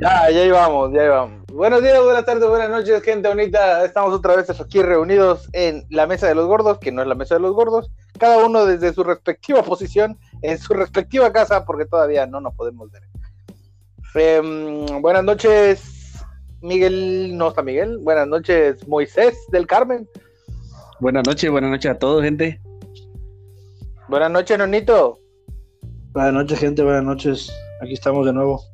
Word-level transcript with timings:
Ya, 0.00 0.30
ya 0.30 0.46
íbamos, 0.46 0.94
ya 0.94 1.04
íbamos. 1.04 1.44
Buenos 1.52 1.82
días, 1.82 2.02
buenas 2.02 2.24
tardes, 2.24 2.48
buenas 2.48 2.70
noches, 2.70 3.02
gente 3.02 3.28
bonita. 3.28 3.84
Estamos 3.84 4.14
otra 4.14 4.34
vez 4.34 4.48
aquí 4.48 4.80
reunidos 4.80 5.46
en 5.52 5.84
la 5.90 6.06
mesa 6.06 6.26
de 6.26 6.34
los 6.34 6.46
gordos, 6.46 6.78
que 6.78 6.90
no 6.90 7.02
es 7.02 7.08
la 7.08 7.14
mesa 7.14 7.34
de 7.34 7.42
los 7.42 7.52
gordos, 7.52 7.90
cada 8.18 8.42
uno 8.42 8.64
desde 8.64 8.94
su 8.94 9.04
respectiva 9.04 9.62
posición, 9.62 10.18
en 10.40 10.56
su 10.56 10.72
respectiva 10.72 11.30
casa, 11.34 11.66
porque 11.66 11.84
todavía 11.84 12.26
no 12.26 12.40
nos 12.40 12.54
podemos 12.54 12.90
ver. 12.90 13.02
Em, 14.14 15.02
buenas 15.02 15.22
noches, 15.22 16.24
Miguel, 16.62 17.36
no 17.36 17.48
está 17.48 17.60
Miguel. 17.60 17.98
Buenas 17.98 18.26
noches, 18.26 18.88
Moisés 18.88 19.36
del 19.48 19.66
Carmen. 19.66 20.08
Buenas 21.00 21.26
noches, 21.26 21.50
buenas 21.50 21.72
noches 21.72 21.90
a 21.90 21.98
todos, 21.98 22.22
gente. 22.22 22.58
Buenas 24.08 24.30
noches, 24.30 24.56
Nonito. 24.56 25.18
Buenas 26.12 26.32
noches, 26.32 26.58
gente, 26.58 26.82
buenas 26.82 27.04
noches. 27.04 27.52
Aquí 27.82 27.92
estamos 27.92 28.24
de 28.24 28.32
nuevo. 28.32 28.69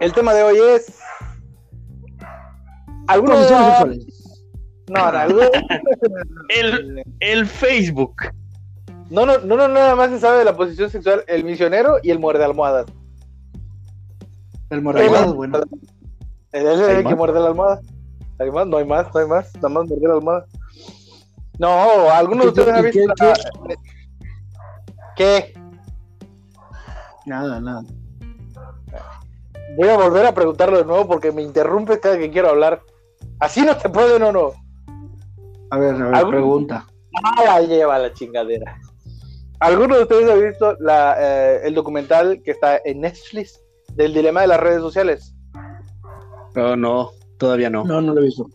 El 0.00 0.12
tema 0.12 0.34
de 0.34 0.42
hoy 0.42 0.58
es. 0.58 0.98
Algunos 3.08 3.38
sexuales. 3.46 4.06
No, 4.88 5.10
no, 5.12 5.18
algunos- 5.18 5.50
El, 6.48 7.02
el 7.20 7.46
Facebook. 7.46 8.14
no, 9.10 9.26
no, 9.26 9.38
no, 9.38 9.56
no, 9.56 9.68
nada 9.68 9.94
más 9.96 10.10
se 10.10 10.20
sabe 10.20 10.38
de 10.38 10.44
la 10.44 10.56
posición 10.56 10.90
sexual 10.90 11.24
el 11.26 11.44
misionero 11.44 11.96
y 12.02 12.10
el 12.10 12.18
muerde 12.18 12.44
almohadas. 12.44 12.86
El 14.70 14.82
morado, 14.82 15.30
Sí, 15.30 15.34
bueno. 15.36 15.60
El, 16.52 16.66
el- 16.66 16.80
el 16.80 16.90
¿Hay 16.90 16.96
que 16.98 17.02
más? 17.04 17.16
muerde 17.16 17.40
la 17.40 17.46
almohada. 17.48 17.80
¿Hay 18.38 18.50
más? 18.50 18.66
No 18.66 18.76
hay 18.76 18.84
más, 18.84 19.14
no 19.14 19.20
hay 19.20 19.26
más. 19.26 19.54
Nada 19.56 19.68
más 19.68 19.88
morder 19.88 20.08
la 20.08 20.14
almohada. 20.14 20.46
No, 21.58 22.10
algunos 22.10 22.46
de 22.46 22.52
¿Qué- 22.52 22.60
ustedes 22.60 22.76
han 22.78 22.84
visto. 22.84 23.14
qué- 23.16 23.24
la- 23.24 23.76
¿Qué? 25.16 25.54
Nada, 27.24 27.60
nada. 27.60 27.82
Voy 29.76 29.88
a 29.88 29.96
volver 29.96 30.26
a 30.26 30.34
preguntarlo 30.34 30.78
de 30.78 30.84
nuevo 30.84 31.06
porque 31.06 31.32
me 31.32 31.42
interrumpes 31.42 31.98
cada 31.98 32.18
que 32.18 32.30
quiero 32.30 32.48
hablar. 32.48 32.82
Así 33.40 33.62
no 33.62 33.76
te 33.76 33.88
pueden 33.88 34.22
o 34.22 34.32
no. 34.32 34.52
A 35.70 35.78
ver, 35.78 35.94
a 35.94 36.04
ver, 36.06 36.14
¿Algún- 36.14 36.30
pregunta. 36.32 36.86
Ah, 37.24 37.42
la 37.44 37.60
lleva 37.62 37.98
la 37.98 38.12
chingadera. 38.12 38.78
¿Alguno 39.60 39.96
de 39.96 40.02
ustedes 40.02 40.30
ha 40.30 40.34
visto 40.34 40.76
la, 40.80 41.16
eh, 41.18 41.60
el 41.64 41.74
documental 41.74 42.42
que 42.44 42.50
está 42.50 42.78
en 42.84 43.00
Netflix 43.00 43.60
del 43.94 44.12
dilema 44.12 44.42
de 44.42 44.48
las 44.48 44.60
redes 44.60 44.80
sociales? 44.80 45.34
Oh, 46.56 46.76
no, 46.76 47.10
todavía 47.38 47.70
no. 47.70 47.84
No, 47.84 48.00
no 48.00 48.12
lo 48.14 48.20
he 48.20 48.24
visto. 48.24 48.46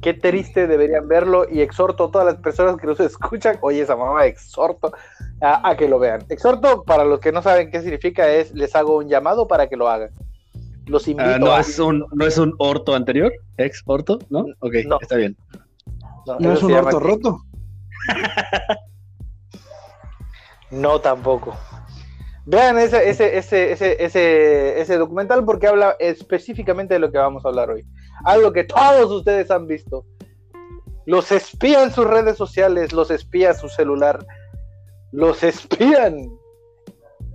Qué 0.00 0.14
triste, 0.14 0.66
deberían 0.66 1.06
verlo 1.06 1.46
y 1.48 1.60
exhorto 1.60 2.04
a 2.04 2.10
todas 2.10 2.26
las 2.26 2.36
personas 2.36 2.76
que 2.76 2.86
nos 2.88 2.98
escuchan, 3.00 3.58
oye 3.62 3.82
esa 3.82 3.94
mamá, 3.96 4.26
exhorto 4.26 4.92
a, 5.40 5.68
a 5.68 5.76
que 5.76 5.88
lo 5.88 5.98
vean. 6.00 6.24
Exhorto, 6.28 6.82
para 6.84 7.04
los 7.04 7.20
que 7.20 7.30
no 7.32 7.42
saben 7.42 7.70
qué 7.70 7.80
significa, 7.82 8.28
es 8.28 8.52
les 8.54 8.74
hago 8.74 8.96
un 8.96 9.08
llamado 9.08 9.46
para 9.46 9.68
que 9.68 9.76
lo 9.76 9.88
hagan. 9.88 10.10
Los 10.92 11.08
invito 11.08 11.30
Ah, 11.30 11.38
no, 11.38 11.52
a... 11.52 11.60
es 11.60 11.78
un, 11.78 12.04
¿No 12.12 12.26
es 12.26 12.36
un 12.36 12.54
orto 12.58 12.94
anterior? 12.94 13.32
¿Ex 13.56 13.82
orto? 13.86 14.18
¿No? 14.28 14.44
Ok, 14.60 14.74
No. 14.86 14.98
está 15.00 15.16
bien. 15.16 15.34
No, 16.26 16.38
¿No 16.38 16.52
es 16.52 16.62
un 16.62 16.72
orto 16.74 17.00
roto? 17.00 17.38
No, 20.70 21.00
tampoco. 21.00 21.54
Vean 22.46 22.78
ese, 22.78 23.08
ese, 23.10 23.36
ese, 23.36 23.72
ese, 23.72 24.02
ese, 24.02 24.80
ese 24.80 24.96
documental 24.96 25.44
porque 25.44 25.66
habla 25.66 25.96
específicamente 25.98 26.94
de 26.94 27.00
lo 27.00 27.12
que 27.12 27.18
vamos 27.18 27.44
a 27.44 27.48
hablar 27.48 27.70
hoy. 27.70 27.84
Algo 28.24 28.52
que 28.52 28.64
todos 28.64 29.10
ustedes 29.10 29.50
han 29.50 29.66
visto. 29.66 30.06
Los 31.04 31.30
espían 31.30 31.92
sus 31.92 32.06
redes 32.06 32.38
sociales, 32.38 32.92
los 32.94 33.10
espía 33.10 33.52
su 33.54 33.68
celular, 33.68 34.24
los 35.10 35.42
espían. 35.42 36.30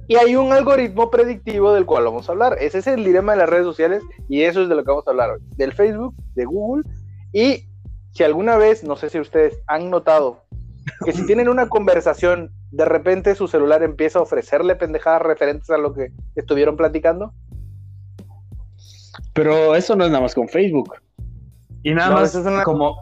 Y 0.08 0.16
hay 0.16 0.36
un 0.36 0.54
algoritmo 0.54 1.12
predictivo 1.12 1.74
del 1.74 1.86
cual 1.86 2.06
vamos 2.06 2.30
a 2.30 2.32
hablar. 2.32 2.58
Ese 2.62 2.78
es 2.80 2.88
el 2.88 3.04
dilema 3.04 3.34
de 3.34 3.40
las 3.40 3.50
redes 3.50 3.66
sociales 3.66 4.02
y 4.30 4.42
eso 4.44 4.62
es 4.62 4.70
de 4.70 4.76
lo 4.76 4.84
que 4.84 4.92
vamos 4.92 5.06
a 5.08 5.12
hablar 5.12 5.32
hoy. 5.32 5.40
Del 5.58 5.74
Facebook, 5.74 6.16
de 6.36 6.46
Google 6.46 6.84
y 7.34 7.66
si 8.14 8.24
alguna 8.24 8.58
vez, 8.58 8.84
no 8.84 8.96
sé 8.96 9.10
si 9.10 9.20
ustedes 9.20 9.60
han 9.68 9.90
notado, 9.90 10.44
que 11.06 11.12
si 11.12 11.26
tienen 11.26 11.50
una 11.50 11.68
conversación, 11.70 12.52
de 12.72 12.86
repente 12.86 13.36
su 13.36 13.48
celular 13.48 13.84
empieza 13.84 14.20
a 14.20 14.22
ofrecerle 14.24 14.76
pendejadas 14.76 15.22
referentes 15.22 15.70
a 15.70 15.78
lo 15.78 15.94
que 15.94 16.12
estuvieron 16.36 16.78
platicando. 16.78 17.34
Pero 19.34 19.76
eso 19.76 19.96
no 19.96 20.06
es 20.06 20.10
nada 20.12 20.22
más 20.24 20.34
con 20.34 20.48
Facebook. 20.48 20.96
Y 21.84 21.94
nada 21.94 22.10
No, 22.10 22.16
más 22.16 22.30
eso 22.30 22.40
es 22.40 22.46
una- 22.48 22.64
como, 22.64 22.96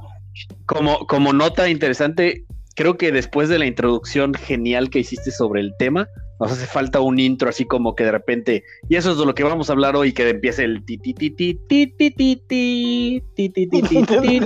como, 0.65 1.05
como 1.07 1.33
nota 1.33 1.69
interesante, 1.69 2.45
creo 2.75 2.97
que 2.97 3.11
después 3.11 3.47
de 3.47 3.59
la 3.59 3.65
introducción 3.65 4.33
genial 4.33 4.89
que 4.89 4.99
hiciste 4.99 5.31
sobre 5.31 5.61
el 5.61 5.73
tema, 5.77 6.07
nos 6.39 6.51
hace 6.51 6.65
falta 6.65 6.99
un 6.99 7.19
intro 7.19 7.49
así 7.49 7.65
como 7.65 7.95
que 7.95 8.03
de 8.03 8.11
repente, 8.11 8.63
y 8.89 8.95
eso 8.95 9.11
es 9.11 9.17
de 9.17 9.25
lo 9.25 9.33
que 9.33 9.43
vamos 9.43 9.69
a 9.69 9.73
hablar 9.73 9.95
hoy, 9.95 10.13
que 10.13 10.29
empiece 10.29 10.63
el 10.63 10.83
ti 10.85 10.97
ti 10.97 11.13
ti 11.13 11.31
ti 11.31 11.55
ti 11.67 11.87
ti 11.87 12.09
ti 12.09 12.35
ti 12.35 13.23
ti 13.35 13.49
ti 13.49 13.67
ti 13.67 13.81
ti 13.81 14.03
ti. 14.03 14.39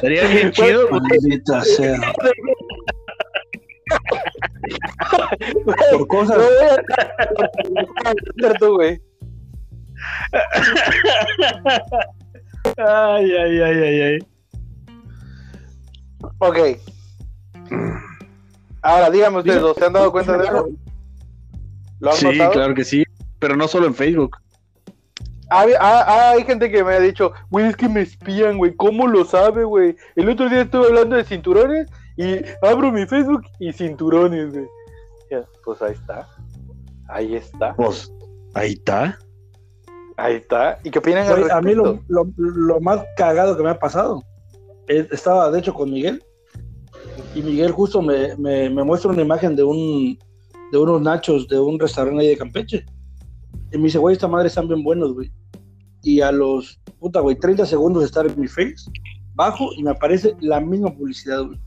Sería 0.00 0.26
bien 0.28 0.52
chido. 0.52 0.88
güey. 0.88 1.00
Maldita 1.02 1.62
sea. 1.62 2.12
Por 5.90 6.06
cosas. 6.06 6.38
Ay, 12.78 13.32
ay, 13.32 13.60
ay, 13.60 13.78
ay, 13.82 14.00
ay. 14.00 14.18
Ok. 16.38 16.58
Ahora, 18.82 19.10
díganme 19.10 19.38
ustedes, 19.38 19.62
¿se 19.76 19.84
han 19.84 19.92
dado 19.92 20.10
cuenta 20.12 20.36
de 20.36 20.44
eso? 20.44 20.68
¿Lo 22.00 22.10
han 22.10 22.16
Sí, 22.16 22.26
notado? 22.26 22.50
claro 22.52 22.74
que 22.74 22.84
sí, 22.84 23.04
pero 23.38 23.56
no 23.56 23.68
solo 23.68 23.86
en 23.86 23.94
Facebook. 23.94 24.36
Hay, 25.50 25.72
hay- 25.78 26.04
hay 26.38 26.44
gente 26.44 26.70
que 26.70 26.82
me 26.82 26.94
ha 26.94 27.00
dicho, 27.00 27.32
güey, 27.50 27.66
es 27.66 27.76
que 27.76 27.88
me 27.88 28.00
espían, 28.00 28.56
güey, 28.58 28.74
¿cómo 28.74 29.06
lo 29.06 29.24
sabe, 29.24 29.64
güey? 29.64 29.96
El 30.16 30.28
otro 30.30 30.48
día 30.48 30.62
estuve 30.62 30.86
hablando 30.86 31.14
de 31.16 31.24
cinturones 31.24 31.88
y 32.16 32.38
abro 32.62 32.90
mi 32.90 33.06
Facebook 33.06 33.42
y 33.58 33.72
cinturones, 33.72 34.52
güey. 34.52 34.66
Pues 35.64 35.80
ahí 35.82 35.92
está. 35.92 36.28
Ahí 37.08 37.34
está. 37.36 37.74
Pues, 37.74 38.12
ahí 38.54 38.72
está. 38.72 39.18
Ahí 40.16 40.34
está. 40.36 40.78
¿Y 40.84 40.90
qué 40.90 40.98
opinan 40.98 41.26
al 41.26 41.50
a 41.50 41.60
mí 41.60 41.74
respecto? 41.74 42.02
lo, 42.08 42.24
lo, 42.24 42.32
lo 42.36 42.80
más 42.80 43.00
cagado 43.16 43.56
que 43.56 43.62
me 43.62 43.70
ha 43.70 43.78
pasado, 43.78 44.22
eh, 44.88 45.06
estaba 45.10 45.50
de 45.50 45.58
hecho 45.58 45.72
con 45.72 45.90
Miguel, 45.90 46.22
y 47.34 47.42
Miguel 47.42 47.72
justo 47.72 48.02
me, 48.02 48.36
me, 48.36 48.68
me 48.70 48.84
muestra 48.84 49.10
una 49.10 49.22
imagen 49.22 49.56
de 49.56 49.62
un 49.62 50.18
de 50.70 50.78
unos 50.78 51.02
nachos 51.02 51.48
de 51.48 51.58
un 51.58 51.78
restaurante 51.78 52.22
ahí 52.22 52.28
de 52.28 52.36
Campeche. 52.36 52.84
Y 53.72 53.76
me 53.78 53.84
dice, 53.84 53.98
güey, 53.98 54.14
esta 54.14 54.26
madre 54.28 54.48
están 54.48 54.68
bien 54.68 54.82
buenos, 54.82 55.12
güey. 55.12 55.30
Y 56.02 56.20
a 56.22 56.32
los, 56.32 56.80
puta, 56.98 57.20
güey, 57.20 57.36
30 57.38 57.66
segundos 57.66 58.02
de 58.02 58.06
estar 58.06 58.26
en 58.26 58.40
mi 58.40 58.48
face, 58.48 58.74
bajo 59.34 59.68
y 59.76 59.82
me 59.82 59.90
aparece 59.90 60.34
la 60.40 60.60
misma 60.60 60.90
publicidad, 60.94 61.44
güey. 61.44 61.58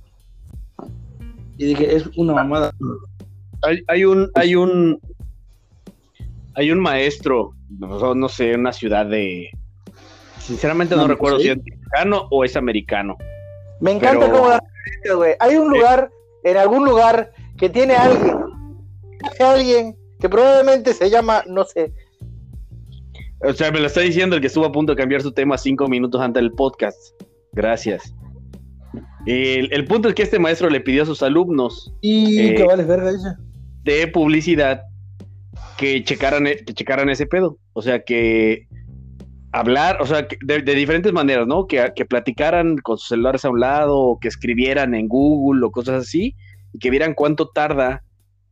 Y 1.57 1.65
dije, 1.65 1.95
es 1.95 2.07
una 2.17 2.33
mamada. 2.33 2.71
Hay, 3.61 3.79
hay 3.87 4.05
un, 4.05 4.29
hay 4.33 4.55
un, 4.55 4.99
hay 6.55 6.71
un 6.71 6.79
maestro, 6.79 7.51
no, 7.79 8.13
no 8.15 8.27
sé, 8.29 8.53
en 8.53 8.61
una 8.61 8.73
ciudad 8.73 9.05
de, 9.05 9.49
sinceramente 10.39 10.95
no, 10.95 11.03
No, 11.03 11.07
recuerdo 11.09 11.37
sí. 11.37 11.43
si 11.45 11.49
es 11.51 11.57
mexicano 11.57 12.27
o 12.31 12.43
es 12.43 12.55
americano. 12.55 13.15
Me 13.79 13.91
encanta 13.91 14.25
Pero- 14.25 14.31
cómo 14.37 14.49
güey. 15.15 15.33
Hay 15.39 15.55
un 15.55 15.69
lugar, 15.69 16.09
en 16.43 16.57
algún 16.57 16.85
lugar, 16.85 17.31
que 17.57 17.69
tiene 17.69 17.95
alguien, 17.95 18.37
alguien 19.39 19.95
que 20.19 20.29
probablemente 20.29 20.93
se 20.93 21.09
llama, 21.09 21.43
no 21.47 21.63
sé, 21.65 21.91
O 23.41 23.53
sea, 23.53 23.71
me 23.71 23.79
lo 23.79 23.87
está 23.87 24.01
diciendo 24.01 24.35
el 24.35 24.41
que 24.41 24.47
estuvo 24.47 24.65
a 24.65 24.71
punto 24.71 24.93
de 24.93 24.97
cambiar 24.97 25.21
su 25.21 25.31
tema 25.31 25.57
cinco 25.57 25.87
minutos 25.87 26.19
antes 26.21 26.41
del 26.41 26.51
podcast. 26.53 26.97
Gracias. 27.51 28.13
El, 29.25 29.71
el 29.73 29.85
punto 29.85 30.09
es 30.09 30.15
que 30.15 30.23
este 30.23 30.39
maestro 30.39 30.69
le 30.69 30.79
pidió 30.81 31.03
a 31.03 31.05
sus 31.05 31.21
alumnos 31.23 31.91
Y 32.01 32.39
Eh, 32.39 32.55
que 32.55 32.63
vale 32.63 32.83
verga, 32.83 33.11
dice. 33.11 33.29
de 33.83 34.07
publicidad 34.07 34.83
que 35.77 36.03
checaran, 36.03 36.47
e- 36.47 36.57
que 36.63 36.73
checaran 36.73 37.09
ese 37.09 37.25
pedo. 37.25 37.57
O 37.73 37.81
sea, 37.81 38.03
que 38.03 38.67
hablar, 39.55 40.01
o 40.01 40.05
sea, 40.05 40.27
de, 40.41 40.61
de 40.61 40.75
diferentes 40.75 41.13
maneras, 41.13 41.47
¿no? 41.47 41.65
Que, 41.65 41.89
platicaran 42.09 42.77
con 42.77 42.97
sus 42.97 43.07
celulares 43.07 43.45
a 43.45 43.49
un 43.49 43.61
lado, 43.61 43.97
o 43.97 44.19
que 44.19 44.27
escribieran 44.27 44.93
en 44.93 45.07
Google 45.07 45.65
o 45.65 45.71
cosas 45.71 46.03
así, 46.03 46.35
y 46.73 46.79
que 46.79 46.89
vieran 46.89 47.13
cuánto 47.13 47.47
tarda 47.47 48.03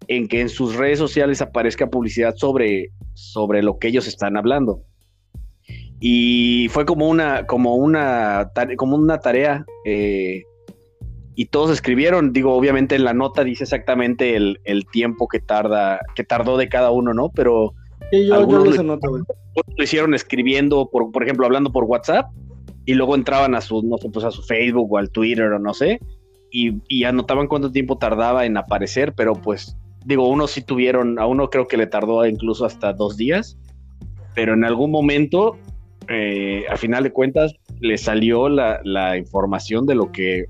en 0.07 0.29
que 0.29 0.39
en 0.39 0.47
sus 0.47 0.75
redes 0.75 0.99
sociales 0.99 1.41
aparezca 1.41 1.87
publicidad 1.87 2.35
sobre, 2.37 2.91
sobre 3.13 3.61
lo 3.63 3.79
que 3.79 3.89
ellos 3.89 4.07
están 4.07 4.37
hablando. 4.37 4.81
Y 5.99 6.67
fue 6.69 6.85
como 6.85 7.09
una, 7.09 7.45
como 7.47 7.75
una, 7.75 8.49
como 8.77 8.95
una 8.95 9.19
tarea. 9.19 9.65
eh, 9.85 10.43
y 11.35 11.47
todos 11.47 11.71
escribieron, 11.71 12.31
digo, 12.31 12.53
obviamente 12.53 12.95
en 12.95 13.03
la 13.03 13.13
nota 13.13 13.43
dice 13.43 13.63
exactamente 13.63 14.35
el, 14.35 14.59
el 14.65 14.85
tiempo 14.85 15.27
que 15.27 15.39
tarda, 15.39 15.99
que 16.15 16.23
tardó 16.23 16.57
de 16.57 16.69
cada 16.69 16.91
uno, 16.91 17.13
¿no? 17.15 17.29
Pero 17.29 17.73
Sí, 18.13 18.27
yo, 18.27 18.35
algunos 18.35 18.77
güey. 18.77 19.23
lo 19.75 19.83
hicieron 19.83 20.13
escribiendo, 20.13 20.87
por, 20.91 21.11
por 21.11 21.23
ejemplo, 21.23 21.47
hablando 21.47 21.71
por 21.71 21.85
WhatsApp, 21.85 22.27
y 22.85 22.93
luego 22.93 23.15
entraban 23.15 23.55
a 23.55 23.61
su, 23.61 23.81
no 23.81 23.97
sé, 23.97 24.07
pues 24.11 24.23
a 24.23 24.29
su 24.29 24.43
Facebook 24.43 24.93
o 24.93 24.99
al 24.99 25.09
Twitter 25.09 25.45
o 25.45 25.57
no 25.57 25.73
sé, 25.73 25.99
y, 26.51 26.73
y 26.87 27.05
anotaban 27.05 27.47
cuánto 27.47 27.71
tiempo 27.71 27.97
tardaba 27.97 28.45
en 28.45 28.55
aparecer, 28.55 29.13
pero 29.15 29.33
pues, 29.33 29.75
digo, 30.05 30.29
unos 30.29 30.51
sí 30.51 30.61
tuvieron, 30.61 31.17
a 31.17 31.25
uno 31.25 31.49
creo 31.49 31.67
que 31.67 31.75
le 31.75 31.87
tardó 31.87 32.23
incluso 32.27 32.65
hasta 32.65 32.93
dos 32.93 33.17
días, 33.17 33.57
pero 34.35 34.53
en 34.53 34.63
algún 34.63 34.91
momento, 34.91 35.57
eh, 36.07 36.65
a 36.69 36.77
final 36.77 37.01
de 37.01 37.13
cuentas, 37.13 37.55
le 37.79 37.97
salió 37.97 38.47
la, 38.47 38.79
la, 38.83 39.17
información 39.17 39.87
de 39.87 39.95
lo 39.95 40.11
que 40.11 40.45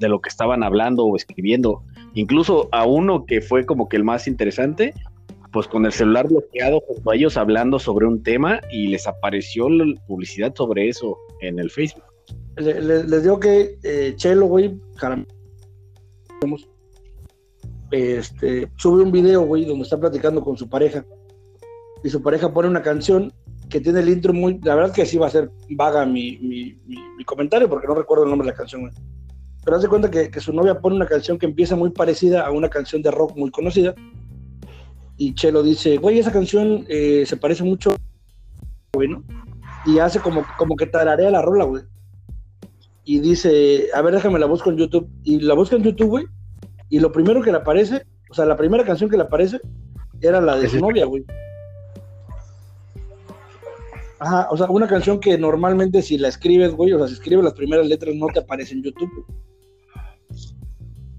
de 0.00 0.08
lo 0.08 0.20
que 0.20 0.28
estaban 0.28 0.64
hablando 0.64 1.04
o 1.04 1.14
escribiendo. 1.14 1.84
Incluso 2.14 2.68
a 2.72 2.84
uno 2.84 3.26
que 3.26 3.40
fue 3.40 3.64
como 3.64 3.88
que 3.88 3.96
el 3.96 4.02
más 4.02 4.26
interesante, 4.26 4.92
pues 5.54 5.68
con 5.68 5.86
el 5.86 5.92
celular 5.92 6.26
bloqueado 6.26 6.80
junto 6.80 7.10
a 7.12 7.14
ellos 7.14 7.36
hablando 7.36 7.78
sobre 7.78 8.06
un 8.06 8.24
tema 8.24 8.60
y 8.72 8.88
les 8.88 9.06
apareció 9.06 9.70
la 9.70 9.84
publicidad 10.08 10.52
sobre 10.52 10.88
eso 10.88 11.16
en 11.40 11.60
el 11.60 11.70
Facebook. 11.70 12.02
les 12.56 13.22
digo 13.22 13.38
que 13.38 13.78
eh, 13.84 14.14
Chelo, 14.16 14.46
güey, 14.46 14.76
este, 17.92 18.68
sube 18.76 19.04
un 19.04 19.12
video, 19.12 19.42
güey, 19.42 19.64
donde 19.64 19.84
está 19.84 19.98
platicando 19.98 20.42
con 20.42 20.56
su 20.56 20.68
pareja 20.68 21.06
y 22.02 22.10
su 22.10 22.20
pareja 22.20 22.52
pone 22.52 22.68
una 22.68 22.82
canción 22.82 23.32
que 23.70 23.80
tiene 23.80 24.00
el 24.00 24.08
intro 24.08 24.32
muy, 24.32 24.58
la 24.64 24.74
verdad 24.74 24.92
que 24.92 25.06
sí 25.06 25.18
va 25.18 25.28
a 25.28 25.30
ser 25.30 25.52
vaga 25.70 26.04
mi, 26.04 26.36
mi, 26.38 26.76
mi, 26.84 27.24
comentario 27.24 27.68
porque 27.68 27.86
no 27.86 27.94
recuerdo 27.94 28.24
el 28.24 28.30
nombre 28.30 28.46
de 28.46 28.52
la 28.52 28.58
canción, 28.58 28.82
güey. 28.82 28.92
Pero 29.64 29.76
hace 29.76 29.86
cuenta 29.86 30.10
que, 30.10 30.30
que 30.30 30.40
su 30.40 30.52
novia 30.52 30.80
pone 30.80 30.96
una 30.96 31.06
canción 31.06 31.38
que 31.38 31.46
empieza 31.46 31.76
muy 31.76 31.90
parecida 31.90 32.44
a 32.44 32.50
una 32.50 32.68
canción 32.68 33.02
de 33.02 33.12
rock 33.12 33.36
muy 33.36 33.52
conocida 33.52 33.94
y 35.16 35.34
Chelo 35.34 35.62
dice, 35.62 35.96
güey, 35.98 36.18
esa 36.18 36.32
canción 36.32 36.84
eh, 36.88 37.24
se 37.26 37.36
parece 37.36 37.62
mucho, 37.62 37.94
güey, 38.92 39.08
¿no? 39.08 39.22
Y 39.86 39.98
hace 39.98 40.18
como, 40.18 40.44
como 40.58 40.76
que 40.76 40.86
tararea 40.86 41.30
la 41.30 41.42
rola, 41.42 41.64
güey. 41.64 41.84
Y 43.04 43.20
dice, 43.20 43.88
a 43.94 44.02
ver, 44.02 44.14
déjame 44.14 44.38
la 44.38 44.46
busco 44.46 44.70
en 44.70 44.78
YouTube. 44.78 45.08
Y 45.22 45.40
la 45.40 45.54
busca 45.54 45.76
en 45.76 45.82
YouTube, 45.82 46.08
güey. 46.08 46.24
Y 46.88 47.00
lo 47.00 47.12
primero 47.12 47.42
que 47.42 47.52
le 47.52 47.58
aparece, 47.58 48.06
o 48.30 48.34
sea, 48.34 48.46
la 48.46 48.56
primera 48.56 48.84
canción 48.84 49.10
que 49.10 49.16
le 49.16 49.24
aparece 49.24 49.60
era 50.20 50.40
la 50.40 50.56
de 50.56 50.68
su 50.68 50.78
novia, 50.78 51.04
güey. 51.04 51.24
Ajá, 54.18 54.48
o 54.50 54.56
sea, 54.56 54.70
una 54.70 54.88
canción 54.88 55.20
que 55.20 55.36
normalmente 55.36 56.00
si 56.00 56.16
la 56.16 56.28
escribes, 56.28 56.72
güey, 56.72 56.92
o 56.92 56.98
sea, 56.98 57.08
si 57.08 57.14
escribes 57.14 57.44
las 57.44 57.52
primeras 57.52 57.86
letras 57.86 58.14
no 58.14 58.26
te 58.32 58.40
aparece 58.40 58.72
en 58.72 58.82
YouTube. 58.82 59.26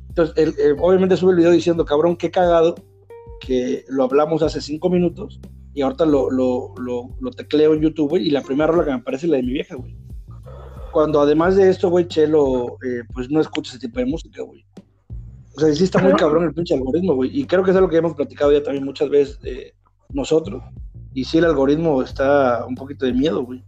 Entonces, 0.10 0.56
obviamente 0.80 1.18
sube 1.18 1.32
el 1.32 1.38
video 1.38 1.52
diciendo, 1.52 1.86
cabrón, 1.86 2.16
qué 2.16 2.32
cagado 2.32 2.76
que 3.40 3.84
lo 3.90 4.04
hablamos 4.04 4.42
hace 4.42 4.62
cinco 4.62 4.90
minutos 4.90 5.40
y 5.74 5.82
ahorita 5.82 6.06
lo, 6.06 6.32
lo, 6.32 6.74
lo, 6.78 7.32
tecleo 7.32 7.74
en 7.74 7.82
YouTube, 7.82 8.10
güey, 8.10 8.28
y 8.28 8.32
la 8.32 8.42
primera 8.42 8.68
rola 8.68 8.86
que 8.86 8.92
me 8.92 8.98
aparece 8.98 9.26
es 9.26 9.30
la 9.30 9.38
de 9.38 9.44
mi 9.44 9.52
vieja, 9.52 9.76
güey. 9.76 9.96
Cuando 10.94 11.20
además 11.20 11.58
de 11.58 11.70
esto, 11.70 11.90
güey, 11.90 12.08
Chelo, 12.08 12.78
eh, 12.82 13.04
pues 13.14 13.30
no 13.30 13.42
escucha 13.42 13.72
ese 13.72 13.86
tipo 13.86 14.00
de 14.00 14.06
música, 14.06 14.42
güey. 14.42 14.66
O 15.58 15.60
sea, 15.60 15.74
sí 15.74 15.84
está 15.84 16.00
muy 16.00 16.14
cabrón 16.14 16.46
el 16.46 16.54
pinche 16.54 16.74
algoritmo, 16.74 17.16
güey. 17.16 17.38
Y 17.38 17.46
creo 17.46 17.64
que 17.64 17.72
es 17.72 17.78
algo 17.78 17.90
que 17.90 17.98
hemos 17.98 18.14
platicado 18.14 18.54
ya 18.54 18.64
también 18.64 18.86
muchas 18.86 19.10
veces 19.10 19.40
eh, 19.44 19.74
nosotros. 20.14 20.64
Y 21.14 21.26
sí, 21.26 21.40
el 21.40 21.46
algoritmo 21.46 22.02
está 22.02 22.66
un 22.66 22.76
poquito 22.76 23.06
de 23.06 23.14
miedo, 23.14 23.44
güey. 23.44 23.62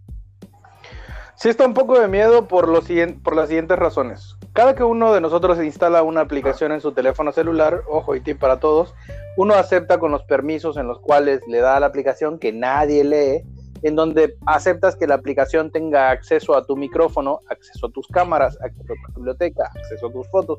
Sí 1.37 1.49
está 1.49 1.67
un 1.67 1.75
poco 1.75 1.99
de 1.99 2.07
miedo 2.07 2.47
por, 2.47 2.67
lo 2.67 2.81
por 3.21 3.35
las 3.35 3.47
siguientes 3.47 3.77
razones. 3.77 4.35
Cada 4.53 4.73
que 4.73 4.83
uno 4.83 5.13
de 5.13 5.21
nosotros 5.21 5.63
instala 5.63 6.01
una 6.01 6.21
aplicación 6.21 6.71
en 6.71 6.81
su 6.81 6.93
teléfono 6.93 7.31
celular, 7.31 7.83
ojo 7.87 8.15
y 8.15 8.21
tip 8.21 8.39
para 8.39 8.59
todos, 8.59 8.95
uno 9.37 9.53
acepta 9.53 9.99
con 9.99 10.11
los 10.11 10.23
permisos 10.23 10.77
en 10.77 10.87
los 10.87 10.99
cuales 10.99 11.41
le 11.47 11.59
da 11.59 11.79
la 11.79 11.85
aplicación 11.85 12.39
que 12.39 12.51
nadie 12.51 13.03
lee, 13.03 13.43
en 13.83 13.95
donde 13.95 14.35
aceptas 14.47 14.95
que 14.95 15.05
la 15.05 15.13
aplicación 15.13 15.71
tenga 15.71 16.09
acceso 16.09 16.55
a 16.55 16.65
tu 16.65 16.75
micrófono, 16.75 17.41
acceso 17.51 17.85
a 17.85 17.91
tus 17.91 18.07
cámaras, 18.07 18.57
acceso 18.59 18.93
a 18.93 19.13
tu 19.13 19.19
biblioteca, 19.19 19.69
acceso 19.75 20.07
a 20.07 20.11
tus 20.11 20.27
fotos, 20.29 20.57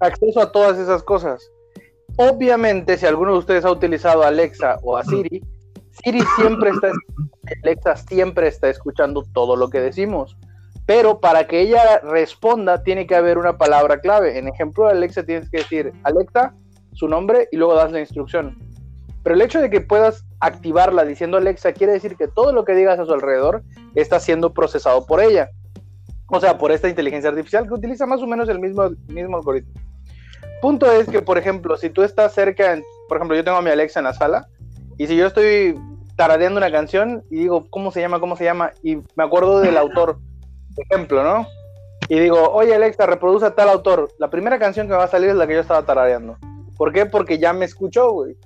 acceso 0.00 0.38
a 0.38 0.52
todas 0.52 0.78
esas 0.78 1.02
cosas. 1.02 1.50
Obviamente, 2.16 2.98
si 2.98 3.06
alguno 3.06 3.32
de 3.32 3.38
ustedes 3.38 3.64
ha 3.64 3.70
utilizado 3.70 4.22
Alexa 4.22 4.78
o 4.82 4.98
a 4.98 5.02
Siri, 5.02 5.42
Siri 6.02 6.22
siempre 6.36 6.70
está, 6.70 6.90
Alexa 7.62 7.96
siempre 7.96 8.48
está 8.48 8.68
escuchando 8.68 9.24
todo 9.32 9.56
lo 9.56 9.68
que 9.70 9.80
decimos. 9.80 10.36
Pero 10.86 11.20
para 11.20 11.46
que 11.46 11.60
ella 11.60 12.00
responda, 12.00 12.82
tiene 12.82 13.06
que 13.06 13.14
haber 13.14 13.38
una 13.38 13.56
palabra 13.56 14.00
clave. 14.00 14.38
En 14.38 14.48
ejemplo 14.48 14.88
Alexa, 14.88 15.24
tienes 15.24 15.48
que 15.48 15.58
decir 15.58 15.92
Alexa, 16.02 16.54
su 16.92 17.08
nombre 17.08 17.48
y 17.50 17.56
luego 17.56 17.74
das 17.74 17.92
la 17.92 18.00
instrucción. 18.00 18.58
Pero 19.22 19.34
el 19.34 19.42
hecho 19.42 19.60
de 19.60 19.70
que 19.70 19.80
puedas 19.80 20.24
activarla 20.40 21.04
diciendo 21.04 21.38
Alexa 21.38 21.72
quiere 21.72 21.94
decir 21.94 22.16
que 22.16 22.28
todo 22.28 22.52
lo 22.52 22.64
que 22.64 22.74
digas 22.74 22.98
a 22.98 23.06
su 23.06 23.14
alrededor 23.14 23.62
está 23.94 24.20
siendo 24.20 24.52
procesado 24.52 25.06
por 25.06 25.22
ella. 25.22 25.48
O 26.26 26.40
sea, 26.40 26.58
por 26.58 26.72
esta 26.72 26.88
inteligencia 26.88 27.30
artificial 27.30 27.66
que 27.66 27.74
utiliza 27.74 28.06
más 28.06 28.20
o 28.20 28.26
menos 28.26 28.48
el 28.48 28.58
mismo, 28.58 28.90
mismo 29.08 29.36
algoritmo. 29.36 29.72
Punto 30.60 30.90
es 30.90 31.08
que, 31.08 31.22
por 31.22 31.38
ejemplo, 31.38 31.76
si 31.76 31.88
tú 31.88 32.02
estás 32.02 32.34
cerca, 32.34 32.78
por 33.08 33.18
ejemplo, 33.18 33.36
yo 33.36 33.44
tengo 33.44 33.58
a 33.58 33.62
mi 33.62 33.70
Alexa 33.70 34.00
en 34.00 34.04
la 34.04 34.14
sala 34.14 34.48
y 34.98 35.06
si 35.06 35.16
yo 35.16 35.26
estoy 35.26 35.78
taradeando 36.16 36.58
una 36.58 36.70
canción 36.70 37.24
y 37.30 37.36
digo, 37.36 37.66
¿cómo 37.70 37.90
se 37.90 38.00
llama? 38.00 38.20
¿Cómo 38.20 38.36
se 38.36 38.44
llama? 38.44 38.72
Y 38.82 38.96
me 38.96 39.24
acuerdo 39.24 39.60
del 39.60 39.76
autor, 39.76 40.18
por 40.74 40.84
ejemplo, 40.90 41.24
¿no? 41.24 41.46
Y 42.08 42.18
digo, 42.18 42.50
oye 42.50 42.74
Alexa, 42.74 43.06
reproduce 43.06 43.46
a 43.46 43.54
tal 43.54 43.68
autor. 43.68 44.08
La 44.18 44.30
primera 44.30 44.58
canción 44.58 44.86
que 44.86 44.92
me 44.92 44.98
va 44.98 45.04
a 45.04 45.08
salir 45.08 45.30
es 45.30 45.36
la 45.36 45.46
que 45.46 45.54
yo 45.54 45.60
estaba 45.60 45.84
tarareando. 45.84 46.36
¿Por 46.76 46.92
qué? 46.92 47.06
Porque 47.06 47.38
ya 47.38 47.52
me 47.52 47.64
escuchó, 47.64 48.10
güey. 48.12 48.36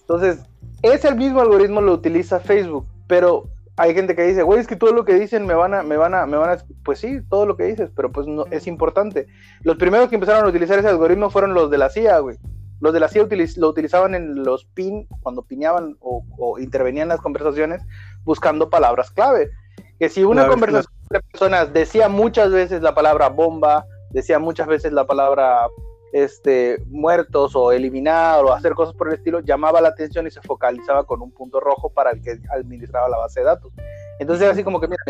Entonces, 0.00 0.44
ese 0.82 1.14
mismo 1.14 1.40
algoritmo 1.40 1.80
lo 1.80 1.92
utiliza 1.92 2.38
Facebook, 2.38 2.86
pero 3.08 3.48
hay 3.76 3.92
gente 3.92 4.14
que 4.14 4.22
dice, 4.22 4.42
güey, 4.42 4.60
es 4.60 4.66
que 4.66 4.76
todo 4.76 4.92
lo 4.92 5.04
que 5.04 5.14
dicen 5.14 5.46
me 5.46 5.54
van 5.54 5.74
a, 5.74 5.82
me 5.82 5.96
van 5.96 6.14
a, 6.14 6.26
me 6.26 6.36
van 6.36 6.50
a, 6.50 6.58
pues 6.84 7.00
sí, 7.00 7.18
todo 7.28 7.44
lo 7.44 7.56
que 7.56 7.64
dices, 7.64 7.90
pero 7.94 8.12
pues 8.12 8.26
no, 8.26 8.46
es 8.50 8.66
importante. 8.66 9.26
Los 9.62 9.76
primeros 9.76 10.08
que 10.08 10.14
empezaron 10.14 10.44
a 10.44 10.48
utilizar 10.48 10.78
ese 10.78 10.88
algoritmo 10.88 11.28
fueron 11.28 11.54
los 11.54 11.70
de 11.70 11.78
la 11.78 11.90
CIA, 11.90 12.20
güey. 12.20 12.36
Los 12.80 12.92
de 12.92 13.00
la 13.00 13.08
CIA 13.08 13.26
lo 13.56 13.68
utilizaban 13.68 14.14
en 14.14 14.44
los 14.44 14.64
pin, 14.66 15.06
cuando 15.22 15.42
piñaban 15.42 15.96
o, 16.00 16.58
intervenían 16.58 17.04
en 17.04 17.08
las 17.10 17.20
conversaciones 17.20 17.82
buscando 18.24 18.70
palabras 18.70 19.10
clave. 19.10 19.50
Que 19.98 20.08
si 20.08 20.24
una 20.24 20.46
conversación 20.46 20.92
de 21.10 21.20
personas 21.20 21.72
decía 21.72 22.08
muchas 22.08 22.50
veces 22.50 22.82
la 22.82 22.94
palabra 22.94 23.28
bomba, 23.28 23.86
decía 24.10 24.38
muchas 24.38 24.66
veces 24.66 24.92
la 24.92 25.06
palabra 25.06 25.68
este, 26.12 26.82
muertos 26.88 27.54
o 27.54 27.72
eliminar 27.72 28.44
o 28.44 28.52
hacer 28.52 28.72
cosas 28.74 28.94
por 28.94 29.08
el 29.08 29.14
estilo, 29.14 29.40
llamaba 29.40 29.80
la 29.80 29.88
atención 29.88 30.26
y 30.26 30.30
se 30.30 30.40
focalizaba 30.42 31.04
con 31.04 31.22
un 31.22 31.30
punto 31.30 31.60
rojo 31.60 31.90
para 31.90 32.10
el 32.10 32.22
que 32.22 32.38
administraba 32.50 33.08
la 33.08 33.18
base 33.18 33.40
de 33.40 33.46
datos. 33.46 33.72
Entonces, 34.18 34.48
así 34.48 34.64
como 34.64 34.80
que, 34.80 34.88
mira, 34.88 35.02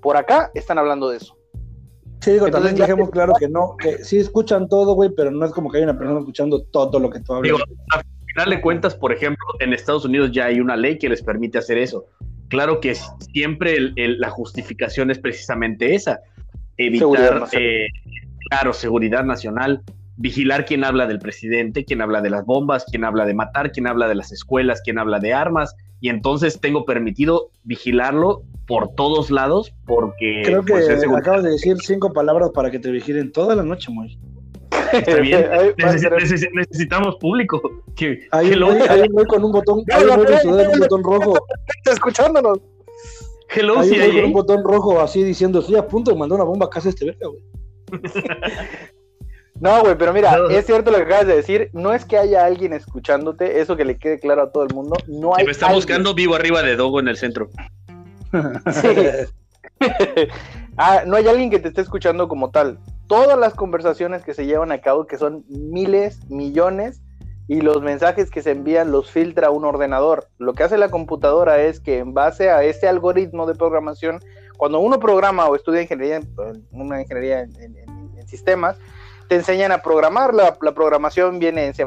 por 0.00 0.16
acá 0.16 0.50
están 0.54 0.78
hablando 0.78 1.08
de 1.08 1.18
eso. 1.18 1.36
Sí, 2.20 2.32
digo, 2.32 2.50
también 2.50 2.74
dejemos 2.74 3.10
claro 3.10 3.34
que 3.38 3.48
no, 3.48 3.76
que 3.78 3.98
sí 4.04 4.18
escuchan 4.18 4.68
todo, 4.68 4.94
güey, 4.94 5.10
pero 5.16 5.30
no 5.30 5.44
es 5.44 5.52
como 5.52 5.70
que 5.70 5.78
hay 5.78 5.84
una 5.84 5.96
persona 5.96 6.20
escuchando 6.20 6.62
todo 6.64 6.98
lo 6.98 7.10
que 7.10 7.20
tú 7.20 7.34
hablas. 7.34 7.52
Digo, 7.52 7.58
al 7.90 8.02
final 8.26 8.50
de 8.50 8.60
cuentas, 8.60 8.94
por 8.94 9.12
ejemplo, 9.12 9.44
en 9.60 9.72
Estados 9.72 10.04
Unidos 10.04 10.32
ya 10.32 10.46
hay 10.46 10.60
una 10.60 10.76
ley 10.76 10.98
que 10.98 11.08
les 11.08 11.22
permite 11.22 11.58
hacer 11.58 11.78
eso. 11.78 12.06
Claro 12.48 12.80
que 12.80 12.94
siempre 12.94 13.92
la 13.96 14.30
justificación 14.30 15.10
es 15.10 15.18
precisamente 15.18 15.94
esa, 15.94 16.20
evitar, 16.76 17.48
eh, 17.52 17.86
claro, 18.48 18.72
seguridad 18.72 19.24
nacional, 19.24 19.82
vigilar 20.16 20.64
quién 20.64 20.84
habla 20.84 21.06
del 21.06 21.18
presidente, 21.18 21.84
quién 21.84 22.00
habla 22.00 22.20
de 22.20 22.30
las 22.30 22.44
bombas, 22.44 22.84
quién 22.90 23.04
habla 23.04 23.26
de 23.26 23.34
matar, 23.34 23.72
quién 23.72 23.86
habla 23.86 24.08
de 24.08 24.14
las 24.14 24.32
escuelas, 24.32 24.80
quién 24.82 24.98
habla 24.98 25.18
de 25.18 25.32
armas, 25.32 25.74
y 26.00 26.08
entonces 26.08 26.60
tengo 26.60 26.84
permitido 26.84 27.50
vigilarlo 27.64 28.42
por 28.66 28.94
todos 28.94 29.30
lados 29.30 29.74
porque... 29.86 30.42
Creo 30.44 30.62
que 30.62 30.72
pues, 30.72 31.04
acabas 31.16 31.42
de 31.42 31.50
decir 31.50 31.76
cinco 31.80 32.12
palabras 32.12 32.50
para 32.54 32.70
que 32.70 32.78
te 32.78 32.90
vigilen 32.90 33.32
toda 33.32 33.54
la 33.54 33.62
noche, 33.62 33.90
muy. 33.90 34.18
Está 34.92 35.20
bien. 35.20 35.48
necesitamos 36.54 37.16
público. 37.16 37.60
ahí, 38.30 38.54
voy, 38.58 39.26
con 39.26 39.44
un 39.44 39.52
botón, 39.52 39.82
ahí 39.92 40.04
voy 40.04 40.26
con 40.26 40.72
un 40.72 40.78
botón 40.78 41.04
rojo. 41.04 41.34
Está 41.76 41.92
escuchándonos. 41.92 42.58
Hello, 43.48 43.78
ahí 43.80 43.90
voy 43.90 44.16
con 44.16 44.24
un 44.24 44.32
botón 44.32 44.64
rojo 44.64 45.00
así 45.00 45.22
diciendo, 45.22 45.60
estoy 45.60 45.76
a 45.76 45.86
punto 45.86 46.10
de 46.10 46.18
mandar 46.18 46.36
una 46.36 46.44
bomba 46.44 46.66
a 46.66 46.70
casa 46.70 46.88
este 46.88 47.06
verga, 47.06 47.28
güey. 47.28 47.42
No, 49.60 49.80
güey, 49.80 49.96
pero 49.96 50.12
mira, 50.12 50.38
es 50.50 50.66
cierto 50.66 50.90
lo 50.90 50.98
que 50.98 51.04
acabas 51.04 51.26
de 51.26 51.36
decir. 51.36 51.70
No 51.72 51.92
es 51.92 52.04
que 52.04 52.18
haya 52.18 52.44
alguien 52.44 52.72
escuchándote, 52.72 53.60
eso 53.60 53.76
que 53.76 53.84
le 53.84 53.98
quede 53.98 54.18
claro 54.18 54.42
a 54.42 54.50
todo 54.50 54.64
el 54.64 54.74
mundo. 54.74 54.96
No 55.06 55.34
hay. 55.34 55.44
me 55.44 55.52
está 55.52 55.72
buscando 55.72 56.14
vivo 56.14 56.34
arriba 56.34 56.62
de 56.62 56.76
Dogo 56.76 57.00
en 57.00 57.08
el 57.08 57.16
centro. 57.16 57.50
Sí. 58.82 58.88
ah, 60.76 61.02
no 61.06 61.16
hay 61.16 61.28
alguien 61.28 61.50
que 61.50 61.58
te 61.58 61.68
esté 61.68 61.80
escuchando 61.80 62.28
como 62.28 62.50
tal. 62.50 62.78
Todas 63.06 63.38
las 63.38 63.54
conversaciones 63.54 64.24
que 64.24 64.34
se 64.34 64.46
llevan 64.46 64.72
a 64.72 64.80
cabo, 64.80 65.06
que 65.06 65.16
son 65.16 65.44
miles, 65.48 66.28
millones, 66.28 67.00
y 67.48 67.60
los 67.60 67.80
mensajes 67.80 68.30
que 68.30 68.42
se 68.42 68.50
envían 68.50 68.90
los 68.90 69.10
filtra 69.10 69.50
un 69.50 69.64
ordenador. 69.64 70.28
Lo 70.38 70.52
que 70.52 70.64
hace 70.64 70.76
la 70.76 70.90
computadora 70.90 71.62
es 71.62 71.80
que 71.80 71.98
en 71.98 72.12
base 72.12 72.50
a 72.50 72.64
ese 72.64 72.88
algoritmo 72.88 73.46
de 73.46 73.54
programación, 73.54 74.20
cuando 74.56 74.80
uno 74.80 74.98
programa 74.98 75.46
o 75.46 75.54
estudia 75.54 75.82
ingeniería, 75.82 76.20
una 76.72 77.00
ingeniería 77.00 77.42
en 77.42 78.26
sistemas, 78.26 78.78
te 79.28 79.36
enseñan 79.36 79.72
a 79.72 79.82
programar, 79.82 80.34
la, 80.34 80.54
programación 80.54 81.38
viene 81.38 81.66
en 81.66 81.74
C++, 81.74 81.86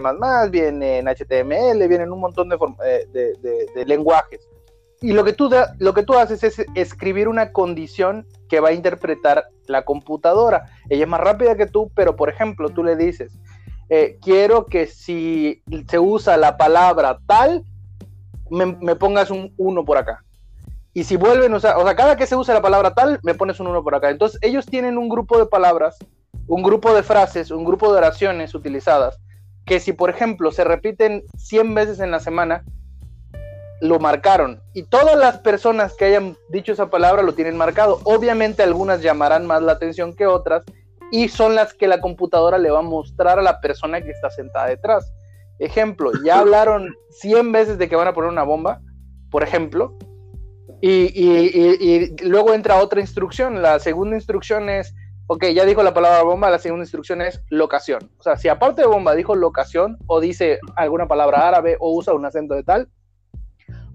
viene 0.50 1.00
en 1.00 1.08
HTML, 1.08 1.88
viene 1.88 2.03
en 2.03 2.12
un 2.12 2.19
montón 2.19 2.50
eh, 2.86 3.05
de, 3.12 3.86
lenguajes. 3.86 4.48
Y 5.01 5.13
lo 5.13 5.24
que, 5.24 5.31
tú 5.31 5.50
lo 5.77 5.93
que 5.93 6.03
tú 6.03 6.15
haces 6.15 6.43
es 6.43 6.65
escribir 6.75 7.29
una 7.29 7.53
condición 7.53 8.27
que 8.50 8.60
va 8.60 8.69
a 8.69 8.74
interpretar 8.74 9.46
la 9.67 9.86
computadora. 9.86 10.65
Ella 10.89 11.03
es 11.03 11.10
más 11.10 11.22
rápida 11.22 11.55
que 11.55 11.67
tú, 11.67 11.89
pero 11.96 12.17
por 12.17 12.29
ejemplo, 12.29 12.69
tú 12.69 12.84
le 12.84 12.98
dices, 12.98 13.31
eh, 13.89 14.17
quiero 14.22 14.65
que 14.65 14.88
si 14.88 15.63
se 15.88 16.00
usa 16.00 16.36
la 16.36 16.58
palabra 16.58 17.19
tal, 17.25 17.63
me, 18.50 18.96
pongas 18.96 19.31
un 19.31 19.53
1 19.58 19.86
por 19.86 19.98
acá. 19.98 20.24
Y 20.93 21.03
si 21.03 21.15
vuelven, 21.15 21.53
o 21.53 21.60
sea, 21.60 21.77
o 21.77 21.84
sea, 21.84 21.96
cada 21.96 22.17
que 22.17 22.27
se 22.27 22.36
usa 22.36 22.53
la 22.53 22.62
palabra 22.62 22.93
tal, 22.93 23.19
me 23.24 23.36
pones 23.36 23.60
un 23.60 23.67
1 23.67 23.84
por 23.84 23.96
acá. 23.96 24.10
Entonces 24.10 24.39
ellos 24.41 24.65
tienen 24.65 24.98
un 24.98 25.08
grupo 25.08 25.38
de 25.38 25.46
palabras, 25.46 25.98
un 26.50 26.63
grupo 26.63 26.94
de 26.94 27.03
frases, 27.03 27.51
un 27.51 27.63
grupo 27.63 27.91
de 27.91 28.00
oraciones 28.00 28.53
utilizadas, 28.56 29.20
que 29.65 29.79
si 29.79 29.94
por 29.94 30.10
ejemplo 30.10 30.51
se 30.51 30.63
repiten 30.63 31.24
100 31.38 31.75
veces 31.75 32.00
en 32.00 32.12
la 32.12 32.20
semana, 32.20 32.65
lo 33.82 34.00
marcaron. 34.00 34.62
Y 34.74 34.84
todas 34.84 35.18
las 35.18 35.38
personas 35.38 35.96
que 35.96 36.06
hayan 36.06 36.36
dicho 36.50 36.74
esa 36.74 36.89
palabra 36.89 37.22
lo 37.22 37.34
tienen 37.34 37.56
marcado. 37.56 38.01
Obviamente 38.03 38.63
algunas 38.63 39.01
llamarán 39.01 39.46
más 39.46 39.62
la 39.62 39.74
atención 39.74 40.15
que 40.15 40.25
otras 40.25 40.63
y 41.12 41.29
son 41.29 41.56
las 41.56 41.74
que 41.74 41.88
la 41.88 42.01
computadora 42.01 42.58
le 42.58 42.72
va 42.72 42.79
a 42.79 42.84
mostrar 42.84 43.39
a 43.39 43.44
la 43.44 43.62
persona 43.62 44.01
que 44.01 44.12
está 44.12 44.32
sentada 44.32 44.65
detrás. 44.65 45.13
Ejemplo, 45.60 46.12
ya 46.25 46.39
hablaron 46.39 46.96
100 47.12 47.51
veces 47.51 47.77
de 47.77 47.88
que 47.88 47.96
van 47.96 48.08
a 48.08 48.13
poner 48.13 48.32
una 48.32 48.44
bomba, 48.44 48.82
por 49.29 49.44
ejemplo, 49.44 49.96
y, 50.82 52.15
luego 52.24 52.53
entra 52.53 52.82
otra 52.82 53.01
instrucción. 53.01 53.62
La 53.62 53.79
segunda 53.79 54.15
instrucción 54.15 54.70
es, 54.70 54.94
ok, 55.31 55.45
ya 55.53 55.63
dijo 55.63 55.83
la 55.83 55.93
palabra 55.93 56.24
bomba, 56.24 56.50
la 56.50 56.57
segunda 56.57 56.86
instrucción 56.86 57.21
es 57.21 57.43
locación. 57.51 58.09
O 58.17 58.24
sea, 58.24 58.36
si 58.36 58.48
aparte 58.48 58.81
de 58.81 58.88
bomba 58.88 59.13
dijo 59.13 59.36
locación 59.36 60.00
o 60.07 60.19
dice 60.19 60.57
alguna 60.75 61.07
palabra 61.07 61.48
árabe 61.48 61.77
o 61.79 61.95
usa 61.95 62.15
un 62.15 62.25
acento 62.25 62.55
de 62.55 62.63
tal, 62.63 62.89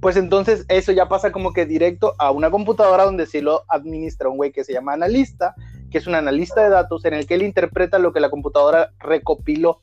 pues 0.01 0.17
entonces 0.17 0.65
eso 0.69 0.93
ya 0.93 1.09
pasa 1.09 1.33
como 1.33 1.53
que 1.53 1.67
directo 1.67 2.15
a 2.19 2.31
una 2.31 2.53
computadora 2.53 3.05
donde 3.05 3.27
se 3.27 3.43
lo 3.43 3.65
administra 3.67 4.29
un 4.29 4.37
güey 4.37 4.53
que 4.53 4.63
se 4.63 4.73
llama 4.73 4.93
analista, 4.93 5.57
que 5.91 5.99
es 5.99 6.07
un 6.07 6.15
analista 6.15 6.63
de 6.63 6.71
datos 6.71 7.05
en 7.05 7.15
el 7.15 7.27
que 7.27 7.35
él 7.35 7.43
interpreta 7.43 7.99
lo 7.99 8.13
que 8.13 8.21
la 8.21 8.31
computadora 8.31 8.93
recopiló. 9.01 9.83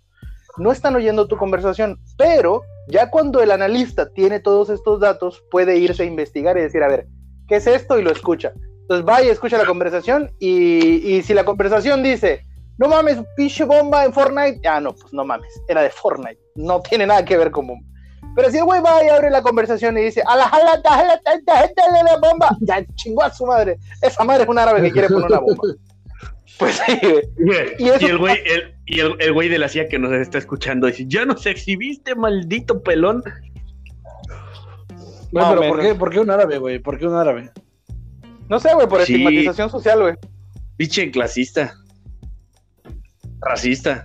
No 0.58 0.72
están 0.72 0.96
oyendo 0.96 1.28
tu 1.28 1.36
conversación, 1.36 2.00
pero 2.18 2.62
ya 2.88 3.10
cuando 3.10 3.42
el 3.42 3.52
analista 3.52 4.10
tiene 4.14 4.40
todos 4.40 4.70
estos 4.70 5.02
datos, 5.02 5.44
puede 5.52 5.78
irse 5.80 6.04
a 6.04 6.06
investigar 6.06 6.58
y 6.58 6.62
decir, 6.62 6.82
a 6.82 6.88
ver, 6.88 7.08
¿qué 7.50 7.58
es 7.58 7.68
esto? 7.68 8.00
Y 8.00 8.04
lo 8.04 8.12
escucha. 8.12 8.54
Entonces 8.92 9.08
va 9.08 9.24
y 9.24 9.30
escucha 9.30 9.58
la 9.58 9.66
conversación 9.66 10.30
y, 10.38 11.16
y 11.16 11.22
si 11.22 11.34
la 11.34 11.46
conversación 11.46 12.04
dice, 12.04 12.46
no 12.78 12.90
mames, 12.90 13.20
pinche 13.38 13.64
bomba 13.64 14.04
en 14.04 14.12
Fortnite, 14.12 14.68
ah, 14.68 14.82
no, 14.82 14.94
pues 14.94 15.14
no 15.14 15.24
mames, 15.24 15.48
era 15.70 15.82
de 15.82 15.90
Fortnite, 15.90 16.38
no 16.56 16.82
tiene 16.82 17.08
nada 17.08 17.24
que 17.24 17.38
ver 17.38 17.52
con 17.52 17.68
bomba. 17.68 17.88
Pero 18.36 18.52
si 18.52 18.58
el 18.58 18.66
güey 18.66 18.82
va 18.82 19.02
y 19.02 19.08
abre 19.08 19.30
la 19.30 19.42
conversación 19.42 19.98
y 19.98 20.02
dice, 20.02 20.22
a 20.28 20.36
la 20.36 20.50
jala, 20.50 20.82
jala, 20.84 21.22
gente 21.24 21.54
de 21.54 22.04
la 22.04 22.18
bomba, 22.18 22.50
ya 22.60 22.84
chingó 22.96 23.24
a 23.24 23.32
su 23.32 23.46
madre. 23.46 23.78
Esa 24.02 24.26
madre 24.26 24.44
es 24.44 24.50
un 24.50 24.60
árabe 24.60 24.82
que 24.82 24.92
quiere 24.92 25.08
poner 25.08 25.28
una 25.28 25.40
bomba. 25.40 25.64
Pues 26.60 26.80
sí, 26.86 27.00
Y, 27.80 27.88
el 27.88 28.18
güey, 28.18 28.38
el, 28.46 28.76
y 28.86 29.00
el, 29.00 29.34
güey 29.34 29.48
de 29.48 29.58
la 29.58 29.70
CIA 29.70 29.88
que 29.88 29.98
nos 29.98 30.12
está 30.12 30.38
escuchando 30.38 30.86
dice, 30.86 31.06
ya 31.08 31.26
nos 31.26 31.46
exhibiste, 31.46 32.14
maldito 32.14 32.84
pelón. 32.84 33.24
No, 35.32 35.50
pero 35.50 35.62
¿por 35.70 35.82
qué, 35.82 35.96
¿por 35.96 36.10
qué, 36.12 36.20
un 36.20 36.30
árabe, 36.30 36.58
güey? 36.58 36.78
¿Por 36.78 37.00
qué 37.00 37.08
un 37.08 37.16
árabe? 37.16 37.52
No 38.52 38.60
sé, 38.60 38.74
güey, 38.74 38.86
por 38.86 39.00
estigmatización 39.00 39.70
social, 39.70 40.02
güey. 40.02 40.16
Pinche 40.76 41.10
clasista. 41.10 41.74
Racista. 43.40 44.04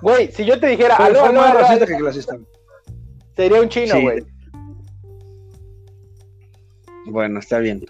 Güey, 0.00 0.32
si 0.32 0.44
yo 0.44 0.58
te 0.58 0.66
dijera, 0.66 0.96
aló, 0.96 1.32
más 1.32 1.54
racista 1.54 1.86
que 1.86 1.96
clasista. 1.96 2.36
Sería 3.36 3.60
un 3.60 3.68
chino, 3.68 4.00
güey. 4.00 4.24
Bueno, 7.06 7.38
está 7.38 7.60
bien. 7.60 7.86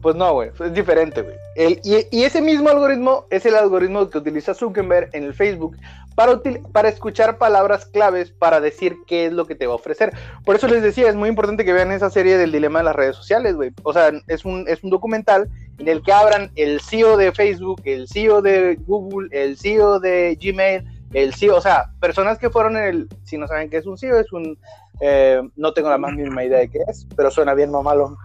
Pues 0.00 0.14
no, 0.14 0.34
güey, 0.34 0.50
es 0.60 0.72
diferente, 0.72 1.22
güey. 1.22 1.36
Y, 1.82 2.06
y, 2.16 2.22
ese 2.22 2.40
mismo 2.40 2.68
algoritmo 2.68 3.26
es 3.30 3.44
el 3.44 3.56
algoritmo 3.56 4.08
que 4.08 4.18
utiliza 4.18 4.54
Zuckerberg 4.54 5.10
en 5.14 5.24
el 5.24 5.34
Facebook 5.34 5.76
para, 6.16 6.40
para 6.72 6.88
escuchar 6.88 7.38
palabras 7.38 7.84
claves 7.84 8.32
para 8.32 8.60
decir 8.60 8.96
qué 9.06 9.26
es 9.26 9.32
lo 9.32 9.46
que 9.46 9.54
te 9.54 9.66
va 9.66 9.74
a 9.74 9.76
ofrecer. 9.76 10.12
Por 10.44 10.56
eso 10.56 10.66
les 10.66 10.82
decía, 10.82 11.08
es 11.08 11.14
muy 11.14 11.28
importante 11.28 11.64
que 11.64 11.72
vean 11.72 11.92
esa 11.92 12.10
serie 12.10 12.38
del 12.38 12.50
dilema 12.50 12.80
de 12.80 12.86
las 12.86 12.96
redes 12.96 13.14
sociales, 13.14 13.54
güey. 13.54 13.72
O 13.84 13.92
sea, 13.92 14.10
es 14.26 14.44
un, 14.44 14.64
es 14.66 14.82
un 14.82 14.90
documental 14.90 15.48
en 15.78 15.88
el 15.88 16.02
que 16.02 16.12
abran 16.12 16.50
el 16.56 16.80
CEO 16.80 17.16
de 17.16 17.32
Facebook, 17.32 17.82
el 17.84 18.08
CEO 18.08 18.42
de 18.42 18.76
Google, 18.86 19.28
el 19.30 19.58
CEO 19.58 20.00
de 20.00 20.36
Gmail, 20.40 20.84
el 21.12 21.34
CEO, 21.34 21.56
o 21.56 21.60
sea, 21.60 21.90
personas 22.00 22.38
que 22.38 22.50
fueron 22.50 22.76
en 22.76 22.84
el, 22.84 23.08
si 23.22 23.38
no 23.38 23.46
saben 23.46 23.70
qué 23.70 23.76
es 23.76 23.86
un 23.86 23.98
CEO, 23.98 24.18
es 24.18 24.32
un, 24.32 24.58
eh, 25.00 25.40
no 25.56 25.72
tengo 25.72 25.90
la 25.90 25.98
más 25.98 26.14
mínima 26.14 26.44
idea 26.44 26.58
de 26.58 26.70
qué 26.70 26.78
es, 26.88 27.06
pero 27.14 27.30
suena 27.30 27.54
bien 27.54 27.70
mamalo. 27.70 28.16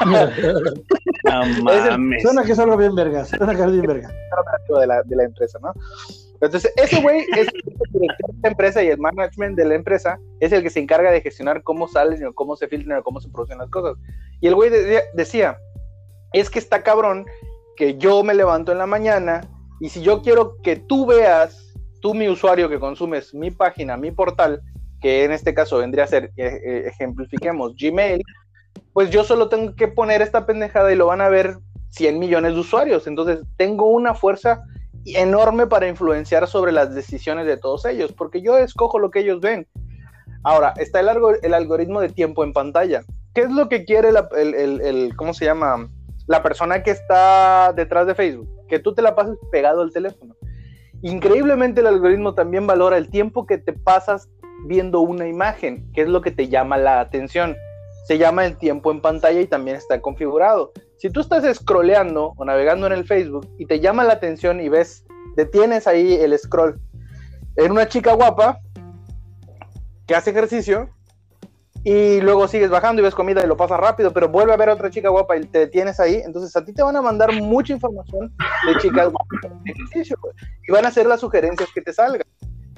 Suena 2.20 2.44
que 2.44 2.52
es 2.52 2.58
algo 2.58 2.76
bien 2.76 2.94
verga, 2.94 3.24
suena 3.24 3.54
que 3.54 3.62
es 3.62 3.72
bien 3.72 3.86
verga. 3.86 4.10
De 4.80 4.86
la, 4.86 5.02
de 5.02 5.16
la 5.16 5.24
empresa, 5.24 5.58
¿no? 5.62 5.72
Entonces, 6.44 6.72
ese 6.76 7.00
güey 7.00 7.20
es 7.36 7.48
el 7.48 7.62
director 7.64 7.88
de 7.92 8.06
la 8.42 8.48
empresa 8.48 8.82
y 8.82 8.88
el 8.88 8.98
management 8.98 9.56
de 9.56 9.64
la 9.64 9.74
empresa 9.74 10.18
es 10.40 10.52
el 10.52 10.62
que 10.62 10.70
se 10.70 10.80
encarga 10.80 11.10
de 11.10 11.20
gestionar 11.20 11.62
cómo 11.62 11.88
salen, 11.88 12.24
o 12.26 12.32
cómo 12.32 12.56
se 12.56 12.68
filtran, 12.68 12.98
o 12.98 13.02
cómo 13.02 13.20
se 13.20 13.28
producen 13.28 13.58
las 13.58 13.70
cosas. 13.70 13.96
Y 14.40 14.46
el 14.46 14.54
güey 14.54 14.70
decía, 15.14 15.58
es 16.32 16.50
que 16.50 16.58
está 16.58 16.82
cabrón 16.82 17.26
que 17.76 17.96
yo 17.96 18.22
me 18.22 18.34
levanto 18.34 18.72
en 18.72 18.78
la 18.78 18.86
mañana 18.86 19.42
y 19.80 19.88
si 19.88 20.02
yo 20.02 20.22
quiero 20.22 20.60
que 20.62 20.76
tú 20.76 21.06
veas 21.06 21.74
tú, 22.00 22.14
mi 22.14 22.28
usuario 22.28 22.68
que 22.68 22.78
consumes 22.78 23.34
mi 23.34 23.50
página, 23.50 23.96
mi 23.96 24.10
portal, 24.10 24.60
que 25.00 25.24
en 25.24 25.32
este 25.32 25.54
caso 25.54 25.78
vendría 25.78 26.04
a 26.04 26.08
ser, 26.08 26.32
eh, 26.36 26.60
eh, 26.64 26.82
ejemplifiquemos, 26.86 27.74
Gmail, 27.80 28.22
pues 28.92 29.10
yo 29.10 29.24
solo 29.24 29.48
tengo 29.48 29.74
que 29.74 29.88
poner 29.88 30.20
esta 30.22 30.46
pendejada 30.46 30.92
y 30.92 30.96
lo 30.96 31.06
van 31.06 31.20
a 31.20 31.28
ver 31.28 31.56
100 31.90 32.18
millones 32.18 32.54
de 32.54 32.60
usuarios. 32.60 33.06
Entonces 33.06 33.40
tengo 33.56 33.86
una 33.86 34.14
fuerza 34.14 34.62
enorme 35.06 35.66
para 35.66 35.88
influenciar 35.88 36.46
sobre 36.46 36.72
las 36.72 36.94
decisiones 36.94 37.46
de 37.46 37.56
todos 37.56 37.84
ellos, 37.84 38.12
porque 38.12 38.40
yo 38.40 38.56
escojo 38.56 38.98
lo 38.98 39.10
que 39.10 39.20
ellos 39.20 39.40
ven. 39.40 39.66
Ahora, 40.42 40.74
está 40.76 41.00
el, 41.00 41.08
el 41.42 41.54
algoritmo 41.54 42.00
de 42.00 42.10
tiempo 42.10 42.44
en 42.44 42.52
pantalla. 42.52 43.02
¿Qué 43.34 43.42
es 43.42 43.50
lo 43.50 43.68
que 43.68 43.84
quiere 43.84 44.10
el, 44.10 44.54
el, 44.80 45.16
¿cómo 45.16 45.34
se 45.34 45.44
llama? 45.44 45.88
La 46.26 46.42
persona 46.42 46.82
que 46.82 46.92
está 46.92 47.72
detrás 47.74 48.06
de 48.06 48.14
Facebook. 48.14 48.48
Que 48.68 48.78
tú 48.78 48.94
te 48.94 49.02
la 49.02 49.14
pases 49.14 49.36
pegado 49.50 49.82
al 49.82 49.92
teléfono. 49.92 50.36
Increíblemente 51.02 51.80
el 51.80 51.86
algoritmo 51.86 52.34
también 52.34 52.66
valora 52.66 52.96
el 52.96 53.10
tiempo 53.10 53.44
que 53.46 53.58
te 53.58 53.72
pasas 53.72 54.30
viendo 54.66 55.00
una 55.00 55.26
imagen, 55.26 55.90
que 55.92 56.02
es 56.02 56.08
lo 56.08 56.22
que 56.22 56.30
te 56.30 56.48
llama 56.48 56.78
la 56.78 57.00
atención. 57.00 57.56
Se 58.06 58.18
llama 58.18 58.46
el 58.46 58.56
tiempo 58.56 58.90
en 58.92 59.00
pantalla 59.00 59.40
y 59.40 59.46
también 59.46 59.76
está 59.76 60.00
configurado. 60.00 60.72
Si 61.04 61.10
tú 61.10 61.20
estás 61.20 61.44
scrolleando 61.54 62.32
o 62.34 62.46
navegando 62.46 62.86
en 62.86 62.94
el 62.94 63.04
Facebook 63.04 63.46
y 63.58 63.66
te 63.66 63.78
llama 63.78 64.04
la 64.04 64.14
atención 64.14 64.58
y 64.58 64.70
ves, 64.70 65.04
detienes 65.36 65.86
ahí 65.86 66.14
el 66.14 66.38
scroll 66.38 66.80
en 67.56 67.72
una 67.72 67.86
chica 67.86 68.14
guapa 68.14 68.58
que 70.06 70.14
hace 70.14 70.30
ejercicio 70.30 70.88
y 71.82 72.22
luego 72.22 72.48
sigues 72.48 72.70
bajando 72.70 73.02
y 73.02 73.04
ves 73.04 73.14
comida 73.14 73.44
y 73.44 73.46
lo 73.46 73.54
pasas 73.54 73.80
rápido, 73.80 74.14
pero 74.14 74.30
vuelve 74.30 74.54
a 74.54 74.56
ver 74.56 74.70
a 74.70 74.72
otra 74.72 74.88
chica 74.88 75.10
guapa 75.10 75.36
y 75.36 75.44
te 75.44 75.58
detienes 75.58 76.00
ahí, 76.00 76.22
entonces 76.24 76.56
a 76.56 76.64
ti 76.64 76.72
te 76.72 76.82
van 76.82 76.96
a 76.96 77.02
mandar 77.02 77.34
mucha 77.34 77.74
información 77.74 78.34
de 78.66 78.78
chicas 78.80 79.10
guapas 79.12 79.52
y 80.66 80.72
van 80.72 80.86
a 80.86 80.88
hacer 80.88 81.04
las 81.04 81.20
sugerencias 81.20 81.68
que 81.74 81.82
te 81.82 81.92
salgan. 81.92 82.26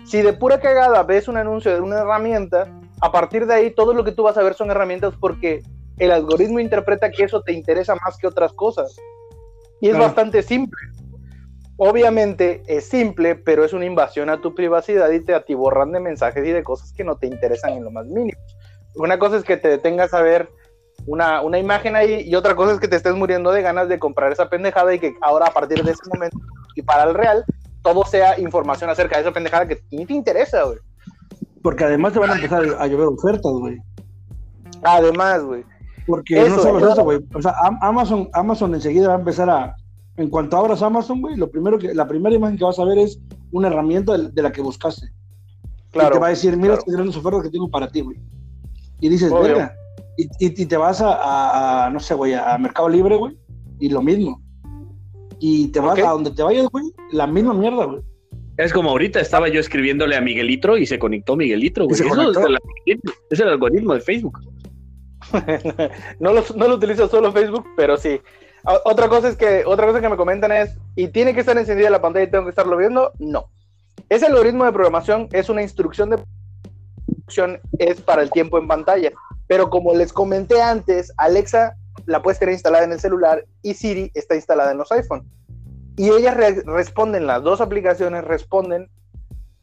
Si 0.05 0.21
de 0.21 0.33
pura 0.33 0.59
cagada 0.59 1.05
ves 1.05 1.29
un 1.29 1.37
anuncio 1.37 1.73
de 1.73 1.81
una 1.81 2.01
herramienta, 2.01 2.67
a 3.01 3.13
partir 3.13 3.47
de 3.47 3.55
ahí 3.55 3.71
todo 3.71 3.95
lo 3.95 4.03
que 4.03 4.11
tú 4.11 4.25
vas 4.25 4.37
a 4.37 4.43
ver 4.43 4.55
son 4.55 4.73
herramientas 4.73 5.15
porque 5.21 5.63
el 5.99 6.11
algoritmo 6.11 6.61
interpreta 6.61 7.11
que 7.11 7.25
eso 7.25 7.43
te 7.43 7.53
interesa 7.53 7.95
más 8.05 8.17
que 8.19 8.27
otras 8.27 8.53
cosas. 8.53 8.97
Y 9.81 9.89
es 9.89 9.99
bastante 9.99 10.43
simple. 10.43 10.81
Obviamente 11.77 12.63
es 12.67 12.89
simple, 12.89 13.35
pero 13.35 13.65
es 13.65 13.73
una 13.73 13.85
invasión 13.85 14.31
a 14.31 14.41
tu 14.41 14.55
privacidad 14.55 15.11
y 15.11 15.21
te 15.21 15.35
atiborran 15.35 15.93
de 15.93 16.01
mensajes 16.01 16.47
y 16.47 16.51
de 16.51 16.63
cosas 16.63 16.93
que 16.93 17.05
no 17.05 17.17
te 17.17 17.27
interesan 17.27 17.75
en 17.75 17.85
lo 17.85 17.91
más 17.91 18.07
mínimo 18.07 18.41
una 18.97 19.19
cosa 19.19 19.37
es 19.37 19.45
que 19.45 19.57
te 19.57 19.69
detengas 19.69 20.13
a 20.15 20.23
ver 20.23 20.51
una, 21.07 21.41
imagen 21.59 21.95
ahí 21.95 22.23
y 22.27 22.35
otra 22.35 22.57
cosa 22.57 22.73
es 22.73 22.81
que 22.81 22.89
te 22.89 22.97
estés 22.97 23.15
muriendo 23.15 23.53
de 23.53 23.63
ganas 23.63 23.89
de 23.89 23.99
comprar 23.99 24.33
esa 24.33 24.49
pendejada 24.49 24.95
y 24.95 24.99
que 24.99 25.15
ahora 25.21 25.47
a 25.47 25.53
partir 25.53 25.85
de 25.85 25.93
ese 25.93 26.03
momento 26.13 26.39
y 26.75 26.83
para 26.83 27.05
el 27.05 27.15
real 27.15 27.45
todo 27.83 28.05
sea 28.05 28.39
información 28.41 28.91
acerca 28.91 29.17
de 29.17 29.23
esa 29.23 29.33
pendejada 29.33 29.69
que 29.69 29.81
ni 29.91 30.05
te 30.05 30.15
interesa, 30.15 30.65
güey. 30.65 30.79
Porque 31.63 31.85
además 31.85 32.13
te 32.13 32.19
van 32.19 32.31
a 32.31 32.35
empezar 32.35 32.65
a 32.79 32.87
llover 32.87 33.07
ofertas, 33.07 33.53
güey. 33.53 33.79
Además, 34.83 35.45
güey. 35.45 35.65
Porque 36.07 36.49
no 36.49 36.59
solo 36.59 36.93
eso, 36.93 37.03
güey. 37.03 37.19
O 37.35 37.43
sea, 37.43 37.55
Amazon, 37.81 38.29
Amazon 38.33 38.75
enseguida 38.75 39.09
va 39.09 39.15
a 39.15 39.19
empezar 39.19 39.51
a. 39.51 39.77
En 40.17 40.31
cuanto 40.31 40.57
abras 40.57 40.81
Amazon, 40.83 41.21
güey, 41.21 41.37
lo 41.37 41.51
primero 41.51 41.79
que, 41.79 41.95
la 41.95 42.09
primera 42.09 42.35
imagen 42.35 42.57
que 42.57 42.65
vas 42.65 42.79
a 42.79 42.85
ver 42.85 42.99
es 42.99 43.19
una 43.53 43.69
herramienta 43.69 44.17
de, 44.17 44.43
la 44.43 44.51
que 44.51 44.63
buscaste. 44.63 45.11
Claro. 45.91 46.09
Y 46.09 46.13
te 46.13 46.19
va 46.19 46.27
a 46.29 46.31
decir, 46.31 46.57
mira 46.57 46.75
estas 46.75 46.95
grandes 46.95 47.17
ofertas 47.17 47.43
que 47.43 47.51
tengo 47.51 47.69
para 47.69 47.89
ti, 47.89 48.01
güey. 48.01 48.17
Y 49.01 49.11
dices, 49.11 49.31
venga, 49.31 49.75
y, 50.17 50.27
y, 50.39 50.67
te 50.67 50.77
vas 50.79 51.03
a, 51.05 51.91
no 51.93 52.01
sé, 52.01 52.15
güey, 52.15 52.33
a 52.33 52.57
Mercado 52.57 52.89
Libre, 52.89 53.17
güey, 53.17 53.37
y 53.79 53.91
lo 53.91 54.01
mismo. 54.01 54.41
Y 55.39 55.69
te 55.69 55.81
vas 55.81 55.99
a 55.99 56.11
donde 56.11 56.31
te 56.31 56.43
vayas, 56.43 56.67
güey, 56.71 56.87
la 57.13 57.27
misma 57.27 57.53
mierda, 57.53 57.85
güey. 57.85 58.01
Es 58.57 58.73
como 58.73 58.91
ahorita 58.91 59.21
estaba 59.21 59.49
yo 59.49 59.61
escribiéndole 59.61 60.17
a 60.17 60.23
Miguelitro 60.23 60.79
y 60.79 60.87
se 60.87 60.99
conectó 60.99 61.37
Miguelitro, 61.37 61.85
güey. 61.85 62.01
Eso 62.01 62.31
es, 62.31 62.37
el, 62.39 63.01
es 63.29 63.41
el 63.41 63.49
algoritmo 63.49 63.93
de 63.93 64.01
Facebook. 64.01 64.41
no, 66.21 66.33
lo, 66.33 66.45
no 66.55 66.69
lo 66.69 66.75
utilizo 66.75 67.09
solo 67.09 67.33
Facebook, 67.33 67.67
pero 67.77 67.97
sí. 67.97 68.21
Otra 68.85 69.09
cosa 69.09 69.29
es 69.29 69.37
que, 69.37 69.65
otra 69.65 69.87
cosa 69.87 70.01
que 70.01 70.09
me 70.09 70.17
comentan 70.17 70.51
es, 70.51 70.77
¿y 70.97 71.09
tiene 71.09 71.35
que 71.35 71.41
estar 71.41 71.57
encendida 71.57 71.89
la 71.89 72.03
pantalla 72.03 72.25
y 72.25 72.31
tengo 72.31 72.45
que 72.45 72.51
estarlo 72.51 72.77
viendo? 72.77 73.13
No. 73.19 73.49
Ese 74.09 74.27
algoritmo 74.27 74.65
de 74.65 74.73
programación 74.73 75.29
es 75.33 75.49
una 75.49 75.63
instrucción 75.63 76.11
de 76.11 76.17
opción 77.27 77.61
es 77.79 78.01
para 78.01 78.23
el 78.23 78.31
tiempo 78.31 78.59
en 78.59 78.69
pantalla. 78.69 79.13
Pero 79.47 79.71
como 79.71 79.95
les 79.95 80.13
comenté 80.13 80.61
antes, 80.61 81.13
Alexa 81.17 81.77
la 82.07 82.23
puedes 82.23 82.39
tener 82.39 82.53
instalada 82.53 82.85
en 82.85 82.93
el 82.93 83.01
celular 83.01 83.45
y 83.63 83.75
Siri 83.75 84.11
está 84.15 84.35
instalada 84.35 84.73
en 84.73 84.79
los 84.79 84.91
iPhone. 84.93 85.25
Y 85.97 86.11
ellas 86.11 86.37
responden, 86.37 87.27
las 87.27 87.43
dos 87.43 87.61
aplicaciones 87.61 88.25
responden 88.25 88.89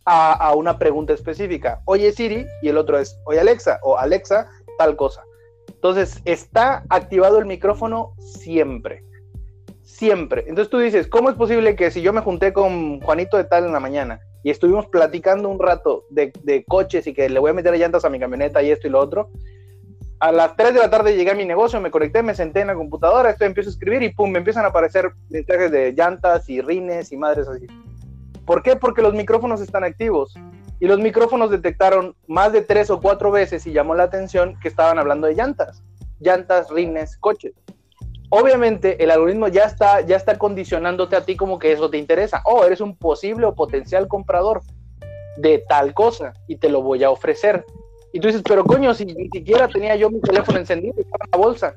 a, 0.05 0.33
a, 0.33 0.55
una 0.55 0.77
pregunta 0.77 1.13
específica. 1.13 1.81
Oye 1.85 2.11
Siri 2.11 2.45
y 2.61 2.69
el 2.69 2.77
otro 2.77 2.97
es, 2.97 3.17
oye 3.25 3.39
Alexa 3.39 3.79
o 3.83 3.97
Alexa, 3.97 4.49
tal 4.77 4.95
cosa. 4.95 5.23
Entonces, 5.67 6.21
está 6.25 6.83
activado 6.89 7.39
el 7.39 7.45
micrófono 7.45 8.13
siempre. 8.19 9.03
Siempre. 9.81 10.45
Entonces 10.47 10.69
tú 10.69 10.79
dices, 10.79 11.07
¿cómo 11.07 11.29
es 11.29 11.35
posible 11.35 11.75
que 11.75 11.91
si 11.91 12.01
yo 12.01 12.13
me 12.13 12.21
junté 12.21 12.53
con 12.53 13.01
Juanito 13.01 13.37
de 13.37 13.43
tal 13.43 13.65
en 13.65 13.73
la 13.73 13.79
mañana 13.79 14.19
y 14.43 14.49
estuvimos 14.49 14.87
platicando 14.87 15.49
un 15.49 15.59
rato 15.59 16.05
de, 16.09 16.65
coches 16.67 17.05
y 17.07 17.13
que 17.13 17.29
le 17.29 17.39
voy 17.39 17.51
a 17.51 17.53
meter 17.53 17.73
llantas 17.77 18.05
a 18.05 18.09
mi 18.09 18.19
camioneta 18.19 18.63
y 18.63 18.71
esto 18.71 18.87
y 18.87 18.91
lo 18.91 18.99
otro, 18.99 19.29
a 20.19 20.31
las 20.31 20.55
3 20.55 20.73
de 20.73 20.79
la 20.79 20.89
tarde 20.89 21.15
llegué 21.15 21.31
a 21.31 21.35
mi 21.35 21.45
negocio, 21.45 21.81
me 21.81 21.91
conecté, 21.91 22.23
me 22.23 22.33
senté 22.33 22.61
en 22.61 22.67
la 22.67 22.75
computadora, 22.75 23.29
esto 23.29 23.43
empiezo 23.43 23.69
a 23.69 23.73
escribir 23.73 24.03
y 24.03 24.13
pum, 24.13 24.31
me 24.31 24.39
empiezan 24.39 24.63
a 24.63 24.69
aparecer 24.69 25.11
mensajes 25.29 25.69
de 25.69 25.91
llantas 25.91 26.49
y 26.49 26.61
rines 26.61 27.11
y 27.11 27.17
madres 27.17 27.47
así. 27.47 27.67
¿Por 28.45 28.63
qué? 28.63 28.77
Porque 28.77 29.01
los 29.01 29.13
micrófonos 29.13 29.59
están 29.61 29.83
activos 29.83 30.33
y 30.83 30.85
los 30.85 30.99
micrófonos 30.99 31.49
detectaron 31.49 32.13
más 32.27 32.51
de 32.51 32.61
tres 32.61 32.89
o 32.89 32.99
cuatro 32.99 33.31
veces 33.31 33.65
y 33.65 33.71
llamó 33.71 33.95
la 33.95 34.03
atención 34.03 34.59
que 34.59 34.67
estaban 34.67 34.99
hablando 34.99 35.27
de 35.27 35.33
llantas, 35.33 35.81
llantas, 36.19 36.69
rines, 36.69 37.15
coches. 37.15 37.53
Obviamente 38.29 39.01
el 39.01 39.09
algoritmo 39.09 39.47
ya 39.47 39.63
está, 39.63 40.01
ya 40.01 40.17
está 40.17 40.37
condicionándote 40.37 41.15
a 41.15 41.23
ti 41.23 41.37
como 41.37 41.57
que 41.57 41.71
eso 41.71 41.89
te 41.89 41.97
interesa. 41.97 42.41
Oh, 42.43 42.65
eres 42.65 42.81
un 42.81 42.97
posible 42.97 43.45
o 43.45 43.55
potencial 43.55 44.09
comprador 44.09 44.61
de 45.37 45.63
tal 45.69 45.93
cosa 45.93 46.33
y 46.49 46.57
te 46.57 46.67
lo 46.67 46.81
voy 46.81 47.01
a 47.05 47.11
ofrecer. 47.11 47.63
Y 48.11 48.19
tú 48.19 48.27
dices, 48.27 48.43
pero 48.45 48.65
coño, 48.65 48.93
si 48.93 49.05
ni 49.05 49.29
siquiera 49.29 49.69
tenía 49.69 49.95
yo 49.95 50.09
mi 50.09 50.19
teléfono 50.19 50.59
encendido, 50.59 50.95
estaba 50.97 51.23
en 51.23 51.31
la 51.31 51.37
bolsa. 51.37 51.75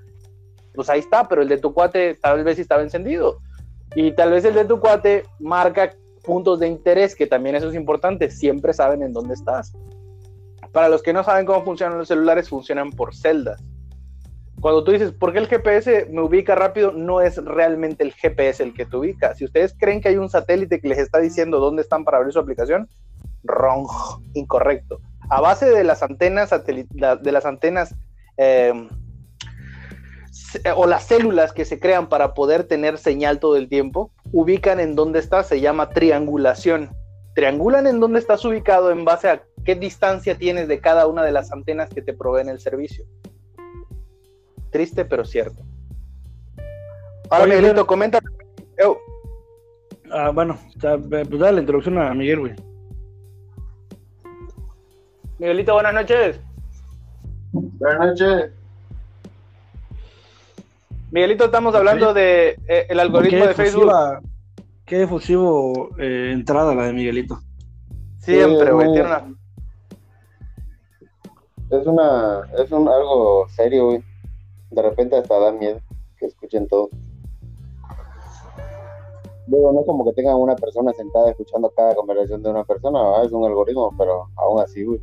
Pues 0.74 0.90
ahí 0.90 0.98
está, 0.98 1.28
pero 1.28 1.42
el 1.42 1.48
de 1.48 1.58
tu 1.58 1.72
cuate 1.72 2.16
tal 2.16 2.42
vez 2.42 2.58
estaba 2.58 2.82
encendido. 2.82 3.38
Y 3.94 4.10
tal 4.16 4.32
vez 4.32 4.44
el 4.44 4.54
de 4.54 4.64
tu 4.64 4.80
cuate 4.80 5.22
marca 5.38 5.94
puntos 6.26 6.60
de 6.60 6.68
interés, 6.68 7.14
que 7.14 7.26
también 7.26 7.56
eso 7.56 7.68
es 7.70 7.74
importante, 7.74 8.30
siempre 8.30 8.74
saben 8.74 9.02
en 9.02 9.12
dónde 9.12 9.34
estás. 9.34 9.72
Para 10.72 10.88
los 10.88 11.02
que 11.02 11.12
no 11.12 11.24
saben 11.24 11.46
cómo 11.46 11.64
funcionan 11.64 11.98
los 11.98 12.08
celulares, 12.08 12.48
funcionan 12.48 12.90
por 12.90 13.14
celdas. 13.14 13.62
Cuando 14.60 14.84
tú 14.84 14.92
dices, 14.92 15.12
¿por 15.12 15.32
qué 15.32 15.38
el 15.38 15.46
GPS 15.46 16.08
me 16.10 16.22
ubica 16.22 16.54
rápido? 16.54 16.92
No 16.92 17.20
es 17.20 17.36
realmente 17.42 18.04
el 18.04 18.12
GPS 18.12 18.62
el 18.62 18.74
que 18.74 18.84
te 18.84 18.96
ubica. 18.96 19.34
Si 19.34 19.44
ustedes 19.44 19.74
creen 19.78 20.00
que 20.00 20.08
hay 20.08 20.16
un 20.16 20.28
satélite 20.28 20.80
que 20.80 20.88
les 20.88 20.98
está 20.98 21.18
diciendo 21.18 21.60
dónde 21.60 21.82
están 21.82 22.04
para 22.04 22.18
abrir 22.18 22.32
su 22.32 22.40
aplicación, 22.40 22.88
wrong, 23.44 23.86
incorrecto 24.34 25.00
a 25.28 25.40
base 25.40 25.66
de 25.70 25.84
las 25.84 26.02
antenas 26.02 26.50
de 26.50 27.32
las 27.32 27.46
antenas 27.46 27.94
em, 28.36 28.88
o 30.76 30.86
las 30.86 31.04
células 31.04 31.52
que 31.52 31.64
se 31.64 31.80
crean 31.80 32.08
para 32.08 32.34
poder 32.34 32.64
tener 32.64 32.98
señal 32.98 33.40
todo 33.40 33.56
el 33.56 33.68
tiempo, 33.68 34.12
ubican 34.36 34.80
en 34.80 34.94
dónde 34.94 35.18
estás, 35.18 35.48
se 35.48 35.62
llama 35.62 35.88
triangulación. 35.88 36.90
Triangulan 37.34 37.86
en 37.86 38.00
dónde 38.00 38.18
estás 38.18 38.44
ubicado 38.44 38.90
en 38.90 39.02
base 39.02 39.30
a 39.30 39.42
qué 39.64 39.74
distancia 39.74 40.36
tienes 40.36 40.68
de 40.68 40.78
cada 40.78 41.06
una 41.06 41.22
de 41.22 41.32
las 41.32 41.50
antenas 41.52 41.88
que 41.88 42.02
te 42.02 42.12
proveen 42.12 42.50
el 42.50 42.60
servicio. 42.60 43.06
Triste, 44.70 45.06
pero 45.06 45.24
cierto. 45.24 45.62
Ahora, 47.30 47.46
Miguelito, 47.46 47.86
comenta. 47.86 48.18
Ah, 50.12 50.30
bueno, 50.34 50.58
pues 50.78 51.40
dale 51.40 51.52
la 51.52 51.60
introducción 51.60 51.96
a 51.96 52.12
Miguel, 52.12 52.40
güey. 52.40 52.54
Miguelito, 55.38 55.72
buenas 55.72 55.94
noches. 55.94 56.40
Buenas 57.52 58.20
noches. 58.20 58.50
Miguelito, 61.10 61.44
estamos 61.44 61.74
hablando 61.74 62.12
de 62.12 62.58
eh, 62.68 62.86
el 62.88 62.98
algoritmo 62.98 63.46
de 63.46 63.54
Facebook. 63.54 63.92
Qué 64.84 65.02
efusivo 65.02 65.90
eh, 65.98 66.30
entrada 66.32 66.74
la 66.74 66.84
de 66.86 66.92
Miguelito. 66.92 67.38
Siempre, 68.18 68.72
güey. 68.72 68.92
tiene 68.92 69.08
una... 69.08 69.34
Es 71.70 71.86
una, 71.86 72.42
es 72.58 72.70
un 72.70 72.88
algo 72.88 73.46
serio, 73.48 73.86
güey. 73.86 74.04
De 74.70 74.82
repente 74.82 75.16
hasta 75.16 75.38
da 75.38 75.52
miedo 75.52 75.80
que 76.18 76.26
escuchen 76.26 76.66
todo. 76.68 76.90
Digo, 79.46 79.72
no 79.72 79.80
es 79.80 79.86
como 79.86 80.04
que 80.04 80.12
tengan 80.12 80.36
una 80.36 80.56
persona 80.56 80.92
sentada 80.92 81.30
escuchando 81.30 81.70
cada 81.76 81.94
conversación 81.94 82.42
de 82.42 82.50
una 82.50 82.64
persona, 82.64 83.22
es 83.24 83.30
un 83.30 83.44
algoritmo, 83.44 83.94
pero 83.96 84.28
aún 84.36 84.60
así, 84.60 84.84
güey. 84.84 85.00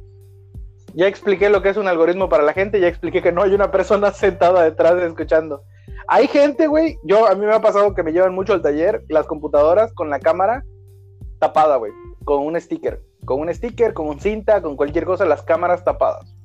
Ya 0.95 1.07
expliqué 1.07 1.49
lo 1.49 1.61
que 1.61 1.69
es 1.69 1.77
un 1.77 1.87
algoritmo 1.87 2.27
para 2.27 2.43
la 2.43 2.53
gente, 2.53 2.79
ya 2.79 2.87
expliqué 2.87 3.21
que 3.21 3.31
no 3.31 3.41
hay 3.41 3.53
una 3.53 3.71
persona 3.71 4.11
sentada 4.13 4.63
detrás 4.63 4.95
de 4.95 5.07
escuchando. 5.07 5.63
Hay 6.07 6.27
gente, 6.27 6.67
güey, 6.67 6.97
yo 7.03 7.27
a 7.27 7.35
mí 7.35 7.45
me 7.45 7.53
ha 7.53 7.61
pasado 7.61 7.93
que 7.93 8.03
me 8.03 8.11
llevan 8.11 8.33
mucho 8.33 8.53
al 8.53 8.61
taller 8.61 9.03
las 9.09 9.25
computadoras 9.25 9.93
con 9.93 10.09
la 10.09 10.19
cámara 10.19 10.63
tapada, 11.39 11.77
güey, 11.77 11.91
con 12.25 12.45
un 12.45 12.59
sticker, 12.59 13.01
con 13.25 13.39
un 13.39 13.53
sticker, 13.53 13.93
con 13.93 14.07
un 14.07 14.19
cinta, 14.19 14.61
con 14.61 14.75
cualquier 14.75 15.05
cosa, 15.05 15.25
las 15.25 15.43
cámaras 15.43 15.83
tapadas. 15.83 16.35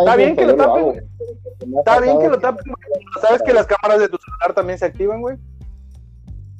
Está 0.00 0.16
bien 0.16 0.34
que 0.34 0.46
lo 0.46 0.56
tapen. 0.56 1.08
Está 1.78 2.00
bien 2.00 2.18
que 2.18 2.28
lo 2.28 2.38
tapen. 2.38 2.72
¿Sabes 3.20 3.42
que 3.42 3.52
las 3.52 3.66
cámaras 3.66 4.00
de 4.00 4.08
tu 4.08 4.16
celular 4.16 4.54
también 4.54 4.78
se 4.78 4.86
activan, 4.86 5.20
güey? 5.20 5.36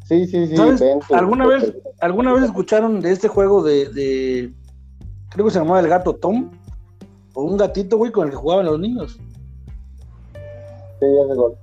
Sí, 0.05 0.27
sí, 0.27 0.47
sí. 0.47 0.57
¿Alguna, 1.13 1.47
vez, 1.47 1.75
¿Alguna 2.01 2.33
vez 2.33 2.45
escucharon 2.45 3.01
de 3.01 3.11
este 3.11 3.27
juego 3.27 3.65
de 3.65 4.53
creo 5.37 5.45
que 5.45 5.53
se 5.53 5.59
llamaba 5.59 5.81
el 5.81 5.89
gato 5.89 6.15
Tom, 6.15 6.51
o 7.35 7.43
un 7.43 7.59
gatito, 7.59 7.99
güey, 7.99 8.11
con 8.11 8.25
el 8.25 8.31
que 8.31 8.37
jugaban 8.37 8.65
los 8.65 8.81
niños. 8.81 9.21
Gol. 11.01 11.55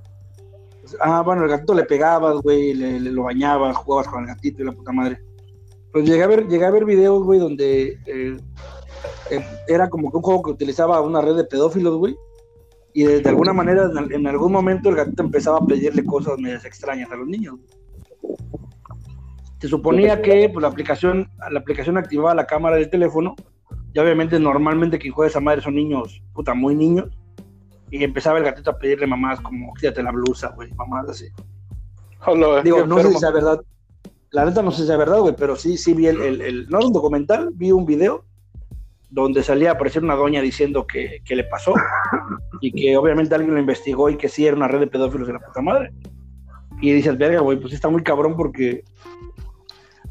Ah, 1.00 1.22
bueno, 1.22 1.44
el 1.44 1.50
gatito 1.50 1.74
le 1.74 1.84
pegabas, 1.84 2.42
güey, 2.42 2.74
le, 2.74 3.00
lo 3.00 3.24
bañabas, 3.24 3.78
jugabas 3.78 4.08
con 4.08 4.24
el 4.24 4.28
gatito 4.28 4.62
y 4.62 4.66
la 4.66 4.72
puta 4.74 4.92
madre. 4.92 5.20
Pues 5.92 6.06
llegué 6.06 6.24
a 6.24 6.28
ver, 6.28 6.48
llegué 6.48 6.66
a 6.66 6.72
ver 6.72 6.86
videos, 6.86 7.24
güey, 7.24 7.40
donde 7.40 8.00
eh, 8.06 8.38
eh, 9.32 9.46
era 9.68 9.90
como 9.90 10.12
que 10.12 10.18
un 10.18 10.24
juego 10.24 10.44
que 10.44 10.52
utilizaba 10.52 11.02
una 11.02 11.22
red 11.22 11.36
de 11.36 11.46
pedófilos, 11.46 11.98
güey. 11.98 12.16
Y 12.94 13.06
de, 13.06 13.28
alguna 13.28 13.54
manera, 13.54 13.90
en, 14.12 14.28
algún 14.28 14.52
momento, 14.52 14.90
el 14.90 14.96
gatito 14.96 15.24
empezaba 15.24 15.58
a 15.58 15.66
pedirle 15.66 16.06
cosas 16.06 16.38
medias 16.38 16.64
extrañas 16.66 17.10
a 17.12 17.16
los 17.16 17.28
niños. 17.28 17.56
Se 19.60 19.68
suponía 19.68 20.22
que 20.22 20.50
pues, 20.50 20.62
la 20.62 20.68
aplicación, 20.68 21.30
la 21.50 21.60
aplicación 21.60 21.98
activaba 21.98 22.36
la 22.36 22.46
cámara 22.46 22.76
del 22.76 22.90
teléfono 22.90 23.36
y 23.94 24.00
obviamente 24.00 24.40
normalmente 24.40 25.00
quien 25.00 25.14
juega 25.14 25.30
esa 25.30 25.40
madre 25.40 25.62
son 25.62 25.76
niños, 25.76 26.22
puta, 26.34 26.54
muy 26.54 26.76
niños. 26.76 27.10
Y 27.94 28.04
empezaba 28.04 28.40
el 28.40 28.44
gatito 28.44 28.72
a 28.72 28.78
pedirle 28.80 29.06
mamás 29.06 29.40
como, 29.40 29.72
quítate 29.76 30.02
la 30.02 30.12
blusa, 30.12 30.50
güey, 30.56 30.74
mamás 30.74 31.08
así. 31.10 31.28
Digo, 32.64 32.88
no 32.88 33.00
sé 33.00 33.12
si 33.12 33.20
sea 33.20 33.30
verdad. 33.30 33.62
La 34.32 34.46
neta 34.46 34.64
no 34.64 34.72
sé 34.72 34.82
si 34.82 34.88
sea 34.88 34.98
verdad, 34.98 35.20
güey, 35.20 35.36
pero 35.38 35.56
sí, 35.56 35.78
sí 35.78 35.94
vi 35.94 36.08
el, 36.08 36.20
el, 36.20 36.68
no 36.70 36.80
era 36.80 36.88
un 36.88 36.94
documental, 36.94 37.52
vi 37.54 37.72
un 37.72 37.86
video 37.86 38.26
donde 39.12 39.44
salía 39.44 39.70
a 39.70 39.74
aparecer 39.74 40.04
una 40.04 40.16
doña 40.16 40.42
diciendo 40.42 40.88
que, 40.88 41.22
que, 41.24 41.36
le 41.36 41.44
pasó 41.44 41.76
y 42.62 42.72
que 42.72 42.98
obviamente 42.98 43.36
alguien 43.36 43.54
lo 43.54 43.60
investigó 43.60 44.10
y 44.10 44.18
que 44.18 44.28
sí 44.28 44.48
era 44.48 44.58
una 44.58 44.68
red 44.68 44.80
de 44.80 44.88
pedófilos 44.88 45.28
de 45.28 45.34
la 45.34 45.40
puta 45.40 45.62
madre. 45.62 45.94
Y 46.82 46.94
dices, 46.94 47.16
verga, 47.16 47.42
güey, 47.42 47.60
pues 47.60 47.76
está 47.76 47.90
muy 47.90 48.02
cabrón 48.02 48.36
porque 48.36 48.84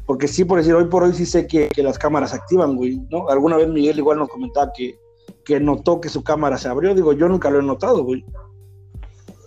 porque 0.05 0.29
sí, 0.29 0.45
por 0.45 0.59
decir, 0.59 0.73
hoy 0.73 0.85
por 0.85 1.03
hoy 1.03 1.11
sí 1.11 1.25
sé 1.25 1.47
que, 1.47 1.69
las 1.77 1.99
cámaras 1.99 2.33
activan, 2.33 2.77
güey, 2.77 3.01
¿no? 3.09 3.27
Alguna 3.27 3.57
vez 3.57 3.67
Miguel 3.67 3.97
igual 3.97 4.19
nos 4.19 4.29
comentaba 4.29 4.71
que, 4.73 4.97
que 5.45 5.59
notó 5.59 6.01
que 6.01 6.09
su 6.09 6.23
cámara 6.23 6.57
se 6.57 6.67
abrió. 6.67 6.95
Digo, 6.95 7.13
yo 7.13 7.27
nunca 7.27 7.49
lo 7.49 7.59
he 7.59 7.63
notado, 7.63 8.03
güey. 8.03 8.25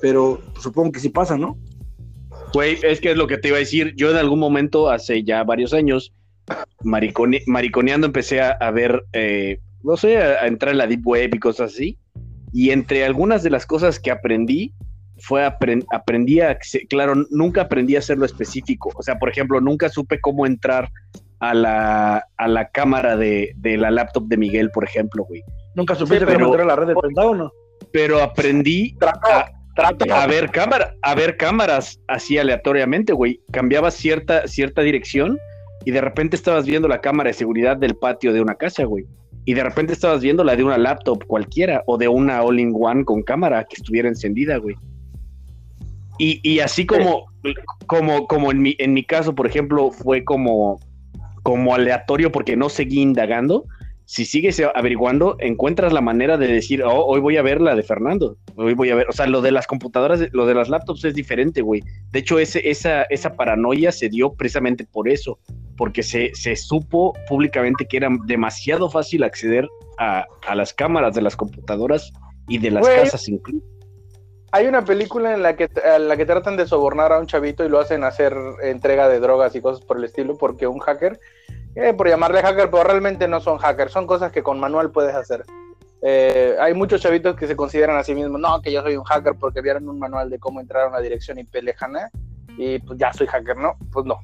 Pero 0.00 0.40
supongo 0.60 0.92
que 0.92 1.00
sí 1.00 1.08
pasa, 1.08 1.36
¿no? 1.38 1.58
Güey, 2.52 2.78
es 2.82 3.00
que 3.00 3.12
es 3.12 3.16
lo 3.16 3.26
que 3.26 3.38
te 3.38 3.48
iba 3.48 3.56
a 3.56 3.60
decir. 3.60 3.94
Yo 3.96 4.10
en 4.10 4.16
algún 4.16 4.38
momento, 4.38 4.90
hace 4.90 5.24
ya 5.24 5.42
varios 5.44 5.72
años, 5.72 6.14
mariconeando, 6.84 8.06
empecé 8.06 8.40
a, 8.40 8.70
ver, 8.70 9.04
eh, 9.12 9.58
no 9.82 9.96
sé, 9.96 10.18
a, 10.18 10.46
entrar 10.46 10.72
en 10.72 10.78
la 10.78 10.86
Deep 10.86 11.06
Web 11.06 11.34
y 11.34 11.38
cosas 11.38 11.72
así. 11.72 11.98
Y 12.52 12.70
entre 12.70 13.04
algunas 13.04 13.42
de 13.42 13.50
las 13.50 13.66
cosas 13.66 13.98
que 13.98 14.10
aprendí, 14.10 14.72
fue 15.18 15.44
aprendí 15.44 16.40
a, 16.40 16.58
claro, 16.88 17.14
nunca 17.30 17.62
aprendí 17.62 17.96
a 17.96 18.00
hacerlo 18.00 18.26
específico. 18.26 18.90
O 18.94 19.02
sea, 19.02 19.18
por 19.18 19.30
ejemplo, 19.30 19.60
nunca 19.60 19.88
supe 19.88 20.20
cómo 20.20 20.46
entrar 20.46 20.90
a 21.40 21.54
la, 21.54 22.26
a 22.36 22.48
la 22.48 22.68
cámara 22.68 23.16
de, 23.16 23.52
de 23.56 23.76
la 23.76 23.90
laptop 23.90 24.26
de 24.28 24.36
Miguel, 24.36 24.70
por 24.70 24.84
ejemplo, 24.84 25.24
güey. 25.24 25.42
Nunca 25.76 25.94
supe 25.94 26.18
cómo 26.18 26.46
entrar 26.46 26.62
a 26.62 26.64
la 26.64 26.76
red 26.76 26.88
de 26.88 26.94
Pentágono. 26.96 27.52
Pero 27.92 28.22
aprendí 28.22 28.96
a, 29.02 29.46
a, 30.10 30.26
ver 30.26 30.50
cámara, 30.50 30.94
a 31.02 31.14
ver 31.14 31.36
cámaras 31.36 32.00
así 32.08 32.38
aleatoriamente, 32.38 33.12
güey. 33.12 33.40
Cambiaba 33.52 33.90
cierta, 33.90 34.48
cierta 34.48 34.80
dirección 34.82 35.38
y 35.84 35.90
de 35.90 36.00
repente 36.00 36.34
estabas 36.34 36.66
viendo 36.66 36.88
la 36.88 37.00
cámara 37.00 37.28
de 37.28 37.34
seguridad 37.34 37.76
del 37.76 37.94
patio 37.94 38.32
de 38.32 38.40
una 38.40 38.54
casa, 38.54 38.84
güey. 38.84 39.04
Y 39.44 39.54
de 39.54 39.62
repente 39.62 39.92
estabas 39.92 40.22
viendo 40.22 40.42
la 40.42 40.56
de 40.56 40.64
una 40.64 40.78
laptop 40.78 41.24
cualquiera 41.26 41.84
o 41.86 41.98
de 41.98 42.08
una 42.08 42.42
all-in-one 42.42 43.04
con 43.04 43.22
cámara 43.22 43.64
que 43.64 43.76
estuviera 43.76 44.08
encendida, 44.08 44.56
güey. 44.56 44.74
Y, 46.18 46.60
así 46.60 46.86
como, 46.86 47.26
como, 47.86 48.26
como 48.26 48.50
en, 48.50 48.62
mi, 48.62 48.74
en 48.78 48.94
mi 48.94 49.04
caso, 49.04 49.34
por 49.34 49.46
ejemplo, 49.46 49.90
fue 49.90 50.24
como 50.24 50.80
como 51.46 51.76
aleatorio 51.76 52.32
porque 52.32 52.56
no 52.56 52.68
seguí 52.68 53.00
indagando, 53.00 53.66
si 54.06 54.24
sigues 54.24 54.62
averiguando, 54.74 55.36
encuentras 55.40 55.92
la 55.92 56.00
manera 56.00 56.36
de 56.36 56.46
decir, 56.46 56.82
oh, 56.82 57.04
hoy 57.04 57.20
voy 57.20 57.36
a 57.36 57.42
ver 57.42 57.60
la 57.60 57.74
de 57.74 57.82
Fernando, 57.82 58.36
hoy 58.54 58.72
voy 58.72 58.90
a 58.90 58.94
ver, 58.94 59.08
o 59.08 59.12
sea, 59.12 59.26
lo 59.26 59.42
de 59.42 59.50
las 59.50 59.66
computadoras, 59.66 60.20
lo 60.32 60.46
de 60.46 60.54
las 60.54 60.68
laptops 60.68 61.04
es 61.04 61.14
diferente, 61.14 61.60
güey. 61.60 61.82
De 62.12 62.20
hecho, 62.20 62.38
ese, 62.38 62.70
esa, 62.70 63.02
esa 63.04 63.34
paranoia 63.34 63.90
se 63.90 64.08
dio 64.08 64.32
precisamente 64.32 64.84
por 64.84 65.08
eso, 65.08 65.40
porque 65.76 66.04
se, 66.04 66.30
se 66.34 66.54
supo 66.54 67.14
públicamente 67.28 67.86
que 67.86 67.96
era 67.96 68.08
demasiado 68.26 68.88
fácil 68.88 69.24
acceder 69.24 69.68
a, 69.98 70.24
a 70.46 70.54
las 70.54 70.72
cámaras 70.72 71.14
de 71.16 71.22
las 71.22 71.34
computadoras 71.34 72.12
y 72.48 72.58
de 72.58 72.70
las 72.70 72.88
casas 72.88 73.28
incluso. 73.28 73.75
Hay 74.56 74.66
una 74.66 74.86
película 74.86 75.34
en 75.34 75.42
la 75.42 75.54
que 75.54 75.68
en 75.84 76.08
la 76.08 76.16
que 76.16 76.24
tratan 76.24 76.56
de 76.56 76.66
sobornar 76.66 77.12
a 77.12 77.18
un 77.18 77.26
chavito 77.26 77.62
y 77.62 77.68
lo 77.68 77.78
hacen 77.78 78.04
hacer 78.04 78.34
entrega 78.62 79.06
de 79.06 79.20
drogas 79.20 79.54
y 79.54 79.60
cosas 79.60 79.84
por 79.84 79.98
el 79.98 80.04
estilo 80.04 80.38
porque 80.38 80.66
un 80.66 80.78
hacker, 80.78 81.20
eh, 81.74 81.92
por 81.92 82.08
llamarle 82.08 82.40
hacker, 82.40 82.70
pero 82.70 82.82
realmente 82.82 83.28
no 83.28 83.38
son 83.40 83.58
hackers, 83.58 83.92
son 83.92 84.06
cosas 84.06 84.32
que 84.32 84.42
con 84.42 84.58
manual 84.58 84.92
puedes 84.92 85.14
hacer. 85.14 85.44
Eh, 86.00 86.56
hay 86.58 86.72
muchos 86.72 87.02
chavitos 87.02 87.36
que 87.36 87.46
se 87.46 87.54
consideran 87.54 87.98
a 87.98 88.02
sí 88.02 88.14
mismos, 88.14 88.40
no, 88.40 88.62
que 88.62 88.72
yo 88.72 88.80
soy 88.80 88.96
un 88.96 89.04
hacker 89.04 89.34
porque 89.38 89.60
vieron 89.60 89.90
un 89.90 89.98
manual 89.98 90.30
de 90.30 90.38
cómo 90.38 90.58
entrar 90.58 90.84
a 90.84 90.88
una 90.88 91.00
dirección 91.00 91.38
IP 91.38 91.56
lejana 91.56 92.08
y 92.56 92.78
pues 92.78 92.98
ya 92.98 93.12
soy 93.12 93.26
hacker, 93.26 93.58
¿no? 93.58 93.76
Pues 93.92 94.06
no, 94.06 94.20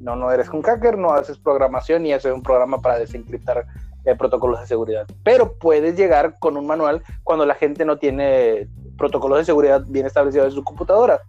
no, 0.00 0.16
no 0.16 0.32
eres 0.32 0.48
un 0.48 0.62
hacker, 0.62 0.96
no 0.96 1.12
haces 1.12 1.36
programación 1.36 2.06
y 2.06 2.14
haces 2.14 2.32
un 2.32 2.42
programa 2.42 2.80
para 2.80 2.98
desencriptar 2.98 3.66
eh, 4.06 4.14
protocolos 4.14 4.60
de 4.60 4.66
seguridad. 4.66 5.06
Pero 5.22 5.58
puedes 5.58 5.94
llegar 5.94 6.38
con 6.38 6.56
un 6.56 6.66
manual 6.66 7.02
cuando 7.22 7.44
la 7.44 7.54
gente 7.54 7.84
no 7.84 7.98
tiene 7.98 8.66
protocolos 8.96 9.38
de 9.38 9.44
seguridad 9.44 9.84
bien 9.86 10.06
establecidos 10.06 10.48
en 10.48 10.52
su 10.52 10.64
computadora. 10.64 11.20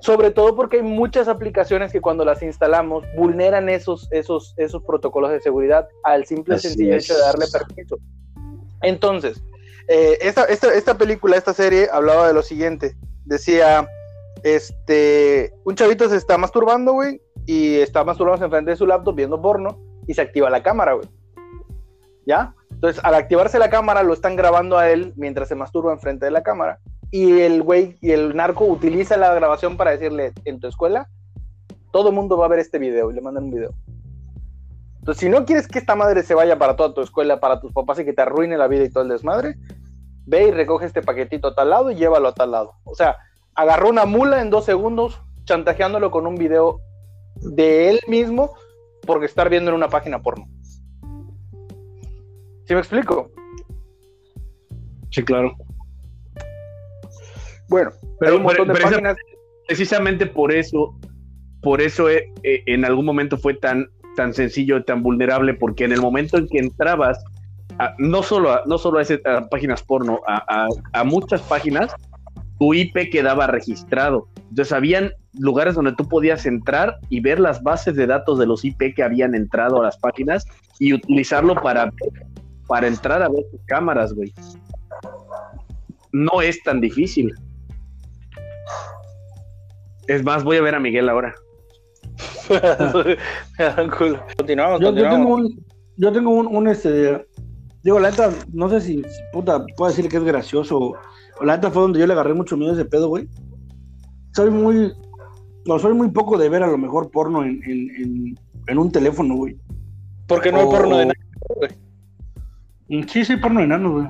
Sobre 0.00 0.30
todo 0.30 0.54
porque 0.54 0.76
hay 0.76 0.82
muchas 0.82 1.26
aplicaciones 1.26 1.92
que 1.92 2.00
cuando 2.00 2.24
las 2.24 2.42
instalamos 2.42 3.04
vulneran 3.16 3.68
esos, 3.68 4.08
esos, 4.12 4.54
esos 4.56 4.82
protocolos 4.84 5.30
de 5.30 5.40
seguridad 5.40 5.88
al 6.04 6.24
simple 6.24 6.54
Así 6.54 6.68
sencillo 6.68 6.94
es. 6.94 7.04
hecho 7.04 7.14
de 7.14 7.20
darle 7.20 7.46
permiso. 7.52 7.98
Entonces, 8.82 9.42
eh, 9.88 10.18
esta, 10.20 10.44
esta, 10.44 10.72
esta 10.72 10.96
película, 10.96 11.36
esta 11.36 11.52
serie, 11.52 11.88
hablaba 11.90 12.28
de 12.28 12.34
lo 12.34 12.42
siguiente. 12.42 12.96
Decía, 13.24 13.88
este, 14.44 15.52
un 15.64 15.74
chavito 15.74 16.08
se 16.08 16.16
está 16.16 16.38
masturbando, 16.38 16.92
güey, 16.92 17.20
y 17.46 17.76
está 17.76 18.04
masturbándose 18.04 18.44
enfrente 18.44 18.70
de 18.70 18.76
su 18.76 18.86
laptop 18.86 19.16
viendo 19.16 19.40
porno 19.40 19.80
y 20.06 20.14
se 20.14 20.20
activa 20.20 20.50
la 20.50 20.62
cámara, 20.62 20.92
güey. 20.92 21.08
¿Ya? 22.26 22.54
Entonces, 22.78 23.02
al 23.04 23.16
activarse 23.16 23.58
la 23.58 23.70
cámara, 23.70 24.04
lo 24.04 24.12
están 24.12 24.36
grabando 24.36 24.78
a 24.78 24.88
él 24.88 25.12
mientras 25.16 25.48
se 25.48 25.56
masturba 25.56 25.92
enfrente 25.92 26.26
de 26.26 26.30
la 26.30 26.44
cámara. 26.44 26.78
Y 27.10 27.40
el 27.40 27.64
güey 27.64 27.98
y 28.00 28.12
el 28.12 28.36
narco 28.36 28.66
utiliza 28.66 29.16
la 29.16 29.34
grabación 29.34 29.76
para 29.76 29.90
decirle, 29.90 30.32
en 30.44 30.60
tu 30.60 30.68
escuela, 30.68 31.08
todo 31.90 32.10
el 32.10 32.14
mundo 32.14 32.38
va 32.38 32.46
a 32.46 32.48
ver 32.48 32.60
este 32.60 32.78
video 32.78 33.10
y 33.10 33.14
le 33.14 33.20
mandan 33.20 33.44
un 33.44 33.50
video. 33.50 33.70
Entonces, 35.00 35.20
si 35.20 35.28
no 35.28 35.44
quieres 35.44 35.66
que 35.66 35.80
esta 35.80 35.96
madre 35.96 36.22
se 36.22 36.36
vaya 36.36 36.56
para 36.56 36.76
toda 36.76 36.94
tu 36.94 37.00
escuela, 37.00 37.40
para 37.40 37.60
tus 37.60 37.72
papás 37.72 37.98
y 37.98 38.04
que 38.04 38.12
te 38.12 38.22
arruine 38.22 38.56
la 38.56 38.68
vida 38.68 38.84
y 38.84 38.90
todo 38.90 39.02
el 39.02 39.08
desmadre, 39.08 39.56
ve 40.26 40.46
y 40.46 40.50
recoge 40.52 40.86
este 40.86 41.02
paquetito 41.02 41.48
a 41.48 41.54
tal 41.56 41.70
lado 41.70 41.90
y 41.90 41.96
llévalo 41.96 42.28
a 42.28 42.34
tal 42.34 42.52
lado. 42.52 42.74
O 42.84 42.94
sea, 42.94 43.16
agarró 43.56 43.88
una 43.88 44.04
mula 44.04 44.40
en 44.40 44.50
dos 44.50 44.64
segundos, 44.64 45.20
chantajeándolo 45.46 46.12
con 46.12 46.28
un 46.28 46.36
video 46.36 46.78
de 47.34 47.90
él 47.90 47.98
mismo 48.06 48.54
porque 49.04 49.26
estar 49.26 49.50
viendo 49.50 49.72
en 49.72 49.76
una 49.76 49.88
página 49.88 50.22
porno. 50.22 50.46
¿Sí 52.68 52.74
me 52.74 52.80
explico? 52.80 53.30
Sí, 55.10 55.22
claro. 55.24 55.56
Bueno, 57.68 57.90
Pero- 58.20 58.32
hay 58.32 58.36
un 58.36 58.42
montón 58.44 58.68
de 58.68 58.74
pero 58.74 58.88
páginas. 58.90 59.16
precisamente 59.66 60.26
por 60.26 60.52
eso, 60.52 60.94
por 61.62 61.80
eso 61.80 62.08
eh, 62.10 62.30
eh, 62.42 62.62
en 62.66 62.84
algún 62.84 63.06
momento 63.06 63.38
fue 63.38 63.54
tan, 63.54 63.86
tan 64.16 64.34
sencillo, 64.34 64.84
tan 64.84 65.02
vulnerable, 65.02 65.54
porque 65.54 65.84
en 65.84 65.92
el 65.92 66.00
momento 66.00 66.36
en 66.36 66.46
que 66.48 66.58
entrabas, 66.58 67.22
a- 67.78 67.94
no 67.98 68.22
solo 68.22 68.52
a, 68.52 68.62
no 68.66 68.76
solo 68.78 68.98
a, 68.98 69.02
ese- 69.02 69.22
a 69.24 69.48
páginas 69.48 69.82
porno, 69.82 70.20
a 70.26 71.04
muchas 71.04 71.40
páginas, 71.42 71.94
tu 72.58 72.74
IP 72.74 73.08
quedaba 73.10 73.46
registrado. 73.46 74.28
Entonces 74.50 74.72
habían 74.72 75.12
lugares 75.38 75.74
donde 75.74 75.92
tú 75.94 76.08
podías 76.08 76.44
entrar 76.44 76.96
y 77.08 77.20
ver 77.20 77.38
las 77.38 77.62
bases 77.62 77.94
de 77.96 78.06
datos 78.06 78.38
de 78.38 78.46
los 78.46 78.64
IP 78.64 78.94
que 78.94 79.02
habían 79.02 79.34
entrado 79.34 79.80
a 79.80 79.84
las 79.84 79.96
páginas 79.98 80.44
y 80.80 80.92
utilizarlo 80.92 81.54
para, 81.54 81.92
para 82.68 82.86
entrar 82.86 83.22
a 83.22 83.28
ver 83.28 83.44
tus 83.50 83.60
cámaras, 83.66 84.12
güey. 84.14 84.32
No 86.12 86.40
es 86.40 86.62
tan 86.62 86.80
difícil. 86.80 87.34
Es 90.06 90.22
más, 90.24 90.44
voy 90.44 90.56
a 90.58 90.62
ver 90.62 90.74
a 90.74 90.80
Miguel 90.80 91.08
ahora. 91.08 91.34
Me 93.58 93.64
dan 93.64 93.90
culo. 93.90 94.20
Continuamos, 94.36 94.80
Yo, 94.80 94.86
yo 94.86 94.92
continuamos. 94.92 95.18
tengo 95.18 95.34
un, 95.34 95.66
yo 95.96 96.12
tengo 96.12 96.30
un, 96.30 96.46
un, 96.56 96.68
este, 96.68 97.26
digo, 97.82 97.98
la 98.00 98.10
neta, 98.10 98.30
no 98.52 98.68
sé 98.70 98.80
si, 98.80 99.02
si, 99.02 99.20
puta, 99.32 99.64
puedo 99.76 99.90
decir 99.90 100.08
que 100.08 100.16
es 100.16 100.24
gracioso, 100.24 100.78
o 100.78 101.44
la 101.44 101.56
neta 101.56 101.70
fue 101.70 101.82
donde 101.82 102.00
yo 102.00 102.06
le 102.06 102.12
agarré 102.14 102.34
mucho 102.34 102.56
miedo 102.56 102.72
a 102.72 102.74
ese 102.74 102.84
pedo, 102.86 103.08
güey. 103.08 103.28
Soy 104.34 104.50
muy, 104.50 104.92
no, 105.66 105.78
soy 105.78 105.92
muy 105.94 106.10
poco 106.10 106.38
de 106.38 106.48
ver 106.48 106.62
a 106.62 106.68
lo 106.68 106.78
mejor 106.78 107.10
porno 107.10 107.42
en, 107.44 107.60
en, 107.64 107.90
en, 107.96 108.38
en 108.66 108.78
un 108.78 108.90
teléfono, 108.90 109.36
güey. 109.36 109.56
Porque 110.26 110.50
no 110.52 110.58
hay 110.58 110.64
O- 110.66 110.70
porno 110.70 110.96
de 110.98 111.06
nada. 111.06 111.18
Mm, 111.60 111.87
Sí, 112.88 113.24
soy 113.24 113.36
porno 113.36 113.60
de 113.60 113.66
enanos, 113.66 113.92
güey. 113.92 114.06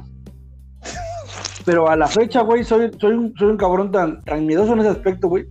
Pero 1.65 1.89
a 1.89 1.97
la 1.97 2.07
fecha, 2.07 2.41
güey, 2.43 2.65
soy, 2.65 2.91
soy, 2.99 3.13
un, 3.15 3.35
soy 3.37 3.49
un 3.49 3.57
cabrón 3.57 3.91
tan, 3.91 4.23
tan 4.25 4.47
miedoso 4.47 4.73
en 4.73 4.79
ese 4.81 4.89
aspecto, 4.89 5.29
güey, 5.29 5.47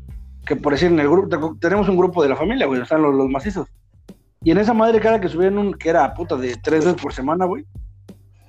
que 0.45 0.55
por 0.55 0.73
decir, 0.73 0.89
en 0.91 0.99
el 0.99 1.09
grupo, 1.09 1.27
te- 1.27 1.59
tenemos 1.67 1.87
un 1.89 1.97
grupo 1.97 2.23
de 2.23 2.29
la 2.29 2.35
familia, 2.35 2.65
güey, 2.65 2.81
están 2.81 3.01
los, 3.03 3.13
los 3.13 3.29
macizos. 3.29 3.67
Y 4.43 4.51
en 4.51 4.57
esa 4.57 4.73
madre 4.73 4.99
cara 4.99 5.19
que 5.21 5.29
subían 5.29 5.57
un, 5.57 5.73
que 5.73 5.89
era 5.89 6.13
puta 6.13 6.35
de 6.37 6.55
tres 6.63 6.85
veces 6.85 6.99
por 7.01 7.13
semana, 7.13 7.45
güey, 7.45 7.65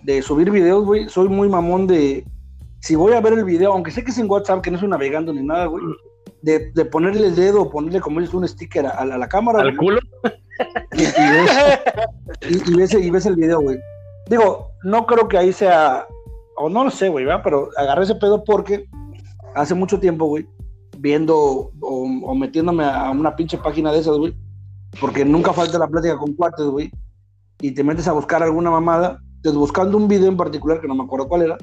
de 0.03 0.23
subir 0.23 0.51
videos, 0.51 0.85
güey, 0.85 1.09
soy 1.09 1.29
muy 1.29 1.49
mamón 1.49 1.87
de, 1.87 2.25
si 2.81 2.95
voy 2.95 3.13
a 3.13 3.21
ver 3.21 3.35
el 3.35 3.45
video, 3.45 3.73
aunque 3.73 3.91
sé 3.91 4.03
que 4.05 4.13
es 4.13 4.19
en 4.19 4.31
WhatsApp, 4.31 4.63
que 4.63 4.71
no 4.71 4.77
estoy 4.77 4.89
navegando 4.89 5.33
ni 5.35 5.43
nada, 5.43 5.67
güey, 5.67 5.85
de, 6.41 6.71
de 6.73 6.85
ponerle 6.87 7.27
el 7.27 7.35
dedo 7.37 7.63
o 7.63 7.71
ponerle, 7.71 8.01
como 8.01 8.21
dices, 8.21 8.35
un 8.35 8.47
sticker 8.49 8.87
a, 8.87 8.91
a 8.91 9.05
la, 9.05 9.17
a 9.17 9.19
la 9.19 9.29
cámara, 9.29 9.61
¿Al 9.61 9.77
güey, 9.77 9.77
culo? 9.77 10.01
y, 10.93 11.03
y 11.03 11.05
ves, 11.05 11.51
y- 12.49 12.71
y 12.71 12.75
ves- 12.77 12.95
y 12.95 13.11
ves 13.11 13.27
el 13.27 13.37
video, 13.37 13.61
güey. 13.61 13.79
Digo, 14.29 14.73
no 14.85 15.07
creo 15.07 15.27
que 15.27 15.39
ahí 15.39 15.53
sea, 15.53 16.07
o 16.57 16.69
no 16.69 16.85
lo 16.85 16.91
sé, 16.91 17.09
güey, 17.09 17.25
¿verdad? 17.25 17.41
pero 17.43 17.71
agarré 17.77 18.05
ese 18.05 18.15
pedo 18.15 18.45
porque 18.45 18.87
hace 19.55 19.75
mucho 19.75 19.99
tiempo, 19.99 20.27
güey, 20.27 20.47
viendo 20.99 21.37
o, 21.37 21.71
o 21.81 22.35
metiéndome 22.35 22.85
a 22.85 23.11
una 23.11 23.35
pinche 23.35 23.57
página 23.57 23.91
de 23.91 24.01
esas, 24.01 24.19
güey, 24.19 24.37
porque 25.01 25.25
nunca 25.25 25.53
falta 25.53 25.79
la 25.79 25.89
plática 25.89 26.19
con 26.19 26.35
cuates, 26.35 26.67
güey, 26.67 26.91
y 27.61 27.73
te 27.73 27.83
metes 27.83 28.07
a 28.07 28.13
buscar 28.13 28.43
alguna 28.43 28.71
mamada, 28.71 29.19
entonces 29.37 29.59
buscando 29.59 29.97
un 29.97 30.09
video 30.09 30.29
en 30.29 30.37
particular, 30.37 30.81
que 30.81 30.89
no 30.89 30.95
me 30.95 31.05
acuerdo 31.05 31.27
cuál 31.29 31.43
era, 31.43 31.59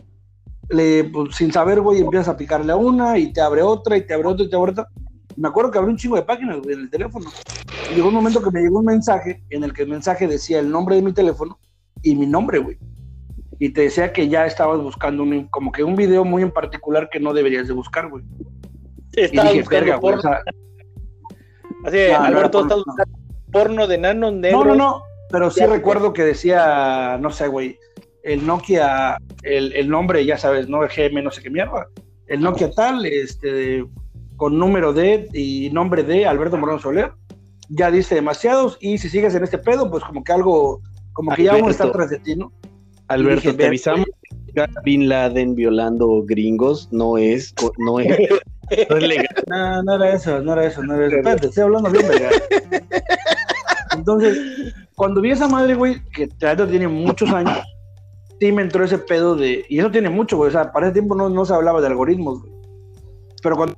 le, 0.70 1.04
pues, 1.06 1.36
sin 1.36 1.52
saber, 1.52 1.82
güey, 1.82 2.02
empiezas 2.02 2.30
a 2.30 2.38
picarle 2.38 2.72
a 2.72 2.76
una 2.76 3.18
y 3.20 3.32
te 3.32 3.42
abre 3.42 3.62
otra 3.62 3.98
y 3.98 4.08
te 4.08 4.14
abre 4.16 4.28
otra 4.28 4.46
y 4.46 4.50
te 4.50 4.56
abre 4.56 4.72
otra. 4.72 4.88
Me 5.36 5.48
acuerdo 5.48 5.70
que 5.70 5.78
abrí 5.78 5.92
un 5.92 5.98
chingo 5.98 6.16
de 6.16 6.24
páginas, 6.24 6.60
güey, 6.64 6.74
en 6.74 6.82
el 6.82 6.90
teléfono. 6.90 7.30
Y 7.92 7.96
llegó 7.96 8.08
un 8.08 8.16
momento 8.16 8.42
que 8.42 8.50
me 8.50 8.62
llegó 8.62 8.80
un 8.80 8.86
mensaje 8.86 9.44
en 9.52 9.64
el 9.64 9.74
que 9.74 9.84
el 9.84 9.90
mensaje 9.90 10.28
decía 10.28 10.60
el 10.60 10.72
nombre 10.72 10.96
de 10.96 11.02
mi 11.04 11.14
teléfono 11.14 11.60
y 12.06 12.16
mi 12.16 12.26
nombre, 12.26 12.60
güey. 12.60 12.78
Y 13.60 13.70
te 13.70 13.82
decía 13.82 14.14
que 14.14 14.28
ya 14.28 14.46
estabas 14.46 14.82
buscando 14.82 15.24
un, 15.24 15.48
como 15.48 15.72
que 15.72 15.84
un 15.84 15.96
video 15.96 16.24
muy 16.24 16.44
en 16.44 16.52
particular 16.52 17.10
que 17.10 17.20
no 17.20 17.34
deberías 17.34 17.68
de 17.68 17.74
buscar, 17.74 18.10
güey. 18.10 18.24
Y 19.14 19.22
Estaba 19.22 19.50
dije, 19.50 19.62
buscando 19.62 19.86
verga, 19.86 19.98
güey, 19.98 20.16
porno. 20.16 20.30
o 20.30 20.34
sea, 20.34 20.44
Así 21.86 21.98
No, 22.12 22.20
no 22.20 22.26
Alberto, 22.26 22.40
era 22.40 22.50
porno, 22.52 22.62
estás 22.62 22.84
buscando 22.86 23.18
porno 23.52 23.88
de 23.88 23.98
nanos 23.98 24.34
negros. 24.34 24.66
No, 24.66 24.76
no, 24.76 24.76
no, 24.76 25.04
pero 25.32 25.50
sí 25.50 25.66
recuerdo 25.66 26.14
que 26.14 26.24
decía, 26.24 27.18
no 27.20 27.32
sé, 27.32 27.48
güey, 27.48 27.78
el 28.24 28.46
Nokia, 28.46 29.18
el, 29.44 29.74
el 29.74 29.90
nombre, 29.90 30.26
ya 30.26 30.38
sabes, 30.38 30.68
no 30.68 30.84
el 30.84 30.90
GM, 30.90 31.24
no 31.24 31.32
sé 31.32 31.42
qué 31.42 31.50
mierda, 31.50 31.88
el 32.28 32.42
Nokia 32.42 32.72
tal, 32.72 33.06
este, 33.06 33.86
con 34.36 34.58
número 34.58 34.94
de 34.94 35.28
y 35.34 35.70
nombre 35.72 36.04
de 36.04 36.26
Alberto 36.26 36.58
Moreno 36.58 36.80
Soler, 36.80 37.14
ya 37.70 37.92
dice 37.92 38.16
demasiados, 38.16 38.78
y 38.82 38.98
si 38.98 39.10
sigues 39.10 39.36
en 39.36 39.44
este 39.44 39.58
pedo, 39.58 39.90
pues 39.90 40.04
como 40.04 40.24
que 40.24 40.34
algo, 40.34 40.82
como 41.16 41.34
que 41.34 41.44
ya 41.44 41.54
vamos 41.54 41.70
a 41.70 41.72
estar 41.72 41.92
tras 41.92 42.10
de 42.10 42.20
ti, 42.20 42.36
¿no? 42.36 42.52
Alberto, 43.08 43.42
dije, 43.42 43.52
te 43.52 43.58
"Ver, 43.58 43.68
avisamos 43.68 44.06
que 44.54 44.62
a 44.62 44.70
Bin 44.84 45.08
Laden 45.08 45.56
violando 45.56 46.24
gringos 46.26 46.90
no 46.92 47.18
es, 47.18 47.54
no 47.78 48.00
es, 48.00 48.08
no 48.90 48.98
es 48.98 49.08
legal. 49.08 49.28
No, 49.48 49.84
no 49.84 49.96
era 49.96 50.14
eso, 50.14 50.42
no 50.42 50.54
era 50.54 50.66
eso, 50.66 50.84
no 50.84 50.96
era 50.96 51.08
eso. 51.08 51.16
Espérate, 51.18 51.48
estoy 51.48 51.64
hablando 51.64 51.90
bien, 51.90 52.06
verga. 52.08 52.30
Entonces, 53.96 54.74
cuando 54.96 55.22
vi 55.22 55.32
esa 55.32 55.48
madre, 55.48 55.76
güey, 55.76 56.04
que 56.14 56.28
neta 56.28 56.68
tiene 56.68 56.88
muchos 56.90 57.30
años, 57.32 57.60
sí 58.42 58.52
me 58.52 58.64
entró 58.64 58.84
ese 58.84 58.98
pedo 58.98 59.36
de. 59.36 59.66
Y 59.70 59.80
eso 59.80 59.90
tiene 59.92 60.10
mucho, 60.10 60.36
güey. 60.36 60.50
O 60.50 60.52
sea, 60.52 60.74
para 60.74 60.88
ese 60.88 60.94
tiempo 60.96 61.16
no, 61.16 61.30
no 61.30 61.46
se 61.46 61.54
hablaba 61.54 61.80
de 61.80 61.88
algoritmos, 61.88 62.42
güey. 62.42 62.54
Pero 63.42 63.56
cuando. 63.56 63.76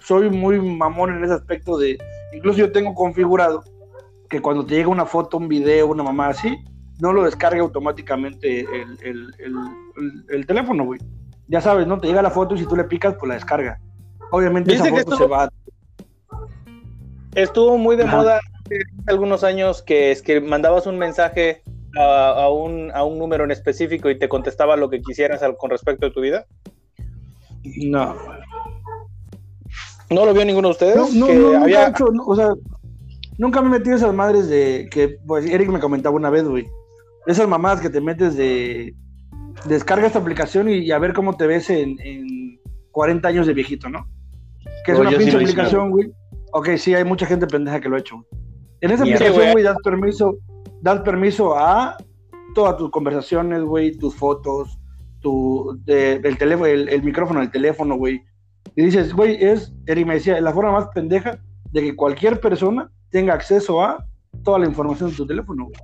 Soy 0.00 0.30
muy 0.30 0.60
mamón 0.60 1.14
en 1.14 1.24
ese 1.24 1.34
aspecto 1.34 1.76
de. 1.76 1.98
Incluso 2.32 2.58
yo 2.58 2.72
tengo 2.72 2.94
configurado 2.94 3.64
que 4.34 4.42
cuando 4.42 4.66
te 4.66 4.74
llega 4.74 4.88
una 4.88 5.06
foto, 5.06 5.36
un 5.36 5.46
video, 5.48 5.86
una 5.86 6.02
mamá 6.02 6.28
así, 6.28 6.56
no 7.00 7.12
lo 7.12 7.22
descargue 7.22 7.60
automáticamente 7.60 8.60
el, 8.60 8.98
el, 9.02 9.34
el, 9.38 9.54
el- 9.96 10.24
el 10.28 10.46
teléfono, 10.46 10.84
güey. 10.84 11.00
Ya 11.46 11.60
sabes, 11.60 11.86
¿no? 11.86 12.00
Te 12.00 12.08
llega 12.08 12.20
la 12.20 12.30
foto 12.30 12.54
y 12.54 12.58
si 12.58 12.66
tú 12.66 12.74
le 12.74 12.82
picas, 12.84 13.14
pues 13.14 13.28
la 13.28 13.34
descarga. 13.34 13.78
Obviamente 14.32 14.74
esa 14.74 14.82
¿Viste 14.84 14.96
que 14.98 15.02
foto 15.04 15.14
esto- 15.14 15.24
se 15.24 15.30
va. 15.30 15.48
Estuvo 17.36 17.78
muy 17.78 17.94
de 17.96 18.04
Ajá. 18.04 18.16
moda 18.16 18.40
algunos 19.06 19.44
años 19.44 19.82
que 19.82 20.10
es 20.10 20.20
que 20.22 20.40
mandabas 20.40 20.86
un 20.88 20.98
mensaje 20.98 21.62
a, 21.96 22.30
a 22.44 22.48
un, 22.48 22.90
a 22.92 23.04
un 23.04 23.18
número 23.18 23.44
en 23.44 23.50
específico 23.52 24.10
y 24.10 24.18
te 24.18 24.28
contestaba 24.28 24.76
lo 24.76 24.90
que 24.90 25.00
quisieras 25.00 25.42
al- 25.44 25.56
con 25.56 25.70
respecto 25.70 26.06
a 26.06 26.12
tu 26.12 26.20
vida? 26.20 26.44
No. 27.62 28.16
¿No 30.10 30.26
lo 30.26 30.34
vio 30.34 30.44
ninguno 30.44 30.68
de 30.68 30.72
ustedes? 30.72 30.96
No, 30.96 31.08
no, 31.20 31.26
Que 31.26 31.34
no, 31.34 31.62
había- 31.62 31.90
no, 32.12 32.24
o 32.26 32.34
sea, 32.36 32.50
nunca 33.38 33.60
me 33.62 33.68
he 33.68 33.78
metido 33.78 33.96
esas 33.96 34.14
madres 34.14 34.48
de 34.48 34.88
que, 34.90 35.18
pues 35.26 35.46
Eric 35.46 35.68
me 35.70 35.80
comentaba 35.80 36.14
una 36.16 36.30
vez, 36.30 36.44
güey. 36.44 36.66
Esas 37.26 37.48
mamadas 37.48 37.80
que 37.80 37.90
te 37.90 38.00
metes 38.00 38.36
de 38.36 38.94
descarga 39.66 40.06
esta 40.06 40.18
aplicación 40.18 40.68
y, 40.68 40.78
y 40.78 40.90
a 40.90 40.98
ver 40.98 41.12
cómo 41.12 41.36
te 41.36 41.46
ves 41.46 41.70
en, 41.70 41.96
en 42.00 42.60
40 42.90 43.28
años 43.28 43.46
de 43.46 43.54
viejito, 43.54 43.88
¿no? 43.88 44.06
Que 44.84 44.92
es 44.92 44.98
No, 44.98 45.02
una 45.02 45.10
sí 45.10 45.16
pinche 45.16 45.36
hice, 45.36 45.44
aplicación, 45.52 45.90
güey. 45.90 46.12
Ok, 46.52 46.70
sí, 46.76 46.94
hay 46.94 47.04
mucha 47.04 47.26
gente 47.26 47.46
pendeja 47.46 47.80
que 47.80 47.88
lo 47.88 47.96
ha 47.96 48.00
hecho. 48.00 48.24
En 48.80 48.90
esa 48.90 49.04
Mierda, 49.04 49.24
aplicación, 49.24 49.42
güey. 49.42 49.52
güey, 49.52 49.64
das 49.64 49.78
permiso, 49.82 50.36
das 50.82 51.00
permiso 51.00 51.56
a 51.58 51.96
todas 52.54 52.76
tus 52.76 52.90
conversaciones, 52.90 53.62
güey, 53.62 53.96
tus 53.96 54.14
fotos, 54.14 54.78
tu, 55.20 55.78
de- 55.84 56.20
el 56.22 56.36
teléfono, 56.36 56.66
el, 56.66 56.88
el 56.88 57.02
micrófono 57.02 57.40
del 57.40 57.50
teléfono, 57.50 57.96
güey. 57.96 58.22
Y 58.76 58.84
dices, 58.84 59.14
güey, 59.14 59.42
es, 59.42 59.72
Eric 59.86 60.06
me 60.06 60.14
decía, 60.14 60.40
la 60.40 60.52
forma 60.52 60.72
más 60.72 60.88
pendeja 60.94 61.38
de 61.72 61.80
que 61.80 61.96
cualquier 61.96 62.38
persona 62.40 62.90
tenga 63.14 63.32
acceso 63.32 63.80
a 63.80 64.04
toda 64.42 64.58
la 64.58 64.66
información 64.66 65.08
de 65.10 65.16
tu 65.16 65.24
teléfono, 65.24 65.66
güey. 65.66 65.76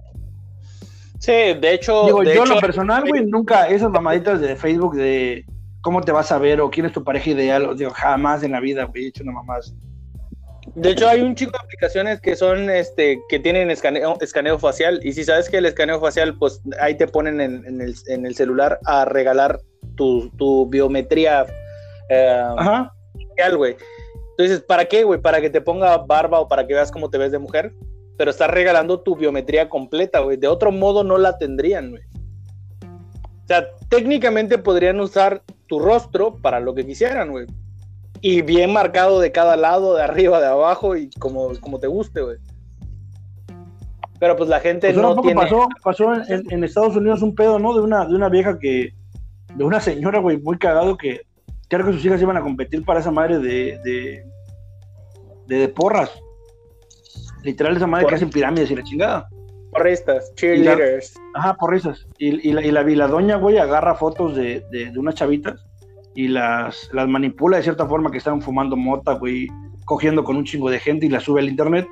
Sí, 1.21 1.31
de 1.31 1.75
hecho, 1.75 2.07
Digo, 2.07 2.25
de 2.25 2.35
yo 2.35 2.43
hecho, 2.43 2.55
lo 2.57 2.61
personal, 2.61 3.05
güey, 3.07 3.25
nunca 3.25 3.69
esas 3.69 3.89
mamaditas 3.89 4.41
de 4.41 4.57
Facebook 4.57 4.97
de 4.97 5.45
cómo 5.81 6.01
te 6.01 6.11
vas 6.11 6.33
a 6.33 6.39
ver 6.39 6.61
o 6.61 6.69
quién 6.71 6.87
es 6.87 6.93
tu 6.93 7.05
pareja 7.05 7.31
ideal, 7.31 7.67
o 7.67 7.75
digo, 7.77 7.93
jamás 7.93 8.43
en 8.43 8.51
la 8.51 8.59
vida, 8.59 8.83
güey, 8.83 9.05
he 9.05 9.09
hecho 9.11 9.23
una 9.23 9.31
mamá 9.35 9.59
así. 9.59 9.73
de 10.75 10.91
hecho 10.91 11.09
hay 11.09 11.21
un 11.21 11.37
chico 11.37 11.53
de 11.53 11.59
aplicaciones 11.63 12.21
que 12.21 12.35
son, 12.35 12.69
este, 12.69 13.21
que 13.29 13.39
tienen 13.39 13.71
escaneo, 13.71 14.19
escaneo 14.21 14.59
facial 14.59 14.99
y 15.05 15.13
si 15.13 15.23
sabes 15.23 15.49
que 15.49 15.59
el 15.59 15.67
escaneo 15.67 16.01
facial, 16.01 16.37
pues 16.37 16.61
ahí 16.81 16.97
te 16.97 17.07
ponen 17.07 17.41
en, 17.41 17.65
en 17.65 17.81
el, 17.81 17.95
en 18.09 18.27
el 18.27 18.35
celular 18.35 18.81
a 18.87 19.05
regalar 19.05 19.61
tu, 19.95 20.31
tu 20.31 20.69
biometría 20.69 21.47
eh, 22.09 22.43
Ajá. 22.57 22.93
facial, 23.29 23.57
güey. 23.57 23.77
Entonces, 24.41 24.65
¿para 24.67 24.87
qué, 24.87 25.05
güey? 25.05 25.21
Para 25.21 25.41
que 25.41 25.51
te 25.51 25.61
ponga 25.61 25.99
barba 25.99 26.41
o 26.41 26.49
para 26.49 26.67
que 26.67 26.73
veas 26.75 26.91
cómo 26.91 27.11
te 27.11 27.19
ves 27.19 27.31
de 27.31 27.39
mujer, 27.39 27.75
pero 28.17 28.31
estás 28.31 28.51
regalando 28.51 29.01
tu 29.01 29.15
biometría 29.15 29.69
completa, 29.69 30.21
güey. 30.21 30.39
De 30.39 30.49
otro 30.49 30.73
modo 30.73 31.05
no 31.05 31.19
la 31.19 31.37
tendrían, 31.37 31.91
güey. 31.91 32.03
O 32.83 33.47
sea, 33.47 33.67
técnicamente 33.89 34.57
podrían 34.57 34.99
usar 35.01 35.43
tu 35.67 35.79
rostro 35.79 36.37
para 36.37 36.59
lo 36.59 36.75
que 36.75 36.87
quisieran, 36.87 37.31
güey. 37.31 37.47
Y 38.23 38.43
bien 38.43 38.73
marcado 38.73 39.21
de 39.21 39.31
cada 39.31 39.57
lado, 39.57 39.95
de 39.95 40.03
arriba, 40.03 40.41
de 40.41 40.47
abajo 40.47 40.97
y 40.97 41.11
como, 41.19 41.53
como 41.61 41.79
te 41.79 41.87
guste, 41.87 42.23
güey. 42.23 42.39
Pero 44.19 44.37
pues 44.37 44.49
la 44.49 44.61
gente 44.61 44.93
Pues 44.93 45.03
no 45.03 45.21
tiene... 45.21 45.41
pasó, 45.41 45.69
pasó 45.83 46.13
en, 46.15 46.65
Estados 46.65 46.97
Unidos 46.97 47.23
un 47.23 47.35
pedo, 47.35 47.59
¿no? 47.59 47.75
De 47.75 47.81
una, 47.81 48.07
de 48.07 48.15
una 48.15 48.29
vieja 48.29 48.59
que, 48.59 48.95
de 49.55 49.65
una 49.65 49.81
señora, 49.81 50.19
güey, 50.19 50.39
muy 50.39 50.59
cagado 50.59 50.97
que 50.97 51.23
creo 51.71 51.87
que 51.87 51.93
sus 51.93 52.05
hijas 52.05 52.21
iban 52.21 52.37
a 52.37 52.43
competir 52.43 52.85
para 52.85 53.01
esa 53.01 53.13
madre 53.13 53.39
de, 53.39 53.79
de, 53.85 54.27
de, 55.51 55.59
de 55.59 55.69
porras. 55.69 56.11
Literal, 57.43 57.77
esa 57.77 57.87
madre 57.87 58.07
que 58.07 58.15
hacen 58.15 58.31
pirámides 58.31 58.71
y 58.71 58.77
la 58.77 58.83
chingada. 58.83 59.29
Porristas, 59.73 60.33
cheerleaders. 60.37 61.15
Ajá, 61.35 61.55
porrisas. 61.55 62.07
Y, 62.19 62.49
y 62.49 62.53
la, 62.53 62.65
y, 62.65 62.71
la, 62.71 62.89
y 62.89 62.95
la 62.95 63.09
doña, 63.09 63.37
güey, 63.37 63.59
agarra 63.59 63.95
fotos 63.95 64.37
de, 64.37 64.65
de, 64.71 64.91
de 64.91 64.99
unas 64.99 65.15
chavitas 65.15 65.65
y 66.15 66.29
las, 66.29 66.91
las 66.93 67.09
manipula 67.09 67.57
de 67.57 67.63
cierta 67.63 67.87
forma 67.87 68.11
que 68.11 68.19
están 68.19 68.43
fumando 68.43 68.77
mota, 68.77 69.13
güey, 69.15 69.49
cogiendo 69.85 70.25
con 70.25 70.37
un 70.37 70.45
chingo 70.45 70.71
de 70.71 70.81
gente 70.81 71.07
y 71.07 71.09
las 71.09 71.25
sube 71.25 71.41
al 71.41 71.49
internet. 71.49 71.89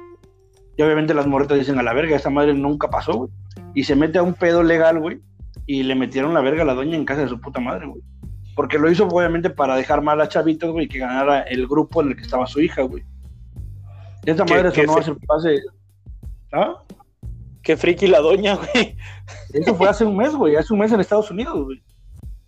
Y 0.77 0.83
obviamente 0.83 1.15
las 1.15 1.27
morretas 1.27 1.59
dicen 1.59 1.79
a 1.79 1.83
la 1.83 1.93
verga, 1.93 2.17
esta 2.17 2.31
madre 2.31 2.55
nunca 2.55 2.89
pasó, 2.89 3.13
güey. 3.13 3.31
Y 3.75 3.85
se 3.85 3.97
mete 3.97 4.19
a 4.19 4.23
un 4.23 4.35
pedo 4.35 4.63
legal, 4.63 4.99
güey. 5.01 5.21
Y 5.67 5.83
le 5.83 5.95
metieron 5.95 6.35
la 6.35 6.41
verga 6.41 6.63
a 6.63 6.67
la 6.67 6.75
doña 6.75 6.97
en 6.97 7.05
casa 7.05 7.23
de 7.23 7.29
su 7.29 7.41
puta 7.41 7.61
madre, 7.61 7.87
güey. 7.87 8.03
Porque 8.55 8.79
lo 8.79 8.91
hizo 8.91 9.07
obviamente 9.07 9.51
para 9.51 9.77
dejar 9.77 10.03
mal 10.03 10.21
a 10.21 10.29
chavitos, 10.29 10.73
güey, 10.73 10.89
que 10.89 10.99
ganara 10.99 11.43
el 11.43 11.67
grupo 11.67 12.03
en 12.03 12.09
el 12.09 12.17
que 12.17 12.23
estaba 12.23 12.47
su 12.47 12.61
hija, 12.61 12.83
güey. 12.83 13.05
¿Qué- 14.25 14.35
madre 14.35 14.71
sonó 14.73 14.97
hace, 14.99 15.13
hace- 15.29 15.61
¿Ah? 16.53 16.83
Qué 17.63 17.77
friki 17.77 18.07
la 18.07 18.21
doña, 18.21 18.57
güey. 18.57 18.97
Eso 19.53 19.75
fue 19.75 19.89
hace 19.89 20.05
un 20.05 20.17
mes, 20.17 20.35
güey. 20.35 20.57
Hace 20.57 20.73
un 20.73 20.81
mes 20.81 20.93
en 20.93 21.01
Estados 21.01 21.31
Unidos, 21.31 21.65
güey. 21.65 21.83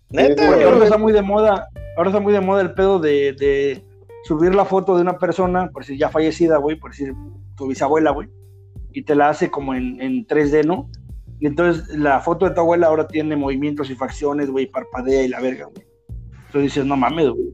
Neta, 0.09 0.35
Porque 0.47 0.63
güey. 0.65 0.73
ahora 0.73 0.85
está 0.85 0.97
muy 0.97 1.13
de 1.13 1.21
moda, 1.21 1.67
ahora 1.95 2.09
está 2.09 2.19
muy 2.19 2.33
de 2.33 2.41
moda 2.41 2.61
el 2.61 2.73
pedo 2.73 2.99
de, 2.99 3.33
de 3.33 3.83
subir 4.25 4.53
la 4.53 4.65
foto 4.65 4.95
de 4.95 5.01
una 5.01 5.17
persona, 5.17 5.69
por 5.71 5.83
decir 5.83 5.97
ya 5.97 6.09
fallecida, 6.09 6.57
güey, 6.57 6.75
por 6.77 6.91
decir 6.91 7.13
tu 7.55 7.67
bisabuela, 7.67 8.11
güey, 8.11 8.27
y 8.93 9.03
te 9.03 9.15
la 9.15 9.29
hace 9.29 9.49
como 9.49 9.73
en, 9.73 10.01
en 10.01 10.25
3D, 10.27 10.65
¿no? 10.65 10.89
Y 11.39 11.47
entonces 11.47 11.87
la 11.97 12.19
foto 12.19 12.47
de 12.47 12.53
tu 12.53 12.59
abuela 12.61 12.87
ahora 12.87 13.07
tiene 13.07 13.35
movimientos 13.35 13.89
y 13.89 13.95
facciones, 13.95 14.49
güey, 14.49 14.65
parpadea 14.67 15.23
y 15.23 15.27
la 15.29 15.39
verga, 15.39 15.65
güey. 15.65 15.85
Entonces 16.47 16.61
dices, 16.63 16.85
no 16.85 16.97
mames, 16.97 17.29
güey. 17.29 17.53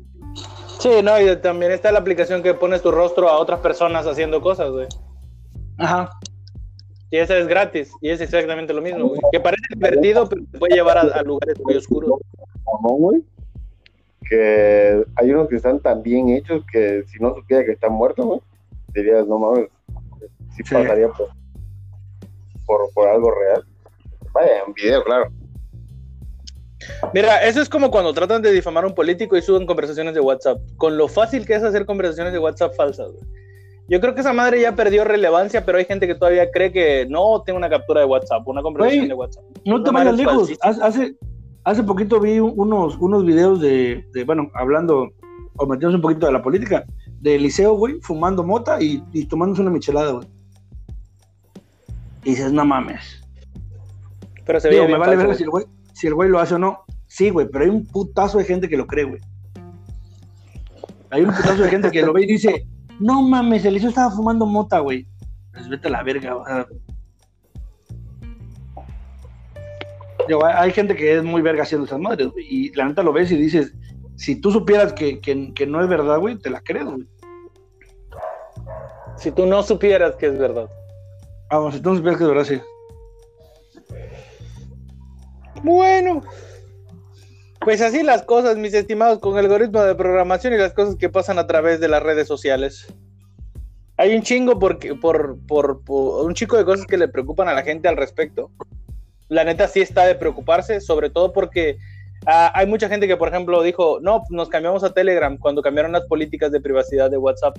Sí, 0.80 0.90
no, 1.04 1.20
y 1.20 1.36
también 1.38 1.72
está 1.72 1.92
la 1.92 2.00
aplicación 2.00 2.44
que 2.44 2.54
pones 2.54 2.82
tu 2.82 2.92
rostro 2.92 3.30
a 3.30 3.38
otras 3.40 3.60
personas 3.60 4.06
haciendo 4.06 4.42
cosas, 4.42 4.70
güey. 4.72 4.88
Ajá. 5.78 6.10
Y 7.10 7.18
esa 7.18 7.38
es 7.38 7.48
gratis, 7.48 7.92
y 8.02 8.10
es 8.10 8.20
exactamente 8.22 8.74
lo 8.74 8.82
mismo, 8.82 9.08
güey. 9.08 9.22
Que 9.32 9.40
parece 9.40 9.64
divertido, 9.74 10.28
pero 10.28 10.42
te 10.52 10.58
puede 10.60 10.76
llevar 10.76 10.98
a, 10.98 11.02
a 11.02 11.22
lugares 11.24 11.58
muy 11.64 11.76
oscuros. 11.76 12.20
güey, 12.82 13.24
que 14.30 15.06
hay 15.16 15.32
unos 15.32 15.48
que 15.48 15.56
están 15.56 15.80
tan 15.80 16.04
bien 16.04 16.30
hechos 16.30 16.64
que 16.72 17.04
si 17.08 17.18
no 17.20 17.34
supiera 17.34 17.64
que 17.64 17.72
están 17.72 17.94
muertos, 17.94 18.26
güey, 18.26 18.42
dirías, 18.94 19.26
no 19.26 19.40
mames, 19.40 19.70
sí, 20.56 20.64
Sí. 20.66 20.74
pasaría 20.76 21.08
por, 21.10 21.30
por, 22.66 22.92
por 22.94 23.08
algo 23.08 23.32
real. 23.32 23.64
Vaya, 24.34 24.64
en 24.68 24.74
video, 24.74 25.04
claro. 25.04 25.32
Mira, 27.14 27.44
eso 27.46 27.62
es 27.62 27.70
como 27.70 27.92
cuando 27.92 28.14
tratan 28.14 28.42
de 28.42 28.52
difamar 28.52 28.84
a 28.84 28.88
un 28.88 28.94
político 28.94 29.38
y 29.38 29.42
suben 29.42 29.66
conversaciones 29.66 30.14
de 30.14 30.20
WhatsApp. 30.20 30.60
Con 30.78 30.98
lo 30.98 31.08
fácil 31.08 31.46
que 31.46 31.56
es 31.56 31.64
hacer 31.64 31.86
conversaciones 31.86 32.34
de 32.34 32.40
WhatsApp 32.40 32.76
falsas, 32.76 33.12
güey. 33.12 33.24
Yo 33.90 34.02
creo 34.02 34.14
que 34.14 34.20
esa 34.20 34.34
madre 34.34 34.60
ya 34.60 34.76
perdió 34.76 35.06
relevancia, 35.06 35.66
pero 35.66 35.78
hay 35.78 35.86
gente 35.86 36.08
que 36.08 36.16
todavía 36.16 36.52
cree 36.52 36.74
que 36.74 37.06
no 37.10 37.42
tengo 37.46 37.58
una 37.58 37.70
captura 37.70 38.02
de 38.02 38.06
WhatsApp, 38.06 38.46
una 38.46 38.62
conversación 38.62 39.08
de 39.08 39.14
WhatsApp. 39.14 39.44
No 39.66 39.82
te 39.82 39.92
vayas 39.92 40.16
lejos. 40.16 40.52
Hace, 40.62 41.16
hace, 41.64 41.84
poquito 41.84 42.20
vi 42.20 42.40
unos, 42.40 42.98
unos 42.98 43.26
videos 43.26 43.62
de, 43.62 44.06
de, 44.12 44.24
bueno, 44.26 44.52
hablando, 44.56 45.10
o 45.56 45.66
metiéndose 45.66 45.96
un 45.96 46.02
poquito 46.02 46.26
de 46.26 46.34
la 46.34 46.42
política, 46.42 46.84
de 47.22 47.36
Eliseo, 47.36 47.76
güey, 47.76 47.96
fumando 48.02 48.44
mota 48.44 48.82
y, 48.82 49.02
y 49.14 49.26
tomándose 49.26 49.62
una 49.62 49.72
michelada, 49.72 50.12
güey. 50.12 50.28
Y 52.26 52.32
dices, 52.32 52.52
no 52.52 52.66
mames. 52.66 53.24
Pero 54.46 54.60
se 54.60 54.68
veía 54.68 54.82
Digo, 54.82 54.92
me 54.92 55.00
vale 55.00 55.16
ver 55.16 55.34
si 55.36 55.44
el, 55.44 55.50
güey, 55.50 55.66
si 55.98 56.06
el 56.06 56.14
güey 56.14 56.30
lo 56.30 56.40
hace 56.40 56.54
o 56.54 56.60
no. 56.60 56.84
Sí, 57.08 57.32
güey, 57.32 57.48
pero 57.52 57.66
hay 57.66 57.72
un 57.72 57.84
putazo 57.88 58.38
de 58.38 58.44
gente 58.44 58.70
que 58.70 58.78
lo 58.78 58.86
cree, 58.86 59.06
güey. 59.06 59.20
Hay 61.10 61.24
un 61.24 61.34
putazo 61.34 61.64
de 61.64 61.70
gente 61.70 61.90
que 61.90 62.04
lo 62.04 62.14
ve 62.14 62.24
y 62.24 62.28
dice, 62.28 62.68
no 63.00 63.24
mames, 63.24 63.66
Eliseo 63.66 63.90
estaba 63.90 64.12
fumando 64.12 64.46
mota, 64.46 64.78
güey. 64.78 65.08
Pues 65.54 65.68
vete 65.68 65.88
a 65.88 65.92
la 65.92 66.04
verga. 66.04 66.68
Digo, 70.28 70.46
hay, 70.46 70.72
gente 70.72 70.96
que 70.96 71.16
es 71.16 71.24
muy 71.24 71.42
verga 71.42 71.64
haciendo 71.64 71.88
esas 71.88 72.00
madres, 72.00 72.28
güey. 72.28 72.46
Y 72.48 72.74
la 72.76 72.86
neta 72.86 73.02
lo 73.02 73.12
ves 73.12 73.32
y 73.32 73.36
dices, 73.36 73.74
si 74.18 74.40
tú 74.40 74.52
supieras 74.52 74.94
que, 74.94 75.20
que, 75.20 75.52
que 75.56 75.66
no 75.66 75.82
es 75.82 75.90
verdad, 75.90 76.20
güey, 76.20 76.38
te 76.38 76.52
la 76.52 76.62
crees, 76.62 76.86
güey. 76.86 77.08
Si 79.16 79.32
tú 79.32 79.48
no 79.48 79.64
supieras 79.64 80.16
que 80.18 80.28
es 80.28 80.38
verdad. 80.38 80.70
Vamos, 81.50 81.74
si 81.74 81.82
tú 81.82 81.90
no 81.90 81.96
supieras 81.96 82.20
que 82.20 82.24
es 82.26 82.30
verdad, 82.30 82.44
sí. 82.44 82.62
Bueno, 85.64 86.22
pues 87.62 87.82
así 87.82 88.04
las 88.04 88.24
cosas, 88.24 88.58
mis 88.58 88.74
estimados, 88.74 89.20
con 89.20 89.38
el 89.38 89.46
algoritmo 89.46 89.82
de 89.82 89.96
programación 89.96 90.54
y 90.54 90.58
las 90.58 90.74
cosas 90.74 90.96
que 90.96 91.10
pasan 91.10 91.40
a 91.40 91.48
través 91.48 91.80
de 91.80 91.88
las 91.88 92.04
redes 92.04 92.28
sociales. 92.28 92.88
Hay 93.98 94.16
un 94.16 94.22
chingo 94.22 94.60
porque, 94.60 94.94
por, 94.94 95.40
por, 95.48 95.82
un 95.90 96.34
chico 96.34 96.56
de 96.56 96.66
cosas 96.66 96.86
que 96.86 96.98
le 96.98 97.08
preocupan 97.08 97.48
a 97.48 97.54
la 97.54 97.64
gente 97.64 97.88
al 97.88 97.98
respecto. 97.98 98.52
La 99.28 99.44
neta 99.44 99.68
sí 99.68 99.82
está 99.82 100.06
de 100.06 100.16
preocuparse, 100.16 100.80
sobre 100.80 101.10
todo 101.10 101.34
porque 101.34 101.78
ah, 102.28 102.52
hay 102.54 102.68
mucha 102.68 102.88
gente 102.88 103.08
que, 103.08 103.18
por 103.18 103.28
ejemplo, 103.28 103.64
dijo, 103.64 104.00
no, 104.02 104.24
nos 104.30 104.50
cambiamos 104.50 104.84
a 104.84 104.94
Telegram 104.94 105.38
cuando 105.38 105.62
cambiaron 105.62 105.92
las 105.92 106.06
políticas 106.06 106.52
de 106.52 106.62
privacidad 106.62 107.10
de 107.10 107.18
WhatsApp. 107.18 107.58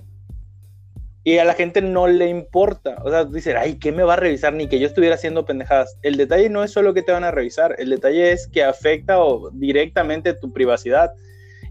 Y 1.29 1.37
a 1.37 1.45
la 1.45 1.53
gente 1.53 1.83
no 1.83 2.07
le 2.07 2.27
importa. 2.27 3.03
O 3.05 3.11
sea, 3.11 3.27
dicen, 3.27 3.59
ay, 3.59 3.75
¿qué 3.79 3.93
me 3.93 4.03
va 4.03 4.15
a 4.15 4.17
revisar? 4.17 4.55
Ni 4.55 4.67
que 4.67 4.79
yo 4.79 4.87
estuviera 4.87 5.15
haciendo 5.15 5.45
pendejadas. 5.45 5.99
El 6.01 6.17
detalle 6.17 6.49
no 6.49 6.65
es 6.65 6.71
solo 6.71 6.95
que 6.95 7.03
te 7.03 7.13
van 7.13 7.23
a 7.23 7.31
revisar, 7.31 7.77
el 7.77 7.91
detalle 7.91 8.33
es 8.33 8.49
que 8.49 8.65
afecta 8.65 9.23
o, 9.23 9.51
directamente 9.51 10.33
tu 10.33 10.55
privacidad. 10.55 11.13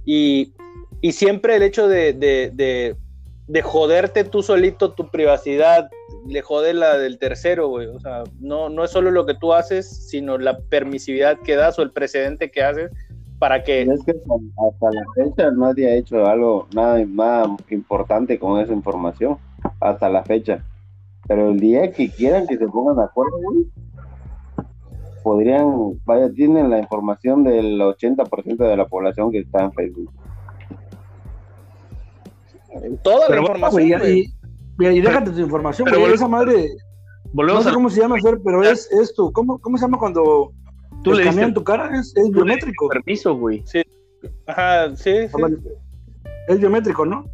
Y, 0.06 0.54
y 1.02 1.14
siempre 1.14 1.56
el 1.56 1.64
hecho 1.64 1.88
de, 1.88 2.14
de, 2.14 2.52
de, 2.54 2.96
de, 3.48 3.62
joderte 3.64 4.24
tú 4.26 4.44
solito 4.44 4.94
tu 4.94 5.10
privacidad, 5.10 5.90
le 6.28 6.44
jode 6.44 6.76
la 6.76 7.00
del 7.00 7.18
tercero, 7.18 7.68
güey. 7.68 7.88
O 7.88 8.00
sea, 8.00 8.26
no, 8.40 8.70
no 8.70 8.84
es 8.84 8.92
solo 8.92 9.10
lo 9.10 9.26
que 9.26 9.34
tú 9.34 9.54
haces, 9.54 9.90
sino 9.90 10.38
la 10.38 10.60
permisividad 10.70 11.40
que 11.40 11.56
das 11.56 11.80
o 11.80 11.82
el 11.82 11.90
precedente 11.90 12.52
que 12.52 12.62
haces 12.62 12.92
para 13.40 13.64
que... 13.64 13.82
Es 13.82 14.04
que 14.04 14.12
hasta 14.12 14.92
la 14.92 15.04
fecha 15.16 15.50
nadie 15.50 15.88
ha 15.88 15.96
hecho 15.96 16.28
algo, 16.28 16.68
nada, 16.76 17.04
nada 17.08 17.58
importante 17.72 18.38
con 18.38 18.62
esa 18.62 18.72
información. 18.72 19.40
Hasta 19.80 20.10
la 20.10 20.24
fecha. 20.24 20.64
Pero 21.28 21.50
el 21.50 21.60
día 21.60 21.92
que 21.92 22.10
quieran 22.10 22.48
que 22.48 22.58
se 22.58 22.68
pongan 22.68 22.98
de 22.98 23.04
acuerdo, 23.04 23.38
güey, 23.42 23.66
podrían, 25.24 26.00
vaya, 26.06 26.32
tienen 26.32 26.70
la 26.70 26.80
información 26.80 27.44
del 27.44 27.80
80% 27.80 28.58
de 28.58 28.78
la 28.78 28.86
población 28.88 29.32
que 29.32 29.40
está 29.40 29.66
en 29.66 29.74
Facebook. 29.74 30.12
Toda 33.04 33.28
Pero 33.28 33.42
la 33.42 33.48
bueno, 33.48 33.56
información. 33.56 34.00
Güey, 34.00 34.00
güey. 34.00 34.20
y, 34.20 34.34
mira, 34.78 34.94
y 34.94 35.02
déjate 35.02 35.32
tu 35.32 35.40
información, 35.40 35.86
pero 35.90 36.00
güey. 36.00 36.14
Esa 36.14 36.28
madre, 36.28 36.70
no 37.26 37.34
Volvemos 37.34 37.64
sé 37.64 37.70
a 37.70 37.74
cómo 37.74 37.90
se 37.90 38.02
llama, 38.02 38.16
Fer, 38.22 38.40
pero 38.44 38.64
es 38.64 38.90
esto. 38.92 39.32
¿Cómo, 39.34 39.60
¿Cómo 39.60 39.78
se 39.78 39.84
llama 39.86 40.00
cuando 40.00 40.54
tú 41.04 41.14
le 41.14 41.24
diste 41.24 41.52
tu 41.52 41.64
cara? 41.64 41.90
Es, 42.00 42.16
es 42.16 42.30
biométrico. 42.32 42.88
permiso, 42.88 43.36
güey. 43.36 43.64
Ajá, 44.46 44.96
sí, 44.96 45.28
sí. 45.28 45.34
Bueno, 45.38 45.58
Es 46.48 46.60
biométrico, 46.60 47.06
¿no? 47.06 47.26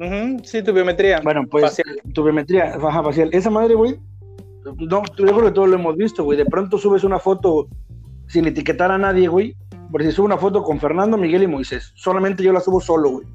Ujú, 0.00 0.38
sí, 0.44 0.62
tu 0.62 0.72
biometría. 0.72 1.20
Bueno, 1.22 1.42
pues 1.50 1.64
Facial. 1.64 2.00
tu 2.14 2.24
biometría 2.24 2.74
ajá, 2.74 3.02
facial. 3.02 3.28
Esa 3.32 3.50
madre, 3.50 3.74
güey, 3.74 3.96
no, 4.64 4.74
yo 4.78 5.02
creo 5.16 5.44
que 5.44 5.50
todos 5.52 5.68
lo 5.68 5.74
hemos 5.76 5.96
visto, 5.96 6.24
güey. 6.24 6.38
De 6.38 6.46
pronto 6.46 6.78
subes 6.78 7.04
una 7.04 7.18
foto 7.18 7.68
sin 8.28 8.46
etiquetar 8.46 8.90
a 8.90 8.98
nadie, 8.98 9.28
güey. 9.28 9.54
Por 9.90 10.02
si 10.02 10.12
subo 10.12 10.26
una 10.26 10.38
foto 10.38 10.62
con 10.62 10.78
Fernando, 10.80 11.16
Miguel 11.16 11.42
y 11.42 11.46
Moisés. 11.48 11.92
Solamente 11.96 12.42
yo 12.42 12.52
la 12.52 12.60
subo 12.60 12.80
solo, 12.80 13.10
güey. 13.10 13.26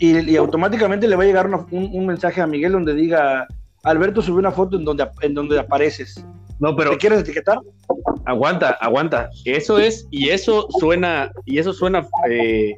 Y, 0.00 0.30
y 0.30 0.36
automáticamente 0.36 1.06
le 1.06 1.14
va 1.16 1.24
a 1.24 1.26
llegar 1.26 1.46
una- 1.46 1.66
un, 1.70 1.90
un 1.92 2.06
mensaje 2.06 2.40
a 2.40 2.46
Miguel 2.46 2.72
donde 2.72 2.94
diga, 2.94 3.46
Alberto 3.84 4.22
subió 4.22 4.38
una 4.38 4.52
foto 4.52 4.76
en 4.78 4.84
donde, 4.84 5.06
en 5.22 5.34
donde 5.34 5.58
apareces. 5.58 6.24
No, 6.58 6.74
pero 6.74 6.90
¿Te 6.92 6.96
quieres 6.98 7.20
etiquetar? 7.20 7.58
aguanta, 8.24 8.70
aguanta. 8.80 9.28
Eso 9.44 9.78
es, 9.78 10.06
y 10.10 10.30
eso 10.30 10.66
suena, 10.80 11.30
y 11.44 11.58
eso 11.58 11.72
suena 11.72 12.06
eh, 12.30 12.72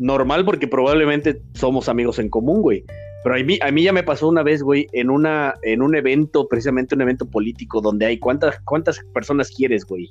normal 0.00 0.46
porque 0.46 0.66
probablemente 0.66 1.42
somos 1.52 1.88
amigos 1.88 2.18
en 2.18 2.30
común, 2.30 2.62
güey. 2.62 2.84
Pero 3.22 3.36
a 3.36 3.38
mí, 3.38 3.58
a 3.60 3.70
mí 3.70 3.82
ya 3.82 3.92
me 3.92 4.02
pasó 4.02 4.28
una 4.28 4.42
vez, 4.42 4.62
güey, 4.62 4.86
en 4.92 5.10
una, 5.10 5.54
en 5.62 5.82
un 5.82 5.94
evento, 5.94 6.48
precisamente 6.48 6.94
un 6.94 7.02
evento 7.02 7.28
político, 7.28 7.82
donde 7.82 8.06
hay 8.06 8.18
cuántas, 8.18 8.58
cuántas 8.64 8.98
personas 9.12 9.50
quieres, 9.54 9.84
güey. 9.84 10.10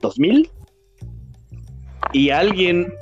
¿Dos 0.00 0.18
mil? 0.18 0.48
Y 2.14 2.30
alguien, 2.30 2.92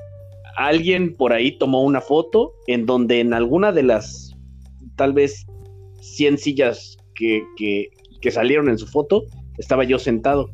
alguien 0.56 1.14
por 1.14 1.32
ahí 1.32 1.56
tomó 1.56 1.84
una 1.84 2.00
foto 2.00 2.54
en 2.66 2.86
donde 2.86 3.20
en 3.20 3.32
alguna 3.32 3.70
de 3.70 3.84
las, 3.84 4.36
tal 4.96 5.12
vez, 5.12 5.46
100 6.00 6.38
sillas 6.38 6.96
que, 7.14 7.44
que, 7.56 7.88
que 8.20 8.30
salieron 8.32 8.68
en 8.68 8.78
su 8.78 8.88
foto, 8.88 9.22
estaba 9.58 9.84
yo 9.84 10.00
sentado. 10.00 10.50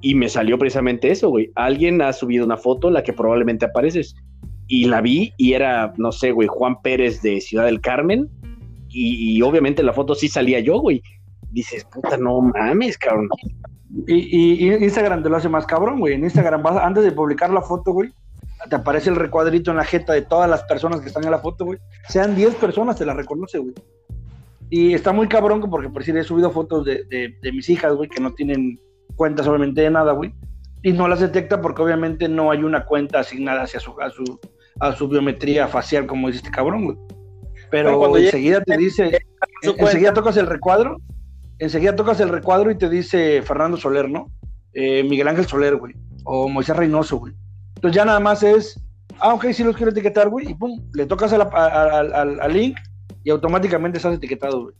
Y 0.00 0.14
me 0.14 0.30
salió 0.30 0.58
precisamente 0.58 1.10
eso, 1.10 1.28
güey. 1.28 1.50
Alguien 1.56 2.00
ha 2.00 2.14
subido 2.14 2.46
una 2.46 2.56
foto, 2.56 2.90
la 2.90 3.02
que 3.02 3.12
probablemente 3.12 3.66
apareces. 3.66 4.14
Y 4.68 4.84
la 4.84 5.00
vi 5.00 5.32
y 5.36 5.54
era, 5.54 5.92
no 5.96 6.12
sé, 6.12 6.30
güey, 6.30 6.46
Juan 6.48 6.80
Pérez 6.82 7.22
de 7.22 7.40
Ciudad 7.40 7.64
del 7.64 7.80
Carmen. 7.80 8.28
Y, 8.90 9.40
obviamente 9.42 9.82
en 9.82 9.86
la 9.86 9.92
foto 9.92 10.14
sí 10.14 10.28
salía 10.28 10.60
yo, 10.60 10.78
güey. 10.78 11.02
Dices, 11.50 11.84
puta, 11.84 12.16
no 12.16 12.40
mames, 12.40 12.96
cabrón. 12.98 13.28
Y, 14.06 14.72
Instagram 14.72 15.22
te 15.22 15.28
lo 15.28 15.36
hace 15.36 15.48
más 15.48 15.66
cabrón, 15.66 16.00
güey. 16.00 16.14
En 16.14 16.24
Instagram, 16.24 16.62
vas, 16.62 16.76
antes 16.82 17.04
de 17.04 17.12
publicar 17.12 17.50
la 17.50 17.62
foto, 17.62 17.92
güey, 17.92 18.10
te 18.68 18.76
aparece 18.76 19.10
el 19.10 19.16
recuadrito 19.16 19.70
en 19.70 19.78
la 19.78 19.84
jeta 19.84 20.12
de 20.12 20.22
todas 20.22 20.48
las 20.48 20.62
personas 20.64 21.00
que 21.00 21.08
están 21.08 21.24
en 21.24 21.30
la 21.30 21.38
foto, 21.38 21.64
güey. 21.64 21.78
Sean 22.08 22.34
10 22.34 22.54
personas, 22.56 22.96
te 22.96 23.06
la 23.06 23.14
reconoce, 23.14 23.58
güey. 23.58 23.74
Y 24.70 24.92
está 24.92 25.12
muy 25.12 25.28
cabrón 25.28 25.60
porque 25.70 25.88
por 25.88 26.02
decir, 26.02 26.16
he 26.16 26.24
subido 26.24 26.50
fotos 26.50 26.84
de 26.84 27.52
mis 27.52 27.70
hijas, 27.70 27.94
güey, 27.94 28.08
que 28.08 28.20
no 28.20 28.32
tienen 28.34 28.78
cuentas 29.18 29.46
obviamente 29.46 29.82
de 29.82 29.90
nada, 29.90 30.12
güey. 30.12 30.32
Y 30.82 30.92
no 30.92 31.08
las 31.08 31.20
detecta 31.20 31.60
porque 31.60 31.82
obviamente 31.82 32.28
no 32.28 32.50
hay 32.50 32.62
una 32.62 32.86
cuenta 32.86 33.18
asignada 33.18 33.62
hacia 33.62 33.80
su, 33.80 34.00
a 34.00 34.08
su, 34.08 34.40
a 34.80 34.92
su 34.92 35.08
biometría 35.08 35.68
facial, 35.68 36.06
como 36.06 36.28
dice 36.28 36.38
este 36.38 36.50
cabrón, 36.50 36.84
güey. 36.84 36.96
Pero 37.70 37.88
Pero 37.88 37.98
cuando 37.98 38.18
enseguida 38.18 38.62
te 38.62 38.76
dice, 38.76 39.18
enseguida 39.62 40.14
tocas 40.14 40.36
el 40.36 40.46
recuadro, 40.46 40.96
enseguida 41.58 41.96
tocas 41.96 42.20
el 42.20 42.30
recuadro 42.30 42.70
y 42.70 42.78
te 42.78 42.88
dice 42.88 43.42
Fernando 43.42 43.76
Soler, 43.76 44.08
¿no? 44.08 44.30
Eh, 44.72 45.02
Miguel 45.02 45.28
Ángel 45.28 45.46
Soler, 45.46 45.76
güey. 45.76 45.94
O 46.24 46.48
Moisés 46.48 46.76
Reynoso, 46.76 47.18
güey. 47.18 47.34
Entonces 47.76 47.96
ya 47.96 48.04
nada 48.04 48.20
más 48.20 48.42
es, 48.42 48.80
ah, 49.20 49.34
ok, 49.34 49.46
sí 49.52 49.64
los 49.64 49.76
quiero 49.76 49.92
etiquetar, 49.92 50.28
güey, 50.28 50.50
y 50.50 50.54
pum, 50.54 50.80
le 50.94 51.06
tocas 51.06 51.32
al 51.32 52.52
link 52.52 52.78
y 53.24 53.30
automáticamente 53.30 53.98
estás 53.98 54.14
etiquetado, 54.14 54.62
güey. 54.62 54.74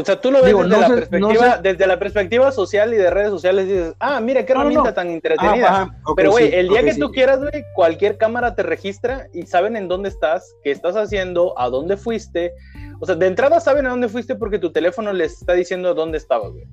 O 0.00 0.04
sea, 0.04 0.20
tú 0.20 0.30
lo 0.30 0.38
ves 0.38 0.46
Digo, 0.46 0.62
desde, 0.64 0.74
no 0.74 0.80
la 0.80 0.86
sé- 0.88 0.94
perspectiva, 0.94 1.32
no 1.46 1.52
sé- 1.54 1.62
desde 1.62 1.86
la 1.86 1.98
perspectiva 1.98 2.52
social 2.52 2.94
y 2.94 2.96
de 2.96 3.10
redes 3.10 3.30
sociales 3.30 3.66
dices, 3.68 3.94
ah, 4.00 4.20
mira 4.20 4.44
qué 4.44 4.52
herramienta 4.52 4.90
no. 4.90 4.94
tan 4.94 5.08
entretenida. 5.10 5.68
Ah, 5.68 5.82
ajá, 5.82 5.96
ok, 6.04 6.16
Pero, 6.16 6.30
güey, 6.32 6.48
sí, 6.50 6.54
el 6.56 6.68
día 6.68 6.80
ok, 6.80 6.86
que 6.86 6.92
sí. 6.94 7.00
tú 7.00 7.10
quieras, 7.12 7.38
güey, 7.40 7.64
cualquier 7.74 8.16
cámara 8.18 8.54
te 8.54 8.62
registra 8.62 9.26
y 9.32 9.42
saben 9.46 9.76
en 9.76 9.88
dónde 9.88 10.08
estás, 10.08 10.54
qué 10.62 10.70
estás 10.70 10.96
haciendo, 10.96 11.58
a 11.58 11.68
dónde 11.68 11.96
fuiste. 11.96 12.52
O 13.00 13.06
sea, 13.06 13.14
de 13.14 13.26
entrada 13.26 13.60
saben 13.60 13.86
a 13.86 13.90
dónde 13.90 14.08
fuiste 14.08 14.34
porque 14.34 14.58
tu 14.58 14.72
teléfono 14.72 15.12
les 15.12 15.32
está 15.40 15.52
diciendo 15.54 15.94
dónde 15.94 16.18
estabas, 16.18 16.50
güey. 16.52 16.66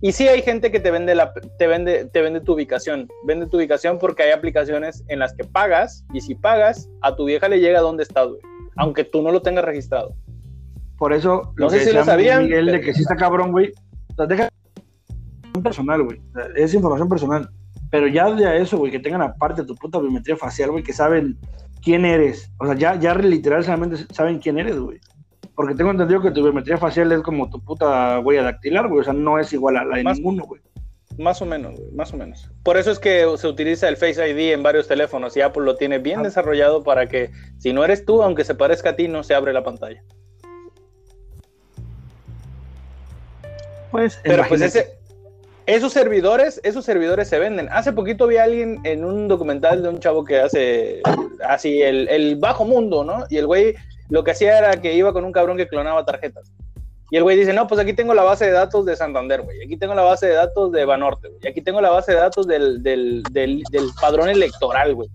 Y 0.00 0.12
sí 0.12 0.28
hay 0.28 0.42
gente 0.42 0.70
que 0.70 0.78
te 0.78 0.92
vende, 0.92 1.14
la, 1.16 1.32
te, 1.58 1.66
vende, 1.66 2.04
te 2.04 2.22
vende 2.22 2.40
tu 2.40 2.52
ubicación. 2.52 3.08
Vende 3.24 3.46
tu 3.48 3.56
ubicación 3.56 3.98
porque 3.98 4.22
hay 4.22 4.30
aplicaciones 4.30 5.02
en 5.08 5.18
las 5.18 5.34
que 5.34 5.42
pagas 5.42 6.04
y 6.12 6.20
si 6.20 6.36
pagas, 6.36 6.88
a 7.02 7.16
tu 7.16 7.24
vieja 7.24 7.48
le 7.48 7.58
llega 7.58 7.80
dónde 7.80 8.04
estás, 8.04 8.28
güey. 8.28 8.40
Aunque 8.76 9.02
tú 9.02 9.22
no 9.22 9.32
lo 9.32 9.42
tengas 9.42 9.64
registrado. 9.64 10.14
Por 10.98 11.12
eso, 11.12 11.52
No 11.56 11.64
lo 11.66 11.70
sé 11.70 11.78
que 11.78 11.84
si 11.86 11.92
lo 11.92 12.04
sabían, 12.04 12.44
Miguel 12.44 12.66
de 12.66 12.80
que 12.80 12.92
sí 12.92 13.02
está 13.02 13.16
cabrón, 13.16 13.52
güey. 13.52 13.72
O 14.10 14.14
sea, 14.16 14.26
deja 14.26 14.48
personal, 15.62 16.02
güey. 16.02 16.18
O 16.18 16.32
sea, 16.34 16.48
Es 16.56 16.74
información 16.74 17.08
personal. 17.08 17.48
Pero 17.90 18.06
ya 18.06 18.30
de 18.30 18.46
a 18.46 18.56
eso, 18.56 18.76
güey, 18.78 18.92
que 18.92 18.98
tengan 19.00 19.22
aparte 19.22 19.64
tu 19.64 19.74
puta 19.74 19.98
biometría 19.98 20.36
facial, 20.36 20.70
güey, 20.72 20.82
que 20.84 20.92
saben 20.92 21.38
quién 21.82 22.04
eres. 22.04 22.50
O 22.58 22.66
sea, 22.66 22.74
ya, 22.74 22.96
ya 22.96 23.14
literalmente 23.14 23.96
saben 24.12 24.38
quién 24.40 24.58
eres, 24.58 24.78
güey. 24.78 24.98
Porque 25.54 25.74
tengo 25.74 25.90
entendido 25.90 26.20
que 26.20 26.30
tu 26.30 26.42
biometría 26.42 26.76
facial 26.76 27.10
es 27.12 27.20
como 27.22 27.48
tu 27.48 27.60
puta 27.64 28.20
huella 28.20 28.42
dactilar, 28.42 28.88
güey. 28.88 29.00
O 29.00 29.04
sea, 29.04 29.12
no 29.14 29.38
es 29.38 29.52
igual 29.52 29.76
a 29.78 29.84
la 29.84 29.96
de 29.96 30.04
Más- 30.04 30.18
ninguno, 30.18 30.44
güey. 30.44 30.60
Más 31.18 31.42
o 31.42 31.46
menos, 31.46 31.74
güey, 31.76 31.90
más 31.92 32.12
o 32.12 32.16
menos. 32.16 32.48
Por 32.62 32.76
eso 32.76 32.92
es 32.92 33.00
que 33.00 33.24
se 33.38 33.48
utiliza 33.48 33.88
el 33.88 33.96
Face 33.96 34.28
ID 34.30 34.52
en 34.52 34.62
varios 34.62 34.86
teléfonos 34.86 35.36
y 35.36 35.40
Apple 35.40 35.64
lo 35.64 35.74
tiene 35.74 35.98
bien 35.98 36.20
Ah. 36.20 36.22
desarrollado 36.24 36.84
para 36.84 37.08
que 37.08 37.30
si 37.58 37.72
no 37.72 37.82
eres 37.84 38.04
tú, 38.04 38.22
aunque 38.22 38.44
se 38.44 38.54
parezca 38.54 38.90
a 38.90 38.96
ti, 38.96 39.08
no 39.08 39.24
se 39.24 39.34
abre 39.34 39.52
la 39.52 39.64
pantalla. 39.64 40.04
Pues, 43.90 44.20
Pero 44.22 44.44
pues 44.48 44.60
ese, 44.60 44.98
esos 45.66 45.92
servidores, 45.92 46.60
esos 46.64 46.84
servidores 46.84 47.28
se 47.28 47.38
venden. 47.38 47.68
Hace 47.70 47.92
poquito 47.92 48.26
vi 48.26 48.36
a 48.36 48.44
alguien 48.44 48.80
en 48.84 49.04
un 49.04 49.28
documental 49.28 49.82
de 49.82 49.88
un 49.88 49.98
chavo 49.98 50.24
que 50.24 50.40
hace 50.40 51.02
así 51.46 51.82
el, 51.82 52.08
el 52.08 52.36
bajo 52.36 52.64
mundo, 52.64 53.04
¿no? 53.04 53.24
Y 53.28 53.36
el 53.36 53.46
güey 53.46 53.74
lo 54.08 54.24
que 54.24 54.30
hacía 54.30 54.58
era 54.58 54.80
que 54.80 54.94
iba 54.94 55.12
con 55.12 55.24
un 55.24 55.32
cabrón 55.32 55.56
que 55.56 55.68
clonaba 55.68 56.04
tarjetas. 56.04 56.52
Y 57.10 57.16
el 57.16 57.22
güey 57.22 57.38
dice, 57.38 57.52
no, 57.52 57.66
pues 57.66 57.80
aquí 57.80 57.94
tengo 57.94 58.12
la 58.12 58.22
base 58.22 58.46
de 58.46 58.52
datos 58.52 58.84
de 58.84 58.96
Santander, 58.96 59.42
güey. 59.42 59.62
Aquí 59.62 59.76
tengo 59.78 59.94
la 59.94 60.02
base 60.02 60.26
de 60.26 60.34
datos 60.34 60.72
de 60.72 60.84
Banorte, 60.84 61.28
güey. 61.28 61.50
Aquí 61.50 61.62
tengo 61.62 61.80
la 61.80 61.90
base 61.90 62.12
de 62.12 62.18
datos 62.18 62.46
del, 62.46 62.82
del, 62.82 63.22
del, 63.30 63.62
del 63.70 63.90
padrón 63.98 64.28
electoral, 64.28 64.94
güey. 64.94 65.08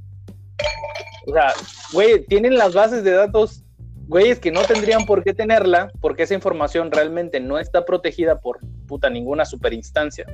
O 1.27 1.33
sea, 1.33 1.53
güey, 1.93 2.25
tienen 2.25 2.57
las 2.57 2.73
bases 2.73 3.03
de 3.03 3.11
datos, 3.11 3.62
güeyes 4.07 4.39
que 4.39 4.51
no 4.51 4.61
tendrían 4.63 5.05
por 5.05 5.23
qué 5.23 5.33
tenerla, 5.33 5.91
porque 6.01 6.23
esa 6.23 6.33
información 6.33 6.91
realmente 6.91 7.39
no 7.39 7.57
está 7.59 7.85
protegida 7.85 8.39
por 8.39 8.59
puta 8.87 9.09
ninguna 9.09 9.45
superinstancia, 9.45 10.25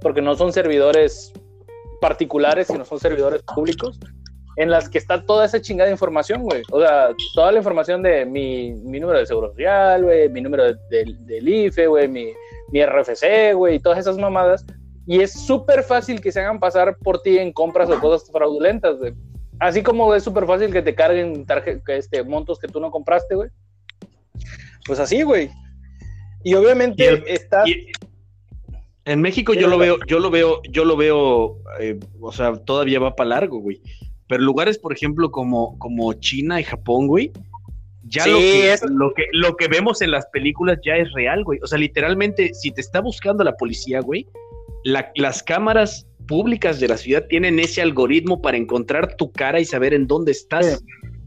porque 0.00 0.22
no 0.22 0.36
son 0.36 0.52
servidores 0.52 1.32
particulares, 2.00 2.68
sino 2.68 2.84
son 2.84 2.98
servidores 3.00 3.42
públicos, 3.54 3.98
en 4.56 4.70
las 4.70 4.88
que 4.88 4.98
está 4.98 5.24
toda 5.24 5.44
esa 5.46 5.60
chingada 5.60 5.90
información, 5.90 6.42
güey. 6.42 6.62
O 6.70 6.80
sea, 6.80 7.10
toda 7.34 7.52
la 7.52 7.58
información 7.58 8.02
de 8.02 8.24
mi, 8.24 8.72
mi 8.72 9.00
número 9.00 9.18
de 9.18 9.26
seguro 9.26 9.48
social, 9.50 10.02
güey, 10.04 10.28
mi 10.28 10.40
número 10.40 10.64
de- 10.64 10.76
del- 10.90 11.26
del 11.26 11.48
IFE, 11.48 11.86
güey, 11.86 12.08
mi, 12.08 12.26
mi 12.72 12.80
RFC, 12.84 13.54
güey, 13.54 13.76
y 13.76 13.80
todas 13.80 13.98
esas 13.98 14.16
mamadas. 14.18 14.64
Y 15.06 15.20
es 15.22 15.32
súper 15.32 15.82
fácil 15.82 16.20
que 16.20 16.30
se 16.32 16.40
hagan 16.40 16.60
pasar 16.60 16.96
por 16.98 17.20
ti 17.22 17.38
en 17.38 17.52
compras 17.52 17.88
o 17.90 17.98
cosas 18.00 18.30
fraudulentas, 18.30 18.98
güey. 18.98 19.14
Así 19.60 19.82
como 19.82 20.14
es 20.14 20.24
súper 20.24 20.46
fácil 20.46 20.72
que 20.72 20.82
te 20.82 20.94
carguen 20.94 21.46
este, 21.88 22.24
montos 22.24 22.58
que 22.58 22.66
tú 22.68 22.80
no 22.80 22.90
compraste, 22.90 23.34
güey. 23.34 23.50
Pues 24.86 24.98
así, 24.98 25.22
güey. 25.22 25.50
Y 26.42 26.54
obviamente 26.54 27.04
Y 27.04 27.06
el- 27.06 27.24
está... 27.26 27.68
Y 27.68 27.92
en 29.04 29.20
México 29.20 29.54
yo 29.54 29.66
lo 29.68 29.76
veo, 29.78 29.98
yo 30.06 30.18
lo 30.18 30.30
veo, 30.30 30.62
yo 30.70 30.84
lo 30.84 30.96
veo, 30.96 31.58
eh, 31.80 31.98
o 32.20 32.32
sea, 32.32 32.52
todavía 32.54 33.00
va 33.00 33.14
para 33.16 33.30
largo, 33.30 33.58
güey. 33.58 33.80
Pero 34.28 34.42
lugares, 34.42 34.78
por 34.78 34.92
ejemplo, 34.92 35.30
como, 35.30 35.78
como 35.78 36.12
China 36.14 36.60
y 36.60 36.64
Japón, 36.64 37.06
güey, 37.08 37.32
ya 38.04 38.22
Sí, 38.24 38.30
lo, 38.30 38.38
que, 38.38 38.72
eso- 38.72 38.86
lo, 38.88 39.12
que, 39.14 39.24
lo 39.32 39.56
que 39.56 39.68
vemos 39.68 40.00
en 40.02 40.10
las 40.12 40.26
películas 40.26 40.78
ya 40.84 40.96
es 40.96 41.12
real, 41.12 41.44
güey. 41.44 41.58
O 41.62 41.66
sea, 41.66 41.78
literalmente, 41.78 42.54
si 42.54 42.70
te 42.70 42.80
está 42.80 43.00
buscando 43.00 43.42
la 43.44 43.56
policía, 43.56 44.00
güey, 44.00 44.26
la- 44.84 45.10
las 45.16 45.42
cámaras 45.42 46.06
públicas 46.30 46.78
de 46.78 46.86
la 46.86 46.96
ciudad 46.96 47.26
tienen 47.28 47.58
ese 47.58 47.82
algoritmo 47.82 48.40
para 48.40 48.56
encontrar 48.56 49.16
tu 49.16 49.32
cara 49.32 49.58
y 49.58 49.64
saber 49.64 49.92
en 49.92 50.06
dónde 50.06 50.30
estás. 50.30 50.80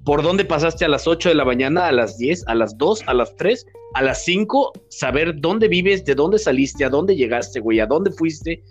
Por 0.06 0.24
dónde 0.24 0.46
pasaste 0.46 0.86
a 0.86 0.88
las 0.88 1.08
8 1.08 1.28
de 1.28 1.36
la 1.36 1.44
mañana, 1.44 1.88
a 1.88 1.92
las 1.92 2.18
10, 2.18 2.48
a 2.48 2.56
las 2.56 2.78
2, 2.78 3.04
a 3.08 3.14
las 3.14 3.36
3, 3.36 3.66
a 3.96 4.02
las 4.02 4.24
5, 4.24 4.72
saber 4.88 5.42
dónde 5.42 5.68
vives, 5.68 6.06
de 6.06 6.16
dónde 6.16 6.40
saliste, 6.40 6.86
a 6.86 6.90
dónde 6.90 7.18
llegaste, 7.18 7.60
güey, 7.60 7.82
a 7.82 7.86
dónde 7.86 8.12
fuiste. 8.12 8.64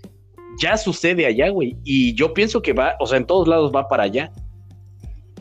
Ya 0.59 0.79
sucede 0.79 1.27
allá, 1.27 1.51
güey. 1.51 1.77
Y 1.85 2.15
yo 2.15 2.33
pienso 2.33 2.63
que 2.63 2.73
va, 2.73 2.95
o 2.99 3.07
sea, 3.07 3.19
en 3.19 3.27
todos 3.27 3.47
lados 3.47 3.71
va 3.71 3.87
para 3.87 4.05
allá. 4.05 4.33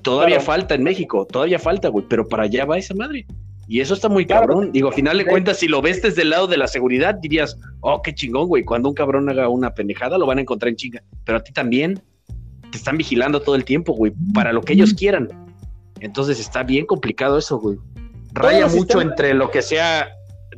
Todavía 0.02 0.38
Claro. 0.40 0.46
falta 0.46 0.76
en 0.76 0.84
México, 0.84 1.26
todavía 1.26 1.58
falta, 1.58 1.88
güey, 1.88 2.06
pero 2.10 2.28
para 2.28 2.44
allá 2.44 2.66
va 2.66 2.78
esa 2.78 2.96
madre. 2.96 3.26
Y 3.72 3.80
eso 3.80 3.94
está 3.94 4.10
muy 4.10 4.26
Claro. 4.26 4.48
cabrón. 4.48 4.74
Digo, 4.74 4.90
a 4.90 4.92
final 4.92 5.18
de 5.18 5.26
cuentas, 5.26 5.60
si 5.60 5.70
lo 5.70 5.82
ves 5.82 6.02
desde 6.02 6.24
el 6.24 6.32
lado 6.32 6.46
de 6.46 6.58
la 6.58 6.68
seguridad, 6.68 7.16
dirías, 7.16 7.58
oh, 7.80 8.02
qué 8.02 8.14
chingón, 8.14 8.50
güey. 8.50 8.66
Cuando 8.66 8.90
un 8.90 8.96
cabrón 8.96 9.30
haga 9.30 9.48
una 9.48 9.74
pendejada, 9.74 10.18
lo 10.18 10.26
van 10.26 10.40
a 10.40 10.42
encontrar 10.42 10.72
en 10.72 10.76
chinga. 10.76 11.02
Pero 11.24 11.38
a 11.38 11.42
ti 11.42 11.54
también 11.54 12.02
te 12.70 12.78
están 12.78 12.98
vigilando 12.98 13.40
todo 13.40 13.56
el 13.56 13.64
tiempo, 13.64 13.94
güey, 13.94 14.12
para 14.34 14.52
lo 14.52 14.62
que 14.62 14.74
ellos 14.74 14.94
quieran. 14.94 15.30
Entonces 16.02 16.38
está 16.42 16.64
bien 16.64 16.86
complicado 16.86 17.38
eso, 17.38 17.60
güey. 17.60 17.78
Raya 18.34 18.68
mucho 18.68 19.00
entre 19.00 19.34
lo 19.34 19.50
que 19.50 19.62
sea, 19.62 20.10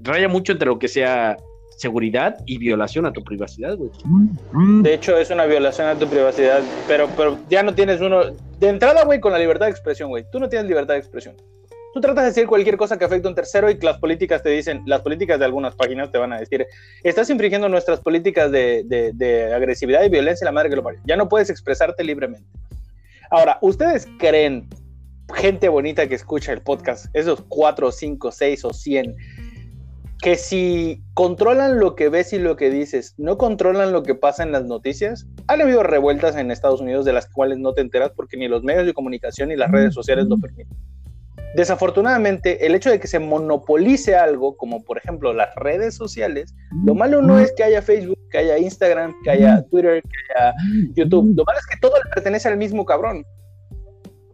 raya 0.01 0.27
mucho 0.27 0.53
entre 0.53 0.65
lo 0.65 0.79
que 0.79 0.87
sea 0.87 1.37
seguridad 1.77 2.37
y 2.47 2.57
violación 2.57 3.05
a 3.05 3.13
tu 3.13 3.23
privacidad, 3.23 3.77
güey. 3.77 3.91
De 4.81 4.91
hecho, 4.91 5.15
es 5.19 5.29
una 5.29 5.45
violación 5.45 5.87
a 5.87 5.93
tu 5.93 6.07
privacidad, 6.07 6.61
pero, 6.87 7.07
pero 7.15 7.37
ya 7.47 7.61
no 7.61 7.75
tienes 7.75 8.01
uno. 8.01 8.23
De 8.59 8.69
entrada, 8.69 9.05
güey, 9.05 9.19
con 9.19 9.33
la 9.33 9.37
libertad 9.37 9.67
de 9.67 9.71
expresión, 9.71 10.09
güey. 10.09 10.25
Tú 10.31 10.39
no 10.39 10.49
tienes 10.49 10.67
libertad 10.67 10.95
de 10.95 11.01
expresión. 11.01 11.35
Tú 11.93 12.01
tratas 12.01 12.23
de 12.23 12.29
decir 12.29 12.47
cualquier 12.47 12.75
cosa 12.75 12.97
que 12.97 13.05
afecte 13.05 13.27
a 13.27 13.29
un 13.29 13.35
tercero 13.35 13.69
y 13.69 13.77
las 13.79 13.99
políticas 13.99 14.41
te 14.41 14.49
dicen, 14.49 14.81
las 14.87 15.01
políticas 15.01 15.37
de 15.37 15.45
algunas 15.45 15.75
páginas 15.75 16.11
te 16.11 16.17
van 16.17 16.33
a 16.33 16.39
decir, 16.39 16.65
estás 17.03 17.29
infringiendo 17.29 17.69
nuestras 17.69 17.99
políticas 17.99 18.51
de, 18.51 18.83
de- 18.85 19.11
de 19.13 19.53
agresividad 19.53 20.03
y 20.03 20.09
violencia, 20.09 20.45
la 20.45 20.51
madre 20.51 20.69
que 20.71 20.75
lo 20.75 20.83
parió. 20.83 20.99
Ya 21.05 21.15
no 21.15 21.29
puedes 21.29 21.49
expresarte 21.51 22.03
libremente. 22.03 22.47
Ahora, 23.29 23.59
¿ustedes 23.61 24.07
creen, 24.17 24.67
gente 25.35 25.69
bonita 25.69 26.07
que 26.07 26.15
escucha 26.15 26.51
el 26.51 26.61
podcast, 26.61 27.05
esos 27.13 27.43
4, 27.47 27.91
5, 27.91 28.31
6 28.31 28.65
o 28.65 28.73
100, 28.73 29.15
que 30.21 30.35
si 30.37 31.01
controlan 31.13 31.79
lo 31.79 31.95
que 31.95 32.09
ves 32.09 32.31
y 32.33 32.39
lo 32.39 32.55
que 32.55 32.69
dices, 32.69 33.13
no 33.17 33.37
controlan 33.37 33.91
lo 33.91 34.03
que 34.03 34.15
pasa 34.15 34.41
en 34.43 34.51
las 34.51 34.63
noticias, 34.65 35.27
han 35.47 35.61
habido 35.61 35.83
revueltas 35.83 36.37
en 36.37 36.49
Estados 36.49 36.79
Unidos 36.81 37.05
de 37.05 37.13
las 37.13 37.27
cuales 37.27 37.57
no 37.59 37.73
te 37.73 37.81
enteras 37.81 38.11
porque 38.15 38.37
ni 38.37 38.47
los 38.47 38.63
medios 38.63 38.85
de 38.85 38.93
comunicación 38.93 39.49
ni 39.49 39.55
las 39.57 39.69
redes 39.69 39.93
sociales 39.93 40.25
lo 40.27 40.37
permiten. 40.39 40.75
Desafortunadamente, 41.55 42.65
el 42.65 42.73
hecho 42.73 42.89
de 42.89 42.99
que 42.99 43.07
se 43.07 43.19
monopolice 43.19 44.15
algo, 44.15 44.57
como 44.57 44.83
por 44.83 44.97
ejemplo 44.97 45.33
las 45.33 45.53
redes 45.55 45.95
sociales, 45.95 46.55
lo 46.83 46.95
malo 46.95 47.21
no 47.21 47.39
es 47.39 47.53
que 47.55 47.63
haya 47.63 47.81
Facebook, 47.81 48.17
que 48.31 48.39
haya 48.39 48.57
Instagram, 48.57 49.13
que 49.23 49.29
haya 49.29 49.63
Twitter, 49.69 50.01
que 50.01 50.33
haya 50.33 50.53
YouTube. 50.95 51.35
Lo 51.35 51.43
malo 51.43 51.59
es 51.59 51.67
que 51.67 51.79
todo 51.79 51.93
le 52.03 52.09
pertenece 52.09 52.47
al 52.47 52.57
mismo 52.57 52.85
cabrón. 52.85 53.23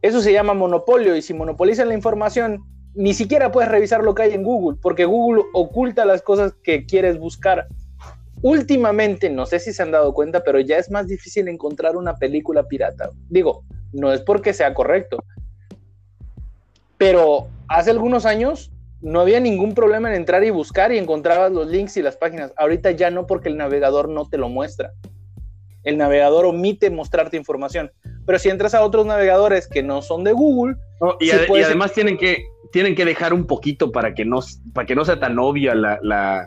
Eso 0.01 0.21
se 0.21 0.31
llama 0.31 0.53
monopolio 0.53 1.15
y 1.17 1.21
si 1.21 1.33
monopolizan 1.33 1.89
la 1.89 1.93
información, 1.93 2.63
ni 2.95 3.13
siquiera 3.13 3.51
puedes 3.51 3.69
revisar 3.69 4.01
lo 4.01 4.15
que 4.15 4.23
hay 4.23 4.33
en 4.33 4.43
Google, 4.43 4.77
porque 4.81 5.03
Google 5.03 5.43
oculta 5.53 6.05
las 6.05 6.21
cosas 6.21 6.53
que 6.63 6.85
quieres 6.85 7.19
buscar. 7.19 7.67
Últimamente, 8.41 9.29
no 9.29 9.45
sé 9.45 9.59
si 9.59 9.73
se 9.73 9.83
han 9.83 9.91
dado 9.91 10.13
cuenta, 10.13 10.41
pero 10.41 10.61
ya 10.61 10.77
es 10.77 10.89
más 10.89 11.07
difícil 11.07 11.49
encontrar 11.49 11.97
una 11.97 12.15
película 12.15 12.63
pirata. 12.63 13.09
Digo, 13.29 13.65
no 13.91 14.13
es 14.13 14.21
porque 14.21 14.53
sea 14.53 14.73
correcto, 14.73 15.21
pero 16.99 17.47
hace 17.69 17.89
algunos 17.89 18.27
años 18.27 18.71
no 19.01 19.21
había 19.21 19.39
ningún 19.39 19.73
problema 19.73 20.09
en 20.09 20.15
entrar 20.15 20.43
y 20.43 20.49
buscar 20.49 20.91
y 20.91 20.97
encontrabas 20.97 21.51
los 21.51 21.67
links 21.67 21.95
y 21.97 22.01
las 22.01 22.17
páginas. 22.17 22.53
Ahorita 22.57 22.91
ya 22.91 23.09
no 23.09 23.25
porque 23.25 23.47
el 23.49 23.55
navegador 23.57 24.09
no 24.09 24.27
te 24.29 24.37
lo 24.37 24.49
muestra. 24.49 24.91
El 25.83 25.97
navegador 25.97 26.45
omite 26.45 26.89
mostrarte 26.89 27.37
información. 27.37 27.89
Pero 28.25 28.37
si 28.37 28.49
entras 28.49 28.75
a 28.75 28.83
otros 28.83 29.05
navegadores 29.05 29.67
que 29.67 29.81
no 29.81 30.01
son 30.01 30.25
de 30.25 30.33
Google, 30.33 30.75
y, 31.21 31.29
Sí, 31.29 31.35
además 31.63 31.93
tienen 31.93 32.17
que, 32.17 32.43
tienen 32.73 32.93
que 32.93 33.05
dejar 33.05 33.33
un 33.33 33.47
poquito 33.47 33.91
para 33.93 34.13
que 34.13 34.25
no, 34.25 34.41
para 34.73 34.85
que 34.85 34.93
no 34.95 35.05
sea 35.05 35.17
tan 35.19 35.39
obvia 35.39 35.73
la, 35.73 35.97
la, 36.01 36.45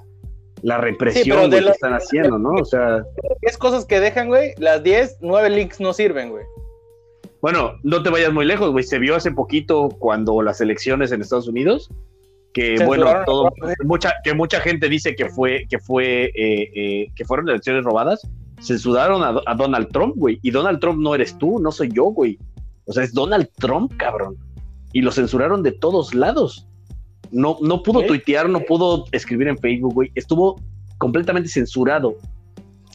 la 0.61 0.77
represión 0.77 1.25
Sí, 1.25 1.31
de 1.31 1.37
güey, 1.49 1.51
que 1.61 1.61
lo- 1.63 1.73
están 1.73 1.95
haciendo, 1.95 2.39
¿no? 2.39 2.51
O 2.61 2.65
sea, 2.67 3.03
10 3.41 3.57
cosas 3.57 3.87
que 3.87 3.99
dejan, 3.99 4.29
güey, 4.29 4.53
las 4.59 4.83
10, 4.83 5.17
9 5.23 5.49
links 5.49 5.81
no 5.81 5.95
sirven, 5.95 6.29
güey. 6.29 6.45
Bueno, 7.43 7.73
no 7.83 8.05
te 8.05 8.09
vayas 8.09 8.33
muy 8.33 8.45
lejos, 8.45 8.71
güey. 8.71 8.85
Se 8.85 9.01
vio 9.01 9.17
hace 9.17 9.33
poquito 9.33 9.89
cuando 9.99 10.41
las 10.43 10.61
elecciones 10.61 11.11
en 11.11 11.21
Estados 11.21 11.49
Unidos, 11.49 11.91
que 12.55 12.85
bueno, 12.85 13.07
todo, 13.27 13.49
¿eh? 13.49 13.75
mucha, 13.85 14.15
que 14.23 14.33
mucha 14.33 14.61
gente 14.61 14.89
dice 14.89 15.17
que 15.17 15.29
fue, 15.29 15.67
que 15.69 15.81
fue, 15.81 16.27
eh, 16.37 16.71
eh, 16.75 17.13
que 17.17 17.25
fueron 17.25 17.49
elecciones 17.49 17.83
robadas. 17.83 18.23
Censuraron 18.61 19.25
a, 19.25 19.41
a 19.45 19.55
Donald 19.57 19.89
Trump, 19.91 20.15
güey. 20.17 20.39
Y 20.43 20.53
Donald 20.53 20.79
Trump 20.79 21.01
no 21.01 21.17
eres 21.17 21.37
tú, 21.37 21.59
no 21.59 21.73
soy 21.73 21.91
yo, 21.93 22.05
güey. 22.05 22.39
O 22.85 22.93
sea, 22.93 23.03
es 23.03 23.13
Donald 23.13 23.49
Trump, 23.59 23.93
cabrón. 23.97 24.37
Y 24.93 25.01
lo 25.01 25.11
censuraron 25.11 25.65
de 25.65 25.73
todos 25.73 26.15
lados. 26.15 26.69
No, 27.33 27.59
no 27.61 27.83
pudo 27.83 28.03
tuitear, 28.07 28.49
no 28.49 28.61
pudo 28.61 29.07
escribir 29.11 29.49
en 29.49 29.59
Facebook, 29.59 29.95
güey. 29.95 30.13
Estuvo 30.15 30.61
completamente 30.99 31.49
censurado. 31.49 32.15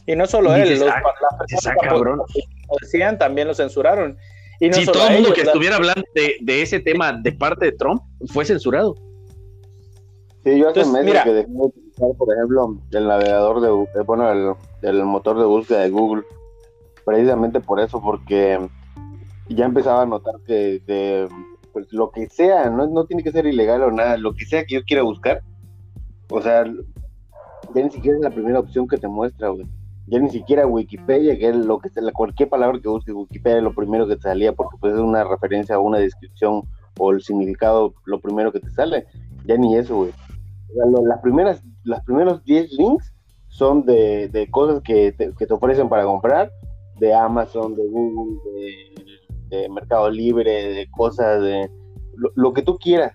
Y 0.06 0.16
no 0.16 0.26
solo 0.26 0.56
Y 0.56 0.60
él, 0.62 0.68
dices, 0.70 0.86
los, 0.86 0.88
ah, 0.88 1.02
las 1.02 1.50
personas 1.50 2.32
que 2.32 2.40
decían 2.80 3.18
también 3.18 3.46
lo 3.46 3.52
censuraron. 3.52 4.16
Y 4.60 4.68
no 4.68 4.74
sí, 4.74 4.84
solo 4.84 4.98
todo 4.98 5.08
el 5.08 5.14
mundo 5.14 5.28
ellos, 5.28 5.34
que 5.36 5.42
estuviera 5.42 5.76
hablando 5.76 6.02
de, 6.14 6.36
de 6.40 6.62
ese 6.62 6.80
tema 6.80 7.12
de 7.12 7.32
parte 7.32 7.66
de 7.66 7.72
Trump 7.72 8.02
fue 8.26 8.44
censurado. 8.44 8.94
Sí, 10.44 10.58
yo 10.58 10.68
hace 10.68 10.80
Entonces, 10.80 10.92
meses 10.92 11.06
mira. 11.06 11.24
que 11.24 11.32
dejé 11.32 11.50
de 11.50 11.58
utilizar, 11.58 12.08
por 12.16 12.32
ejemplo, 12.32 12.78
el 12.92 13.06
navegador 13.06 13.60
de, 13.60 14.00
eh, 14.00 14.04
bueno, 14.04 14.30
el, 14.30 14.54
el 14.82 15.04
motor 15.04 15.38
de 15.38 15.44
búsqueda 15.44 15.80
de 15.80 15.90
Google, 15.90 16.22
precisamente 17.04 17.60
por 17.60 17.80
eso, 17.80 18.00
porque 18.00 18.58
ya 19.48 19.64
empezaba 19.64 20.02
a 20.02 20.06
notar 20.06 20.34
que 20.46 20.80
de, 20.86 21.28
pues, 21.72 21.92
lo 21.92 22.10
que 22.10 22.28
sea, 22.28 22.70
no, 22.70 22.86
no 22.86 23.04
tiene 23.04 23.22
que 23.22 23.32
ser 23.32 23.46
ilegal 23.46 23.82
o 23.82 23.90
nada, 23.90 24.16
lo 24.16 24.34
que 24.34 24.44
sea 24.44 24.64
que 24.64 24.74
yo 24.74 24.82
quiera 24.84 25.02
buscar, 25.02 25.42
o 26.30 26.40
sea, 26.42 26.64
ya 26.64 27.82
ni 27.82 27.90
siquiera 27.90 28.16
es 28.16 28.22
la 28.22 28.30
primera 28.30 28.60
opción 28.60 28.86
que 28.86 28.98
te 28.98 29.08
muestra, 29.08 29.48
güey. 29.48 29.66
Ya 30.10 30.18
ni 30.20 30.30
siquiera 30.30 30.66
Wikipedia, 30.66 31.38
que 31.38 31.48
es 31.50 31.56
lo 31.56 31.78
que 31.78 31.90
cualquier 32.14 32.48
palabra 32.48 32.78
que 32.80 32.88
busques 32.88 33.14
Wikipedia 33.14 33.58
es 33.58 33.62
lo 33.62 33.74
primero 33.74 34.06
que 34.08 34.16
te 34.16 34.22
salía, 34.22 34.52
porque 34.52 34.76
pues 34.80 34.94
es 34.94 35.00
una 35.00 35.24
referencia 35.24 35.74
a 35.76 35.80
una 35.80 35.98
descripción 35.98 36.62
o 36.98 37.12
el 37.12 37.20
significado, 37.22 37.94
lo 38.06 38.18
primero 38.20 38.50
que 38.50 38.60
te 38.60 38.70
sale. 38.70 39.06
Ya 39.44 39.56
ni 39.56 39.76
eso, 39.76 39.96
güey. 39.96 40.10
O 40.70 40.74
sea, 40.74 40.86
lo- 40.86 41.06
las 41.06 41.20
primeras, 41.20 41.62
las 41.84 42.02
primeros 42.04 42.42
10 42.44 42.72
links 42.72 43.12
son 43.48 43.84
de, 43.84 44.28
de 44.28 44.50
cosas 44.50 44.82
que 44.82 45.12
te, 45.12 45.32
que 45.34 45.46
te 45.46 45.54
ofrecen 45.54 45.88
para 45.88 46.04
comprar, 46.04 46.50
de 47.00 47.14
Amazon, 47.14 47.74
de 47.74 47.86
Google, 47.88 48.38
de, 49.50 49.56
de 49.58 49.68
Mercado 49.68 50.10
Libre, 50.10 50.72
de 50.74 50.90
cosas, 50.90 51.40
de 51.42 51.70
lo, 52.16 52.30
lo 52.34 52.52
que 52.52 52.62
tú 52.62 52.78
quieras. 52.78 53.12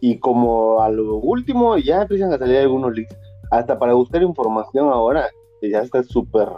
Y 0.00 0.18
como 0.18 0.80
a 0.80 0.88
lo 0.90 1.16
último 1.16 1.76
ya 1.78 2.02
empiezan 2.02 2.32
a 2.32 2.38
salir 2.38 2.58
algunos 2.58 2.92
links. 2.94 3.16
Hasta 3.50 3.78
para 3.78 3.92
buscar 3.94 4.22
información 4.22 4.88
ahora, 4.88 5.26
ya 5.70 5.80
está 5.80 6.02
súper, 6.02 6.48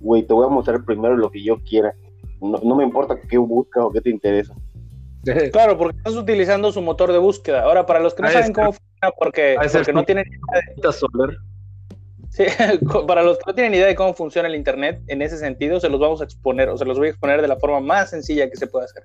güey, 0.00 0.22
te 0.22 0.32
voy 0.32 0.46
a 0.46 0.50
mostrar 0.50 0.84
primero 0.84 1.16
lo 1.16 1.30
que 1.30 1.42
yo 1.42 1.62
quiera. 1.62 1.94
No, 2.40 2.58
no 2.62 2.74
me 2.74 2.84
importa 2.84 3.18
qué 3.28 3.38
buscas 3.38 3.84
o 3.84 3.90
qué 3.90 4.00
te 4.00 4.10
interesa. 4.10 4.54
Claro, 5.52 5.78
porque 5.78 5.96
estás 5.96 6.16
utilizando 6.16 6.72
su 6.72 6.82
motor 6.82 7.12
de 7.12 7.18
búsqueda. 7.18 7.62
Ahora, 7.62 7.86
para 7.86 8.00
los 8.00 8.14
que 8.14 8.22
no 8.22 8.30
saben 8.30 8.52
cómo 8.52 8.72
funciona, 8.72 9.12
porque, 9.16 9.56
porque 9.56 9.92
no 9.92 10.04
tienen 10.04 10.24
Soler. 10.90 11.36
Sí, 12.30 12.44
para 13.06 13.22
los 13.22 13.38
que 13.38 13.44
no 13.46 13.54
tienen 13.54 13.74
idea 13.74 13.86
de 13.86 13.94
cómo 13.94 14.14
funciona 14.14 14.48
el 14.48 14.54
Internet, 14.54 15.02
en 15.06 15.22
ese 15.22 15.36
sentido 15.36 15.78
se 15.80 15.88
los 15.88 16.00
vamos 16.00 16.20
a 16.20 16.24
exponer, 16.24 16.68
o 16.70 16.78
se 16.78 16.84
los 16.84 16.98
voy 16.98 17.08
a 17.08 17.10
exponer 17.10 17.42
de 17.42 17.48
la 17.48 17.56
forma 17.56 17.80
más 17.80 18.10
sencilla 18.10 18.48
que 18.50 18.56
se 18.56 18.66
puede 18.66 18.86
hacer. 18.86 19.04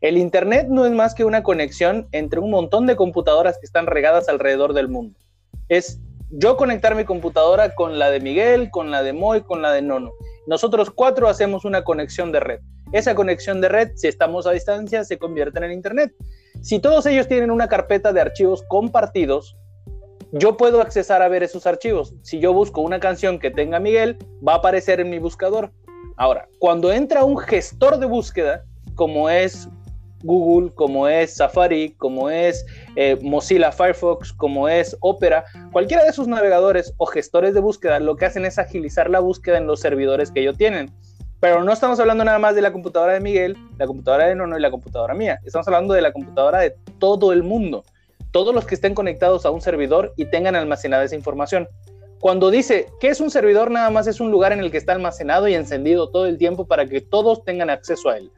El 0.00 0.16
Internet 0.16 0.68
no 0.68 0.86
es 0.86 0.92
más 0.92 1.14
que 1.14 1.24
una 1.24 1.42
conexión 1.42 2.08
entre 2.12 2.40
un 2.40 2.50
montón 2.50 2.86
de 2.86 2.96
computadoras 2.96 3.58
que 3.58 3.66
están 3.66 3.86
regadas 3.86 4.28
alrededor 4.28 4.74
del 4.74 4.88
mundo. 4.88 5.18
Es 5.68 6.00
yo 6.32 6.56
conectar 6.56 6.94
mi 6.94 7.04
computadora 7.04 7.74
con 7.74 7.98
la 7.98 8.10
de 8.10 8.20
Miguel, 8.20 8.70
con 8.70 8.90
la 8.90 9.02
de 9.02 9.12
Moy, 9.12 9.42
con 9.42 9.60
la 9.60 9.70
de 9.72 9.82
Nono. 9.82 10.12
Nosotros 10.46 10.90
cuatro 10.90 11.28
hacemos 11.28 11.64
una 11.64 11.84
conexión 11.84 12.32
de 12.32 12.40
red. 12.40 12.60
Esa 12.92 13.14
conexión 13.14 13.60
de 13.60 13.68
red, 13.68 13.90
si 13.96 14.08
estamos 14.08 14.46
a 14.46 14.52
distancia, 14.52 15.04
se 15.04 15.18
convierte 15.18 15.58
en 15.58 15.64
el 15.64 15.72
Internet. 15.72 16.12
Si 16.62 16.78
todos 16.78 17.04
ellos 17.06 17.28
tienen 17.28 17.50
una 17.50 17.68
carpeta 17.68 18.12
de 18.12 18.22
archivos 18.22 18.64
compartidos, 18.68 19.56
yo 20.32 20.56
puedo 20.56 20.80
accesar 20.80 21.20
a 21.20 21.28
ver 21.28 21.42
esos 21.42 21.66
archivos. 21.66 22.14
Si 22.22 22.40
yo 22.40 22.54
busco 22.54 22.80
una 22.80 22.98
canción 22.98 23.38
que 23.38 23.50
tenga 23.50 23.78
Miguel, 23.78 24.16
va 24.46 24.54
a 24.54 24.56
aparecer 24.56 25.00
en 25.00 25.10
mi 25.10 25.18
buscador. 25.18 25.70
Ahora, 26.16 26.48
cuando 26.58 26.92
entra 26.92 27.24
un 27.24 27.36
gestor 27.36 27.98
de 27.98 28.06
búsqueda, 28.06 28.64
como 28.94 29.28
es 29.28 29.68
Google, 30.22 30.72
como 30.74 31.08
es 31.08 31.36
Safari, 31.36 31.94
como 31.98 32.30
es 32.30 32.64
eh, 32.96 33.18
Mozilla 33.22 33.72
Firefox, 33.72 34.32
como 34.32 34.68
es 34.68 34.96
Opera, 35.00 35.44
cualquiera 35.72 36.04
de 36.04 36.10
esos 36.10 36.28
navegadores 36.28 36.94
o 36.96 37.06
gestores 37.06 37.54
de 37.54 37.60
búsqueda, 37.60 38.00
lo 38.00 38.16
que 38.16 38.26
hacen 38.26 38.44
es 38.44 38.58
agilizar 38.58 39.10
la 39.10 39.20
búsqueda 39.20 39.58
en 39.58 39.66
los 39.66 39.80
servidores 39.80 40.30
que 40.30 40.40
ellos 40.40 40.56
tienen. 40.56 40.90
Pero 41.40 41.64
no 41.64 41.72
estamos 41.72 41.98
hablando 41.98 42.24
nada 42.24 42.38
más 42.38 42.54
de 42.54 42.62
la 42.62 42.72
computadora 42.72 43.14
de 43.14 43.20
Miguel, 43.20 43.56
la 43.78 43.86
computadora 43.86 44.26
de 44.26 44.34
Nono 44.36 44.56
y 44.56 44.60
la 44.60 44.70
computadora 44.70 45.14
mía. 45.14 45.40
Estamos 45.44 45.66
hablando 45.66 45.94
de 45.94 46.02
la 46.02 46.12
computadora 46.12 46.60
de 46.60 46.74
todo 46.98 47.32
el 47.32 47.42
mundo 47.42 47.84
todos 48.32 48.54
los 48.54 48.64
que 48.66 48.74
estén 48.74 48.94
conectados 48.94 49.46
a 49.46 49.50
un 49.50 49.60
servidor 49.60 50.12
y 50.16 50.24
tengan 50.24 50.56
almacenada 50.56 51.04
esa 51.04 51.14
información. 51.14 51.68
Cuando 52.18 52.50
dice 52.50 52.86
que 53.00 53.08
es 53.08 53.20
un 53.20 53.30
servidor, 53.30 53.70
nada 53.70 53.90
más 53.90 54.06
es 54.06 54.20
un 54.20 54.30
lugar 54.30 54.52
en 54.52 54.60
el 54.60 54.70
que 54.70 54.78
está 54.78 54.92
almacenado 54.92 55.48
y 55.48 55.54
encendido 55.54 56.10
todo 56.10 56.26
el 56.26 56.38
tiempo 56.38 56.66
para 56.66 56.86
que 56.86 57.00
todos 57.00 57.44
tengan 57.44 57.70
acceso 57.70 58.08
a 58.08 58.16
él. 58.16 58.32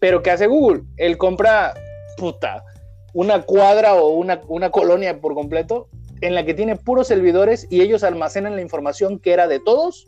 Pero 0.00 0.22
¿qué 0.22 0.30
hace 0.30 0.46
Google? 0.46 0.82
Él 0.96 1.16
compra, 1.16 1.74
puta, 2.16 2.64
una 3.12 3.42
cuadra 3.42 3.94
o 3.94 4.08
una, 4.08 4.40
una 4.48 4.70
colonia 4.70 5.20
por 5.20 5.34
completo 5.34 5.88
en 6.20 6.34
la 6.34 6.44
que 6.44 6.54
tiene 6.54 6.76
puros 6.76 7.06
servidores 7.06 7.66
y 7.70 7.82
ellos 7.82 8.02
almacenan 8.02 8.56
la 8.56 8.62
información 8.62 9.18
que 9.18 9.32
era 9.32 9.46
de 9.46 9.60
todos, 9.60 10.06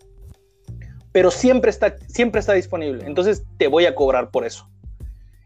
pero 1.13 1.31
siempre 1.31 1.71
está, 1.71 1.97
siempre 2.09 2.41
está 2.41 2.55
disponible. 2.55 3.05
Entonces 3.07 3.45
te 3.59 3.69
voy 3.69 3.87
a 3.87 3.95
cobrar 3.95 4.31
por 4.31 4.45
eso. 4.45 4.69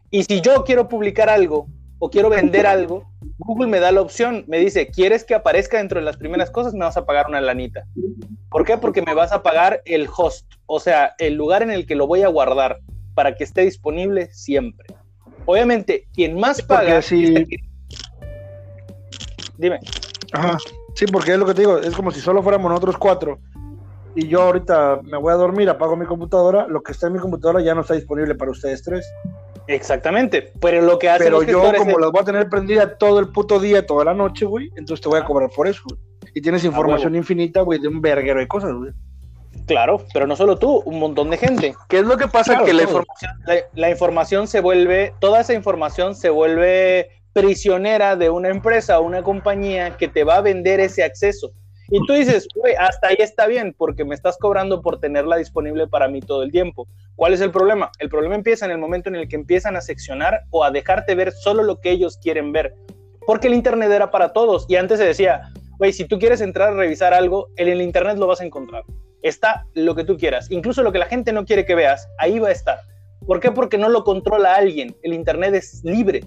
Y 0.09 0.23
si 0.23 0.41
yo 0.41 0.63
quiero 0.63 0.87
publicar 0.87 1.29
algo 1.29 1.67
o 1.99 2.09
quiero 2.09 2.29
vender 2.29 2.65
algo, 2.67 3.03
Google 3.39 3.67
me 3.67 3.79
da 3.79 3.91
la 3.91 4.01
opción, 4.01 4.45
me 4.47 4.59
dice, 4.59 4.87
¿quieres 4.87 5.23
que 5.23 5.35
aparezca 5.35 5.77
dentro 5.77 5.99
de 5.99 6.05
las 6.05 6.17
primeras 6.17 6.51
cosas? 6.51 6.73
Me 6.73 6.85
vas 6.85 6.97
a 6.97 7.05
pagar 7.05 7.27
una 7.27 7.41
lanita. 7.41 7.85
¿Por 8.49 8.65
qué? 8.65 8.77
Porque 8.77 9.01
me 9.01 9.13
vas 9.13 9.31
a 9.31 9.43
pagar 9.43 9.81
el 9.85 10.07
host, 10.15 10.45
o 10.65 10.79
sea, 10.79 11.15
el 11.17 11.33
lugar 11.33 11.63
en 11.63 11.71
el 11.71 11.85
que 11.85 11.95
lo 11.95 12.07
voy 12.07 12.21
a 12.21 12.29
guardar 12.29 12.79
para 13.17 13.33
que 13.35 13.43
esté 13.45 13.61
disponible 13.61 14.29
siempre. 14.31 14.85
Obviamente, 15.45 16.07
quien 16.13 16.39
más 16.39 16.61
paga... 16.61 17.01
sí. 17.01 17.33
Dime. 19.57 19.79
Ajá. 20.33 20.55
Sí, 20.93 21.07
porque 21.07 21.31
es 21.31 21.39
lo 21.39 21.47
que 21.47 21.55
te 21.55 21.61
digo, 21.61 21.79
es 21.79 21.95
como 21.95 22.11
si 22.11 22.19
solo 22.19 22.43
fuéramos 22.43 22.69
nosotros 22.69 22.95
cuatro 22.99 23.39
y 24.13 24.27
yo 24.27 24.43
ahorita 24.43 24.99
me 25.03 25.17
voy 25.17 25.33
a 25.33 25.35
dormir, 25.35 25.67
apago 25.67 25.95
mi 25.95 26.05
computadora, 26.05 26.67
lo 26.67 26.83
que 26.83 26.91
está 26.91 27.07
en 27.07 27.13
mi 27.13 27.19
computadora 27.19 27.59
ya 27.61 27.73
no 27.73 27.81
está 27.81 27.95
disponible 27.95 28.35
para 28.35 28.51
ustedes 28.51 28.83
tres. 28.83 29.11
Exactamente, 29.65 30.53
pero 30.61 30.81
lo 30.83 30.99
que 30.99 31.09
hace 31.09 31.23
Pero 31.23 31.41
yo, 31.41 31.61
como 31.75 31.91
es- 31.91 31.97
las 31.97 32.11
voy 32.11 32.21
a 32.21 32.25
tener 32.25 32.49
prendida 32.49 32.97
todo 32.99 33.19
el 33.19 33.29
puto 33.29 33.59
día, 33.59 33.83
toda 33.83 34.05
la 34.05 34.13
noche, 34.13 34.45
güey, 34.45 34.69
entonces 34.75 35.01
te 35.01 35.09
voy 35.09 35.19
a 35.19 35.25
cobrar 35.25 35.49
por 35.55 35.67
eso. 35.67 35.81
güey. 35.89 35.99
Y 36.35 36.41
tienes 36.41 36.63
información 36.63 37.15
infinita, 37.15 37.61
güey, 37.61 37.79
de 37.79 37.87
un 37.87 37.99
verguero 37.99 38.39
de 38.39 38.47
cosas, 38.47 38.73
güey. 38.73 38.91
Claro, 39.67 40.05
pero 40.13 40.25
no 40.25 40.35
solo 40.37 40.57
tú, 40.57 40.81
un 40.85 40.97
montón 40.97 41.29
de 41.29 41.37
gente. 41.37 41.75
¿Qué 41.89 41.99
es 41.99 42.05
lo 42.05 42.17
que 42.17 42.27
pasa? 42.27 42.53
Claro, 42.53 42.65
que 42.65 42.73
la 42.73 42.83
información, 42.83 43.31
la, 43.45 43.55
la 43.75 43.89
información 43.89 44.47
se 44.47 44.61
vuelve, 44.61 45.13
toda 45.19 45.41
esa 45.41 45.53
información 45.53 46.15
se 46.15 46.29
vuelve 46.29 47.09
prisionera 47.33 48.15
de 48.15 48.29
una 48.29 48.49
empresa 48.49 48.97
o 48.97 49.03
una 49.03 49.21
compañía 49.23 49.97
que 49.97 50.07
te 50.07 50.23
va 50.23 50.37
a 50.37 50.41
vender 50.41 50.79
ese 50.79 51.03
acceso. 51.03 51.51
Y 51.89 51.99
tú 52.05 52.13
dices, 52.13 52.47
güey, 52.55 52.75
hasta 52.75 53.09
ahí 53.09 53.17
está 53.19 53.45
bien, 53.45 53.75
porque 53.77 54.05
me 54.05 54.15
estás 54.15 54.37
cobrando 54.37 54.81
por 54.81 54.99
tenerla 54.99 55.35
disponible 55.35 55.87
para 55.87 56.07
mí 56.07 56.21
todo 56.21 56.43
el 56.43 56.51
tiempo. 56.51 56.87
¿Cuál 57.15 57.33
es 57.33 57.41
el 57.41 57.51
problema? 57.51 57.91
El 57.99 58.09
problema 58.09 58.35
empieza 58.35 58.65
en 58.65 58.71
el 58.71 58.77
momento 58.77 59.09
en 59.09 59.15
el 59.15 59.27
que 59.27 59.35
empiezan 59.35 59.75
a 59.75 59.81
seccionar 59.81 60.43
o 60.49 60.63
a 60.63 60.71
dejarte 60.71 61.13
ver 61.13 61.33
solo 61.33 61.63
lo 61.63 61.79
que 61.79 61.91
ellos 61.91 62.17
quieren 62.17 62.53
ver. 62.53 62.73
Porque 63.25 63.47
el 63.47 63.53
Internet 63.53 63.91
era 63.91 64.11
para 64.11 64.31
todos. 64.31 64.65
Y 64.69 64.77
antes 64.77 64.97
se 64.97 65.05
decía, 65.05 65.51
güey, 65.77 65.91
si 65.91 66.05
tú 66.05 66.19
quieres 66.19 66.39
entrar 66.39 66.69
a 66.69 66.77
revisar 66.77 67.13
algo, 67.13 67.49
en 67.57 67.67
el 67.67 67.81
Internet 67.81 68.17
lo 68.17 68.27
vas 68.27 68.39
a 68.39 68.45
encontrar 68.45 68.83
está 69.21 69.65
lo 69.73 69.95
que 69.95 70.03
tú 70.03 70.17
quieras, 70.17 70.49
incluso 70.51 70.83
lo 70.83 70.91
que 70.91 70.99
la 70.99 71.05
gente 71.05 71.33
no 71.33 71.45
quiere 71.45 71.65
que 71.65 71.75
veas, 71.75 72.07
ahí 72.17 72.39
va 72.39 72.49
a 72.49 72.51
estar. 72.51 72.79
¿Por 73.25 73.39
qué? 73.39 73.51
Porque 73.51 73.77
no 73.77 73.89
lo 73.89 74.03
controla 74.03 74.55
alguien. 74.55 74.95
El 75.03 75.13
Internet 75.13 75.53
es 75.55 75.81
libre, 75.83 76.23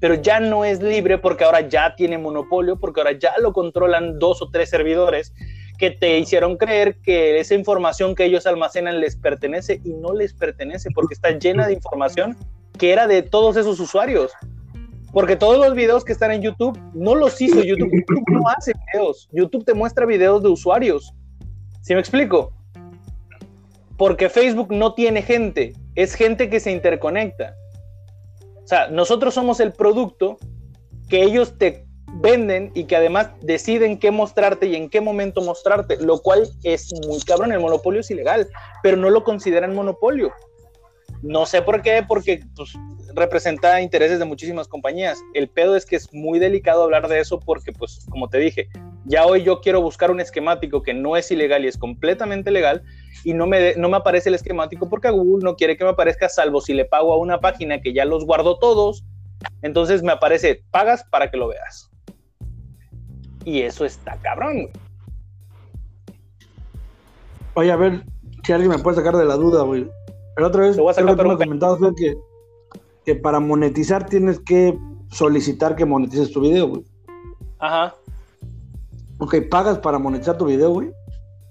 pero 0.00 0.14
ya 0.14 0.40
no 0.40 0.64
es 0.64 0.80
libre 0.82 1.18
porque 1.18 1.44
ahora 1.44 1.62
ya 1.62 1.94
tiene 1.96 2.18
monopolio, 2.18 2.78
porque 2.78 3.00
ahora 3.00 3.18
ya 3.18 3.32
lo 3.40 3.52
controlan 3.52 4.18
dos 4.18 4.42
o 4.42 4.50
tres 4.50 4.70
servidores 4.70 5.32
que 5.78 5.90
te 5.90 6.18
hicieron 6.18 6.56
creer 6.56 6.96
que 7.02 7.38
esa 7.38 7.54
información 7.54 8.14
que 8.14 8.24
ellos 8.24 8.46
almacenan 8.46 9.00
les 9.00 9.16
pertenece 9.16 9.80
y 9.84 9.92
no 9.92 10.14
les 10.14 10.32
pertenece 10.32 10.90
porque 10.94 11.14
está 11.14 11.30
llena 11.32 11.66
de 11.66 11.74
información 11.74 12.36
que 12.78 12.92
era 12.92 13.06
de 13.06 13.22
todos 13.22 13.56
esos 13.56 13.80
usuarios. 13.80 14.32
Porque 15.12 15.36
todos 15.36 15.58
los 15.58 15.74
videos 15.74 16.04
que 16.04 16.12
están 16.12 16.30
en 16.30 16.42
YouTube 16.42 16.78
no 16.92 17.14
los 17.14 17.40
hizo 17.40 17.62
YouTube. 17.62 17.90
YouTube 17.90 18.24
no 18.28 18.48
hace 18.48 18.72
videos. 18.92 19.28
YouTube 19.32 19.64
te 19.64 19.72
muestra 19.72 20.04
videos 20.04 20.42
de 20.42 20.48
usuarios. 20.48 21.14
¿Sí 21.86 21.94
me 21.94 22.00
explico? 22.00 22.52
Porque 23.96 24.28
Facebook 24.28 24.72
no 24.72 24.94
tiene 24.94 25.22
gente, 25.22 25.72
es 25.94 26.14
gente 26.14 26.50
que 26.50 26.58
se 26.58 26.72
interconecta. 26.72 27.54
O 28.64 28.66
sea, 28.66 28.88
nosotros 28.88 29.34
somos 29.34 29.60
el 29.60 29.72
producto 29.72 30.36
que 31.08 31.22
ellos 31.22 31.56
te 31.58 31.86
venden 32.14 32.72
y 32.74 32.86
que 32.86 32.96
además 32.96 33.28
deciden 33.40 34.00
qué 34.00 34.10
mostrarte 34.10 34.66
y 34.66 34.74
en 34.74 34.90
qué 34.90 35.00
momento 35.00 35.42
mostrarte, 35.42 35.96
lo 35.98 36.18
cual 36.18 36.48
es 36.64 36.92
muy 37.06 37.20
cabrón. 37.20 37.52
El 37.52 37.60
monopolio 37.60 38.00
es 38.00 38.10
ilegal, 38.10 38.48
pero 38.82 38.96
no 38.96 39.08
lo 39.08 39.22
consideran 39.22 39.72
monopolio. 39.72 40.32
No 41.22 41.46
sé 41.46 41.62
por 41.62 41.82
qué, 41.82 42.04
porque 42.06 42.42
pues, 42.56 42.72
representa 43.14 43.80
intereses 43.80 44.18
de 44.18 44.24
muchísimas 44.24 44.66
compañías. 44.66 45.20
El 45.34 45.48
pedo 45.48 45.76
es 45.76 45.86
que 45.86 45.94
es 45.94 46.12
muy 46.12 46.40
delicado 46.40 46.82
hablar 46.82 47.06
de 47.06 47.20
eso 47.20 47.38
porque, 47.38 47.70
pues, 47.70 48.04
como 48.10 48.28
te 48.28 48.38
dije, 48.38 48.68
ya 49.08 49.24
hoy 49.26 49.42
yo 49.44 49.60
quiero 49.60 49.80
buscar 49.80 50.10
un 50.10 50.20
esquemático 50.20 50.82
que 50.82 50.92
no 50.94 51.16
es 51.16 51.30
ilegal 51.30 51.64
y 51.64 51.68
es 51.68 51.78
completamente 51.78 52.50
legal 52.50 52.82
y 53.24 53.34
no 53.34 53.46
me, 53.46 53.74
no 53.76 53.88
me 53.88 53.96
aparece 53.96 54.28
el 54.28 54.34
esquemático 54.34 54.88
porque 54.88 55.10
Google 55.10 55.44
no 55.44 55.56
quiere 55.56 55.76
que 55.76 55.84
me 55.84 55.90
aparezca 55.90 56.28
salvo 56.28 56.60
si 56.60 56.74
le 56.74 56.84
pago 56.84 57.12
a 57.12 57.18
una 57.18 57.40
página 57.40 57.80
que 57.80 57.92
ya 57.92 58.04
los 58.04 58.24
guardó 58.24 58.58
todos. 58.58 59.04
Entonces 59.62 60.02
me 60.02 60.12
aparece, 60.12 60.62
pagas 60.70 61.04
para 61.10 61.30
que 61.30 61.36
lo 61.36 61.48
veas. 61.48 61.90
Y 63.44 63.62
eso 63.62 63.84
está 63.84 64.16
cabrón. 64.22 64.54
güey. 64.62 64.70
Oye, 67.54 67.70
a 67.72 67.76
ver 67.76 68.02
si 68.44 68.52
alguien 68.52 68.70
me 68.70 68.78
puede 68.78 68.96
sacar 68.96 69.16
de 69.16 69.24
la 69.24 69.36
duda, 69.36 69.62
güey. 69.62 69.88
La 70.36 70.48
otra 70.48 70.62
vez, 70.62 70.76
Lo 70.76 70.86
que 70.88 70.94
tú 71.02 71.16
pero- 71.16 71.28
me 71.30 71.36
comentabas 71.36 71.78
fue 71.78 71.94
que, 71.94 72.14
que 73.04 73.14
para 73.14 73.40
monetizar 73.40 74.06
tienes 74.06 74.38
que 74.40 74.76
solicitar 75.10 75.74
que 75.76 75.84
monetices 75.86 76.30
tu 76.32 76.40
video, 76.40 76.68
güey. 76.68 76.82
Ajá. 77.58 77.94
Ok, 79.18 79.34
pagas 79.50 79.78
para 79.78 79.98
monetizar 79.98 80.36
tu 80.36 80.46
video, 80.46 80.70
güey. 80.70 80.88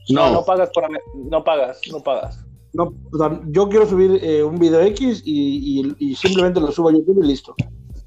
No, 0.09 0.27
No, 0.27 0.33
no 0.33 0.45
pagas 0.45 0.69
por 0.73 0.83
no 1.29 1.43
pagas, 1.43 1.81
no 1.91 1.99
pagas. 1.99 2.45
No, 2.73 2.93
o 3.11 3.17
sea, 3.17 3.39
yo 3.47 3.69
quiero 3.69 3.85
subir 3.85 4.19
eh, 4.21 4.43
un 4.43 4.59
video 4.59 4.81
X 4.81 5.21
y, 5.25 5.81
y- 5.81 5.95
y 6.11 6.15
simplemente 6.15 6.59
lo 6.59 6.71
subo 6.71 6.89
a 6.89 6.91
YouTube 6.91 7.23
y 7.23 7.27
listo. 7.27 7.55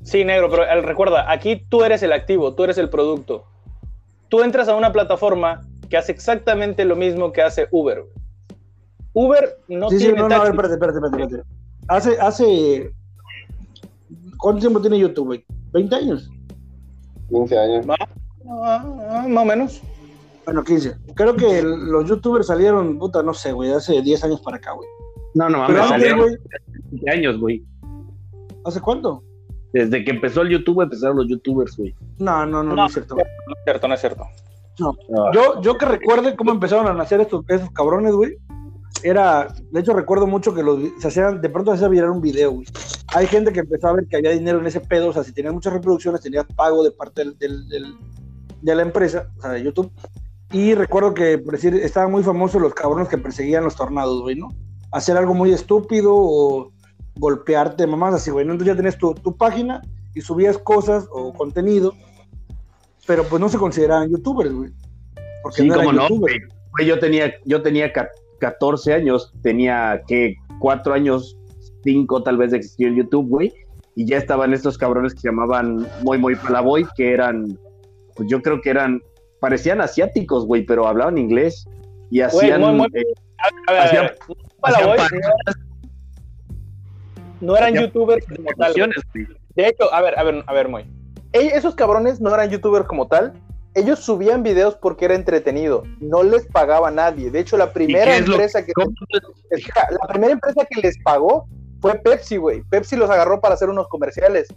Sí, 0.03 0.25
negro, 0.25 0.49
pero 0.51 0.65
recuerda, 0.83 1.31
aquí 1.31 1.65
tú 1.69 1.83
eres 1.85 2.03
el 2.03 2.13
activo, 2.13 2.55
tú 2.55 2.65
eres 2.65 2.79
el 2.79 2.89
producto. 2.91 3.45
Tú 4.29 4.43
entras 4.43 4.69
a 4.69 4.77
una 4.77 4.93
plataforma 4.93 5.63
que 5.89 5.97
hace 5.97 6.13
exactamente 6.13 6.85
lo 6.85 6.97
mismo 6.97 7.33
que 7.33 7.43
hace 7.43 7.67
Uber. 7.71 8.03
güey. 8.03 9.27
Uber 9.27 9.59
no 9.69 9.89
sí, 9.91 9.99
sí, 9.99 10.05
tiene 10.05 10.21
no, 10.21 10.29
no, 10.29 10.35
a 10.37 10.39
ver, 10.41 10.51
espérate, 10.51 10.75
espérate, 10.75 10.99
espérate. 10.99 11.23
espérate. 11.25 11.49
Hace, 11.89 12.21
hace. 12.21 12.93
¿Cuánto 14.37 14.61
tiempo 14.61 14.81
tiene 14.81 14.99
YouTube, 14.99 15.27
güey? 15.27 15.45
¿20 15.73 15.93
años? 15.95 16.31
15 17.31 17.59
años. 17.59 17.87
Ah, 17.89 18.07
ah, 18.51 19.27
más 19.29 19.43
o 19.43 19.47
menos. 19.47 19.83
Bueno, 20.45 20.65
15. 20.65 20.97
Creo 21.15 21.37
que 21.37 21.59
el- 21.59 21.87
los 21.87 22.09
YouTubers 22.09 22.47
salieron, 22.47 22.99
puta, 22.99 23.23
no 23.23 23.35
sé, 23.35 23.53
güey, 23.53 23.71
hace 23.73 24.01
10 24.01 24.25
años 24.25 24.41
para 24.41 24.57
acá, 24.57 24.73
güey. 24.73 24.89
no, 25.35 25.49
no 25.49 25.59
mames, 25.59 25.87
salieron 25.89 26.21
güey, 26.21 26.37
20 26.91 27.11
años, 27.11 27.39
güey. 27.39 27.65
¿hace 28.65 28.81
cuánto? 28.81 29.23
Desde 29.73 30.03
que 30.05 30.11
empezó 30.11 30.41
el 30.43 30.49
YouTube 30.49 30.81
empezaron 30.83 31.19
los 31.19 31.29
YouTubers, 31.29 31.77
güey. 31.77 31.95
No, 32.19 32.47
no, 32.47 32.63
no, 32.63 32.71
no, 32.71 32.75
No. 32.77 32.87
es 32.87 32.93
cierto. 32.95 33.15
No 33.17 33.23
es 33.23 33.65
cierto, 33.65 33.89
no 33.89 33.95
es 33.95 34.01
cierto. 34.01 34.25
Yo, 34.79 35.61
yo 35.61 35.77
que 35.77 35.85
recuerde 35.87 36.37
cómo 36.37 36.53
empezaron 36.53 36.87
a 36.87 36.95
nacer 36.95 37.21
estos, 37.21 37.45
esos 37.49 37.71
cabrones, 37.73 38.15
güey. 38.15 38.37
Era, 39.03 39.49
de 39.71 39.81
hecho 39.81 39.93
recuerdo 39.93 40.27
mucho 40.27 40.55
que 40.55 40.63
los 40.63 40.81
se 40.99 41.09
hacían, 41.09 41.41
de 41.41 41.49
pronto 41.51 41.71
se 41.71 41.77
hacía 41.77 41.89
virar 41.89 42.11
un 42.11 42.21
video, 42.23 42.53
güey. 42.53 42.67
Hay 43.15 43.27
gente 43.27 43.53
que 43.53 43.61
empezó 43.61 43.89
a 43.89 43.93
ver 43.93 44.07
que 44.09 44.17
había 44.17 44.31
dinero 44.31 44.59
en 44.61 44.67
ese 44.67 44.81
pedo, 44.81 45.09
o 45.09 45.13
sea, 45.13 45.23
si 45.25 45.33
tenías 45.33 45.53
muchas 45.55 45.73
reproducciones, 45.73 46.21
tenías 46.21 46.47
pago 46.57 46.83
de 46.83 46.91
parte 46.91 47.23
del, 47.25 47.39
del- 47.39 47.69
del- 47.69 47.95
de 48.63 48.75
la 48.75 48.83
empresa, 48.83 49.29
o 49.39 49.41
sea, 49.43 49.51
de 49.51 49.63
YouTube. 49.63 49.91
Y 50.53 50.75
recuerdo 50.75 51.13
que, 51.15 51.39
por 51.39 51.55
decir, 51.55 51.75
estaban 51.75 52.11
muy 52.11 52.23
famosos 52.23 52.61
los 52.63 52.75
cabrones 52.75 53.09
que 53.09 53.19
perseguían 53.19 53.65
los 53.65 53.77
tornados, 53.77 54.23
güey, 54.23 54.37
¿no? 54.37 54.49
Hacer 54.93 55.17
algo 55.17 55.35
muy 55.35 55.53
estúpido 55.53 56.13
o 56.15 56.73
golpearte, 57.17 57.87
mamás 57.87 58.15
así, 58.15 58.31
güey. 58.31 58.47
¿no? 58.47 58.53
Entonces 58.53 58.73
ya 58.75 58.77
tenías 58.77 58.97
tu, 58.97 59.13
tu 59.15 59.37
página 59.37 59.83
y 60.15 60.21
subías 60.23 60.57
cosas 60.57 61.07
o 61.13 61.33
contenido, 61.35 61.93
pero 63.07 63.25
pues 63.25 63.41
no 63.41 63.49
se 63.49 63.59
consideraban 63.59 64.09
youtubers, 64.11 64.53
güey. 64.53 64.71
Porque 65.43 65.63
Sí, 65.63 65.69
no 65.69 65.77
cómo 65.77 65.93
no, 65.93 66.09
güey. 66.09 66.39
Yo 66.87 66.99
tenía, 66.99 67.33
yo 67.45 67.61
tenía 67.63 67.93
ca- 67.93 68.09
14 68.41 68.95
años, 68.95 69.33
tenía 69.43 70.01
que 70.07 70.37
4 70.61 70.95
años, 70.95 71.37
5 71.83 72.23
tal 72.23 72.37
vez 72.37 72.53
de 72.53 72.59
existir 72.59 72.95
YouTube, 72.95 73.29
güey, 73.29 73.53
y 73.97 74.07
ya 74.07 74.17
estaban 74.17 74.53
estos 74.55 74.79
cabrones 74.79 75.13
que 75.15 75.21
se 75.21 75.29
llamaban 75.29 75.87
Muy 76.03 76.19
Muy 76.19 76.37
Palaboy, 76.37 76.87
que 76.97 77.13
eran, 77.13 77.59
pues 78.19 78.29
yo 78.29 78.43
creo 78.43 78.61
que 78.61 78.69
eran, 78.71 79.01
parecían 79.41 79.81
asiáticos, 79.81 80.45
güey, 80.45 80.67
pero 80.67 80.87
hablaban 80.87 81.17
inglés 81.17 81.65
y 82.11 82.21
hacían, 82.21 82.61
Muy 82.61 82.73
Muy- 82.75 82.87
A 83.69 83.73
ver, 83.73 83.81
a 83.81 83.85
Hacían- 83.85 84.03
ver, 84.07 84.19
para 84.61 84.75
hacían 84.77 84.91
hoy, 84.91 84.97
parodias, 84.99 85.33
no 87.41 87.57
eran 87.57 87.69
hacían 87.71 87.85
youtubers 87.85 88.27
como 88.27 88.51
tal. 88.59 88.75
De 89.55 89.69
hecho, 89.69 89.95
a 89.95 90.03
ver, 90.03 90.19
a 90.19 90.23
ver, 90.25 90.45
a 90.47 90.53
ver, 90.53 90.69
muy. 90.69 90.85
Esos 91.33 91.75
cabrones 91.75 92.21
no 92.21 92.35
eran 92.35 92.51
youtubers 92.51 92.87
como 92.87 93.07
tal. 93.07 93.33
Ellos 93.75 94.01
subían 94.01 94.43
videos 94.43 94.75
porque 94.75 95.05
era 95.05 95.15
entretenido. 95.15 95.85
No 96.01 96.25
les 96.25 96.47
pagaba 96.47 96.89
a 96.89 96.91
nadie. 96.91 97.31
De 97.31 97.39
hecho, 97.39 97.57
la 97.57 97.73
primera 97.73 98.17
empresa 98.17 98.65
que. 98.65 98.73
Escucha, 99.51 99.87
la 99.91 100.09
primera 100.09 100.33
empresa 100.33 100.65
que 100.69 100.81
les 100.81 100.99
pagó 101.05 101.47
fue 101.81 101.95
Pepsi, 101.95 102.39
güey. 102.39 102.63
Pepsi 102.71 102.97
los 102.97 103.09
agarró 103.11 103.41
para 103.41 103.55
hacer 103.55 103.69
unos 103.69 103.87
comerciales. 103.89 104.49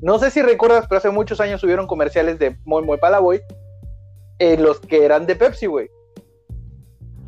No 0.00 0.18
sé 0.18 0.30
si 0.30 0.42
recuerdas, 0.42 0.86
pero 0.88 0.98
hace 0.98 1.10
muchos 1.10 1.40
años 1.40 1.60
subieron 1.60 1.86
comerciales 1.86 2.38
de 2.38 2.56
Muy 2.64 2.82
Muy 2.84 2.98
Palaboy, 2.98 3.40
eh, 4.38 4.56
los 4.56 4.78
que 4.80 5.04
eran 5.04 5.26
de 5.26 5.34
Pepsi, 5.36 5.66
güey. 5.66 5.88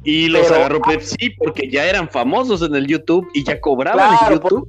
Y 0.05 0.29
los 0.29 0.43
Pero- 0.43 0.55
agarró 0.55 0.81
Pepsi 0.81 1.31
porque 1.31 1.69
ya 1.69 1.85
eran 1.89 2.09
famosos 2.09 2.63
en 2.63 2.75
el 2.75 2.87
YouTube 2.87 3.29
y 3.35 3.45
ya 3.45 3.61
cobraban 3.61 4.17
Claro, 4.19 4.35
en 4.37 4.41
YouTube. 4.41 4.69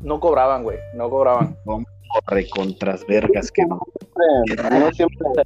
No 0.00 0.20
cobraban, 0.20 0.62
güey, 0.62 0.78
no 0.94 1.10
cobraban. 1.10 1.56
Recontras 2.28 3.04
vergas 3.06 3.50
que 3.50 3.64
no. 3.66 3.80
No 4.78 4.92
siempre 4.92 5.18
ha 5.36 5.42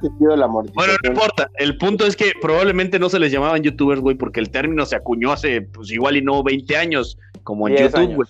existido 0.00 0.36
la 0.36 0.46
Bueno, 0.46 0.92
no 1.02 1.08
importa. 1.10 1.50
El 1.56 1.76
punto 1.78 2.06
es 2.06 2.14
que 2.14 2.32
probablemente 2.40 2.98
no 2.98 3.08
se 3.08 3.18
les 3.18 3.32
llamaban 3.32 3.62
youtubers, 3.62 4.00
güey, 4.00 4.16
porque 4.16 4.38
el 4.40 4.50
término 4.50 4.86
se 4.86 4.96
acuñó 4.96 5.32
hace, 5.32 5.62
pues 5.62 5.90
igual 5.90 6.16
y 6.16 6.22
no 6.22 6.42
20 6.44 6.76
años, 6.76 7.18
como 7.42 7.66
en 7.68 7.74
10 7.74 7.86
YouTube, 7.92 8.00
años. 8.00 8.16
güey. 8.16 8.28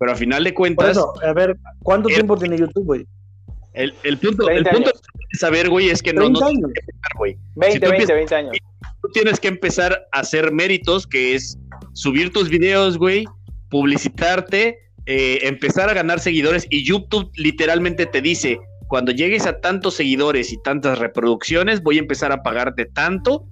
Pero 0.00 0.12
a 0.12 0.16
final 0.16 0.42
de 0.42 0.50
Por 0.52 0.56
cuentas, 0.56 0.90
eso, 0.96 1.12
a 1.22 1.32
ver, 1.34 1.56
¿cuánto 1.82 2.08
tiempo 2.08 2.34
tiene 2.36 2.56
YouTube, 2.56 2.84
güey? 2.86 3.06
El, 3.74 3.94
el 4.02 4.16
punto, 4.16 4.48
el 4.48 4.64
20 4.64 4.70
punto 4.70 4.90
de 4.90 5.38
saber, 5.38 5.68
güey, 5.68 5.90
es 5.90 6.02
que 6.02 6.12
no, 6.14 6.22
no 6.28 6.38
30 6.40 6.46
tienes 6.46 6.56
años. 6.64 6.72
que 6.74 6.80
empezar, 6.80 7.12
güey. 7.18 7.36
20, 7.56 7.72
Si 7.74 7.78
tú 7.78 7.82
20, 7.82 7.86
empiezas- 7.96 8.16
20 8.16 8.34
años. 8.34 8.56
Tú 9.02 9.08
tienes 9.12 9.40
que 9.40 9.48
empezar 9.48 10.08
a 10.12 10.20
hacer 10.20 10.52
méritos, 10.52 11.06
que 11.06 11.34
es 11.34 11.58
subir 11.92 12.32
tus 12.32 12.48
videos, 12.48 12.96
güey, 12.98 13.26
publicitarte, 13.68 14.78
eh, 15.06 15.38
empezar 15.42 15.88
a 15.90 15.94
ganar 15.94 16.18
seguidores 16.20 16.66
y 16.70 16.82
YouTube 16.84 17.30
literalmente 17.36 18.06
te 18.06 18.20
dice, 18.22 18.58
cuando 18.88 19.12
llegues 19.12 19.46
a 19.46 19.60
tantos 19.60 19.94
seguidores 19.94 20.50
y 20.52 20.60
tantas 20.62 20.98
reproducciones, 20.98 21.82
voy 21.82 21.96
a 21.96 22.00
empezar 22.00 22.32
a 22.32 22.42
pagarte 22.42 22.86
tanto 22.86 23.46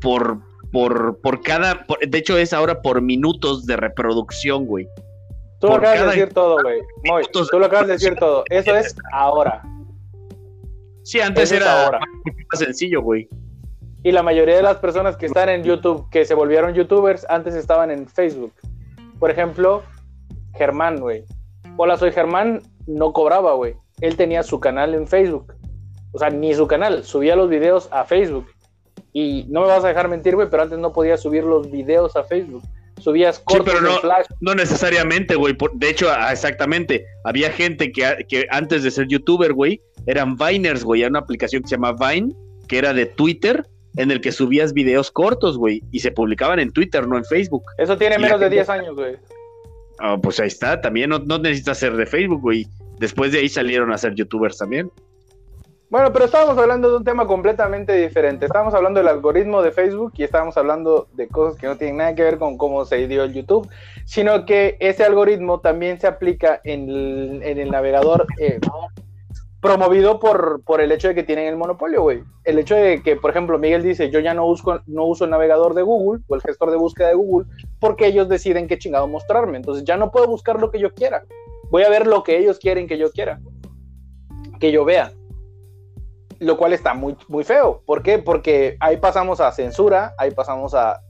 por, 0.00 0.38
por, 0.72 1.20
por 1.20 1.42
cada, 1.42 1.84
por- 1.86 1.98
de 2.08 2.18
hecho 2.18 2.38
es 2.38 2.52
ahora 2.52 2.80
por 2.82 3.02
minutos 3.02 3.66
de 3.66 3.76
reproducción, 3.76 4.64
güey. 4.64 4.86
Tú 5.62 5.68
lo 5.68 5.74
acabas 5.74 6.00
de 6.00 6.06
decir 6.06 6.34
todo, 6.34 6.60
güey. 6.60 6.80
Moy, 7.04 7.22
tú 7.32 7.46
lo 7.56 7.66
acabas 7.66 7.86
de 7.86 7.92
decir 7.92 8.16
todo. 8.16 8.42
Eso 8.50 8.74
es 8.74 8.96
ahora. 9.12 9.62
Sí, 11.04 11.20
antes 11.20 11.52
Eso 11.52 11.62
era 11.62 11.84
ahora. 11.84 12.00
más 12.00 12.58
sencillo, 12.58 13.00
güey. 13.00 13.28
Y 14.02 14.10
la 14.10 14.24
mayoría 14.24 14.56
de 14.56 14.62
las 14.62 14.78
personas 14.78 15.16
que 15.16 15.26
están 15.26 15.48
en 15.48 15.62
YouTube, 15.62 16.10
que 16.10 16.24
se 16.24 16.34
volvieron 16.34 16.74
YouTubers, 16.74 17.24
antes 17.28 17.54
estaban 17.54 17.92
en 17.92 18.08
Facebook. 18.08 18.52
Por 19.20 19.30
ejemplo, 19.30 19.84
Germán, 20.56 20.98
güey. 20.98 21.24
Hola, 21.76 21.96
soy 21.96 22.10
Germán, 22.10 22.62
no 22.88 23.12
cobraba, 23.12 23.54
güey. 23.54 23.76
Él 24.00 24.16
tenía 24.16 24.42
su 24.42 24.58
canal 24.58 24.94
en 24.94 25.06
Facebook. 25.06 25.54
O 26.10 26.18
sea, 26.18 26.30
ni 26.30 26.54
su 26.54 26.66
canal, 26.66 27.04
subía 27.04 27.36
los 27.36 27.48
videos 27.48 27.88
a 27.92 28.02
Facebook. 28.02 28.48
Y 29.12 29.46
no 29.48 29.60
me 29.60 29.68
vas 29.68 29.84
a 29.84 29.88
dejar 29.88 30.08
mentir, 30.08 30.34
güey, 30.34 30.50
pero 30.50 30.64
antes 30.64 30.80
no 30.80 30.92
podías 30.92 31.20
subir 31.20 31.44
los 31.44 31.70
videos 31.70 32.16
a 32.16 32.24
Facebook. 32.24 32.64
Subías 33.00 33.38
cortos 33.40 33.66
pero 33.66 33.80
no- 33.80 33.94
en 33.96 34.00
Flash. 34.00 34.26
No 34.40 34.54
necesariamente, 34.54 35.34
güey. 35.34 35.56
De 35.74 35.90
hecho, 35.90 36.08
exactamente. 36.30 37.04
Había 37.24 37.50
gente 37.50 37.90
que, 37.92 38.24
que 38.28 38.46
antes 38.50 38.82
de 38.82 38.90
ser 38.90 39.08
youtuber, 39.08 39.52
güey, 39.52 39.80
eran 40.06 40.36
Viners, 40.36 40.84
güey. 40.84 41.00
Era 41.02 41.10
una 41.10 41.18
aplicación 41.20 41.62
que 41.62 41.68
se 41.68 41.76
llama 41.76 41.92
Vine, 41.94 42.32
que 42.68 42.78
era 42.78 42.92
de 42.92 43.06
Twitter, 43.06 43.66
en 43.96 44.10
el 44.10 44.20
que 44.20 44.32
subías 44.32 44.72
videos 44.72 45.10
cortos, 45.10 45.58
güey. 45.58 45.82
Y 45.90 46.00
se 46.00 46.12
publicaban 46.12 46.58
en 46.58 46.70
Twitter, 46.72 47.06
no 47.08 47.16
en 47.18 47.24
Facebook. 47.24 47.64
Eso 47.78 47.96
tiene 47.98 48.18
menos 48.18 48.38
de 48.40 48.46
gente- 48.46 48.56
10 48.56 48.68
años, 48.68 48.94
güey. 48.94 49.16
Ah, 49.98 50.16
pues 50.22 50.38
ahí 50.40 50.48
está. 50.48 50.80
También 50.80 51.10
no, 51.10 51.18
no 51.18 51.38
necesitas 51.38 51.78
ser 51.78 51.96
de 51.96 52.06
Facebook, 52.06 52.40
güey. 52.40 52.66
Después 52.98 53.32
de 53.32 53.38
ahí 53.40 53.48
salieron 53.48 53.92
a 53.92 53.98
ser 53.98 54.14
youtubers 54.14 54.56
también. 54.58 54.90
Bueno, 55.92 56.10
pero 56.10 56.24
estábamos 56.24 56.56
hablando 56.56 56.88
de 56.88 56.96
un 56.96 57.04
tema 57.04 57.26
completamente 57.26 57.92
diferente. 57.92 58.46
Estábamos 58.46 58.72
hablando 58.72 58.98
del 58.98 59.08
algoritmo 59.08 59.60
de 59.60 59.72
Facebook 59.72 60.14
y 60.16 60.22
estábamos 60.22 60.56
hablando 60.56 61.06
de 61.12 61.28
cosas 61.28 61.60
que 61.60 61.66
no 61.66 61.76
tienen 61.76 61.98
nada 61.98 62.14
que 62.14 62.22
ver 62.22 62.38
con 62.38 62.56
cómo 62.56 62.86
se 62.86 63.06
dio 63.06 63.24
el 63.24 63.34
YouTube, 63.34 63.68
sino 64.06 64.46
que 64.46 64.78
ese 64.80 65.04
algoritmo 65.04 65.60
también 65.60 66.00
se 66.00 66.06
aplica 66.06 66.62
en 66.64 66.88
el, 66.88 67.42
en 67.42 67.58
el 67.58 67.70
navegador 67.70 68.26
eh, 68.40 68.58
promovido 69.60 70.18
por, 70.18 70.62
por 70.64 70.80
el 70.80 70.92
hecho 70.92 71.08
de 71.08 71.14
que 71.14 71.24
tienen 71.24 71.46
el 71.46 71.58
monopolio, 71.58 72.00
güey. 72.00 72.22
El 72.44 72.58
hecho 72.58 72.74
de 72.74 73.02
que, 73.02 73.16
por 73.16 73.30
ejemplo, 73.30 73.58
Miguel 73.58 73.82
dice, 73.82 74.08
yo 74.08 74.18
ya 74.20 74.32
no 74.32 74.46
uso, 74.46 74.80
no 74.86 75.04
uso 75.04 75.24
el 75.24 75.30
navegador 75.30 75.74
de 75.74 75.82
Google 75.82 76.22
o 76.26 76.34
el 76.34 76.40
gestor 76.40 76.70
de 76.70 76.78
búsqueda 76.78 77.08
de 77.08 77.16
Google 77.16 77.46
porque 77.80 78.06
ellos 78.06 78.30
deciden 78.30 78.66
qué 78.66 78.78
chingado 78.78 79.06
mostrarme. 79.08 79.58
Entonces 79.58 79.84
ya 79.84 79.98
no 79.98 80.10
puedo 80.10 80.26
buscar 80.26 80.58
lo 80.58 80.70
que 80.70 80.78
yo 80.78 80.94
quiera. 80.94 81.22
Voy 81.70 81.82
a 81.82 81.90
ver 81.90 82.06
lo 82.06 82.22
que 82.22 82.38
ellos 82.38 82.58
quieren 82.58 82.86
que 82.86 82.96
yo 82.96 83.12
quiera, 83.12 83.40
que 84.58 84.72
yo 84.72 84.86
vea 84.86 85.12
lo 86.42 86.56
cual 86.56 86.72
está 86.72 86.94
muy, 86.94 87.16
muy 87.28 87.44
feo. 87.44 87.82
¿Por 87.86 88.02
qué? 88.02 88.18
Porque 88.18 88.76
ahí 88.80 88.96
pasamos 88.98 89.40
a 89.40 89.50
censura, 89.52 90.14
ahí 90.18 90.30
pasamos 90.32 90.74
a, 90.74 91.00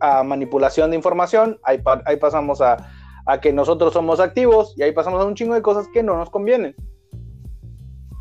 a 0.00 0.22
manipulación 0.22 0.90
de 0.90 0.96
información, 0.96 1.58
ahí, 1.62 1.82
ahí 2.06 2.16
pasamos 2.16 2.60
a, 2.60 2.76
a 3.26 3.40
que 3.40 3.52
nosotros 3.52 3.92
somos 3.92 4.20
activos 4.20 4.74
y 4.76 4.82
ahí 4.82 4.92
pasamos 4.92 5.20
a 5.20 5.24
un 5.24 5.34
chingo 5.34 5.54
de 5.54 5.62
cosas 5.62 5.86
que 5.92 6.02
no 6.02 6.16
nos 6.16 6.30
convienen. 6.30 6.74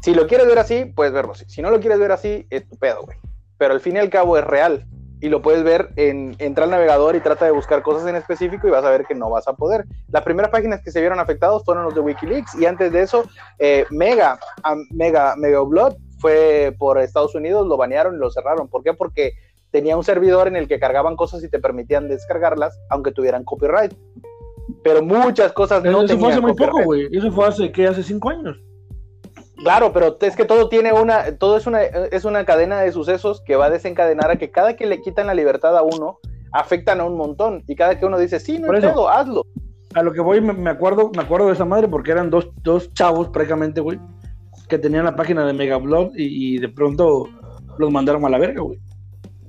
Si 0.02 0.14
lo 0.14 0.28
quieres 0.28 0.48
ver 0.48 0.60
así, 0.60 0.86
puedes 0.86 1.12
verlo 1.14 1.34
así. 1.34 1.46
Si 1.48 1.62
no 1.62 1.70
lo 1.72 1.80
quieres 1.80 2.00
ver 2.00 2.12
así, 2.12 2.48
es 2.50 2.68
tu 2.68 2.78
pedo, 2.78 3.04
güey. 3.04 3.18
Pero 3.58 3.74
al 3.74 3.82
fin 3.82 3.98
y 3.98 4.00
al 4.00 4.10
cabo 4.10 4.38
es 4.38 4.44
real. 4.46 4.86
Y 5.22 5.28
lo 5.28 5.42
puedes 5.42 5.64
ver 5.66 5.90
en 5.98 6.34
entra 6.40 6.64
al 6.64 6.70
navegador 6.72 7.18
y 7.18 7.20
trata 7.20 7.44
de 7.44 7.52
buscar 7.52 7.82
cosas 7.82 8.08
en 8.08 8.16
específico 8.16 8.66
y 8.66 8.72
vas 8.72 8.86
a 8.86 8.90
ver 8.90 9.04
que 9.06 9.14
no 9.14 9.30
vas 9.30 9.50
a 9.50 9.54
poder. 9.54 9.84
Las 10.08 10.24
primeras 10.24 10.50
páginas 10.50 10.82
que 10.82 10.92
se 10.92 11.02
vieron 11.02 11.20
afectados 11.20 11.66
fueron 11.66 11.84
los 11.84 11.94
de 11.94 12.00
Wikileaks 12.00 12.56
y 12.56 12.66
antes 12.66 12.94
de 12.94 13.02
eso, 13.02 13.26
eh, 13.58 13.86
Mega, 13.90 14.40
a- 14.64 14.76
Mega, 14.92 15.36
Mega 15.36 15.62
Upload 15.62 15.96
fue 16.20 16.76
por 16.78 17.00
Estados 17.00 17.36
Unidos, 17.36 17.68
lo 17.68 17.78
banearon 17.78 18.16
y 18.16 18.20
lo 18.20 18.30
cerraron. 18.30 18.68
¿Por 18.68 18.84
qué? 18.84 18.94
Porque 18.94 19.34
tenía 19.72 19.98
un 19.98 20.04
servidor 20.04 20.48
en 20.48 20.56
el 20.56 20.68
que 20.68 20.80
cargaban 20.80 21.16
cosas 21.16 21.44
y 21.44 21.50
te 21.50 21.60
permitían 21.60 22.08
descargarlas, 22.08 22.80
aunque 22.90 23.12
tuvieran 23.12 23.44
copyright. 23.44 23.94
Pero 24.84 25.02
muchas 25.02 25.52
cosas 25.52 25.84
no 25.84 25.90
Eso 25.90 26.00
fue 26.00 26.08
tenían 26.08 26.32
hace 26.32 26.42
muy 26.42 26.54
poco, 26.54 26.84
güey. 26.84 27.08
Eso 27.12 27.32
fue 27.32 27.48
hace, 27.48 27.72
¿qué? 27.72 27.88
Hace 27.88 28.04
cinco 28.04 28.30
años. 28.30 28.58
Claro, 29.58 29.92
pero 29.92 30.18
es 30.22 30.36
que 30.36 30.46
todo 30.46 30.70
tiene 30.70 30.94
una, 30.94 31.38
todo 31.38 31.58
es 31.58 31.68
una, 31.68 31.82
es 31.82 32.24
una 32.24 32.46
cadena 32.46 32.80
de 32.82 32.92
sucesos 32.94 33.42
que 33.42 33.58
va 33.58 33.66
a 33.66 33.70
desencadenar 33.70 34.32
a 34.32 34.38
que 34.38 34.52
cada 34.52 34.76
que 34.76 34.86
le 34.86 35.02
quitan 35.02 35.28
la 35.28 35.34
libertad 35.34 35.78
a 35.78 35.82
uno, 35.82 36.20
afectan 36.54 37.02
a 37.02 37.06
un 37.06 37.18
montón. 37.18 37.64
Y 37.68 37.76
cada 37.76 38.00
que 38.00 38.06
uno 38.06 38.18
dice, 38.18 38.40
sí, 38.40 38.58
no 38.58 38.74
eso. 38.74 38.88
pedo, 38.88 39.10
hazlo. 39.10 39.44
A 39.96 40.04
lo 40.04 40.14
que 40.14 40.22
voy, 40.22 40.40
me, 40.40 40.54
me 40.54 40.70
acuerdo, 40.70 41.12
me 41.14 41.24
acuerdo 41.24 41.48
de 41.48 41.54
esa 41.54 41.66
madre 41.66 41.88
porque 41.88 42.12
eran 42.12 42.30
dos, 42.30 42.50
dos 42.64 42.94
chavos 42.94 43.30
prácticamente, 43.30 43.82
güey, 43.82 44.00
que 44.70 44.78
tenían 44.80 45.04
la 45.06 45.16
página 45.16 45.46
de 45.46 45.54
Megablog 45.54 46.12
y, 46.16 46.56
y 46.56 46.60
de 46.60 46.70
pronto 46.70 47.28
los 47.78 47.92
mandaron 47.92 48.24
a 48.26 48.30
la 48.30 48.38
verga, 48.38 48.62
güey. 48.62 48.80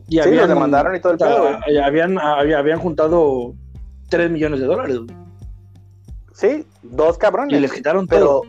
Y 0.09 0.21
Sí, 0.21 0.31
los 0.35 0.49
demandaron 0.49 0.97
y 0.97 1.01
todo 1.01 1.13
el 1.13 1.19
pedo, 1.19 1.43
güey. 1.43 1.79
a- 1.79 1.87
habían, 1.87 2.19
había- 2.19 2.59
habían 2.59 2.81
juntado 2.81 3.55
3 4.09 4.31
millones 4.31 4.59
de 4.61 4.67
dólares, 4.67 4.97
güey. 4.99 5.17
Sí, 6.33 6.67
dos 6.83 7.19
cabrones. 7.19 7.57
Y 7.57 7.61
les 7.61 7.73
quitaron 7.73 8.07
pero, 8.07 8.27
todo. 8.27 8.43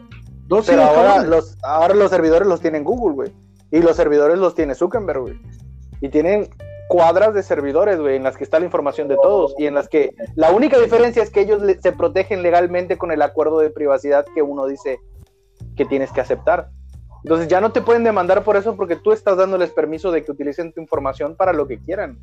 Dos 0.47 0.65
pero 0.67 0.83
ahora 0.83 1.03
cabrones. 1.15 1.29
los, 1.29 1.57
ahora 1.63 1.93
los 1.93 2.09
servidores 2.09 2.47
los 2.47 2.61
tienen 2.61 2.83
Google, 2.83 3.13
güey. 3.15 3.31
Y 3.71 3.79
los 3.79 3.95
servidores 3.95 4.37
los 4.37 4.55
tiene 4.55 4.75
Zuckerberg, 4.75 5.19
güey. 5.21 5.39
Y 6.01 6.09
tienen 6.09 6.49
cuadras 6.89 7.33
de 7.33 7.43
servidores, 7.43 7.99
güey, 7.99 8.17
en 8.17 8.23
las 8.23 8.35
que 8.37 8.43
está 8.43 8.59
la 8.59 8.65
información 8.65 9.07
de 9.07 9.15
todos 9.21 9.53
y 9.57 9.65
en 9.65 9.75
las 9.75 9.87
que 9.87 10.13
la 10.35 10.51
única 10.51 10.77
diferencia 10.79 11.23
es 11.23 11.29
que 11.29 11.41
ellos 11.41 11.61
le- 11.61 11.79
se 11.81 11.91
protegen 11.93 12.41
legalmente 12.43 12.97
con 12.97 13.11
el 13.11 13.21
acuerdo 13.21 13.59
de 13.59 13.69
privacidad 13.69 14.25
que 14.33 14.41
uno 14.41 14.65
dice 14.65 14.99
que 15.75 15.85
tienes 15.85 16.11
que 16.11 16.21
aceptar. 16.21 16.69
Entonces 17.23 17.47
ya 17.47 17.61
no 17.61 17.71
te 17.71 17.81
pueden 17.81 18.03
demandar 18.03 18.43
por 18.43 18.57
eso 18.57 18.75
porque 18.75 18.95
tú 18.95 19.11
estás 19.11 19.37
dándoles 19.37 19.71
permiso 19.71 20.11
de 20.11 20.23
que 20.23 20.31
utilicen 20.31 20.73
tu 20.73 20.81
información 20.81 21.35
para 21.35 21.53
lo 21.53 21.67
que 21.67 21.79
quieran. 21.79 22.19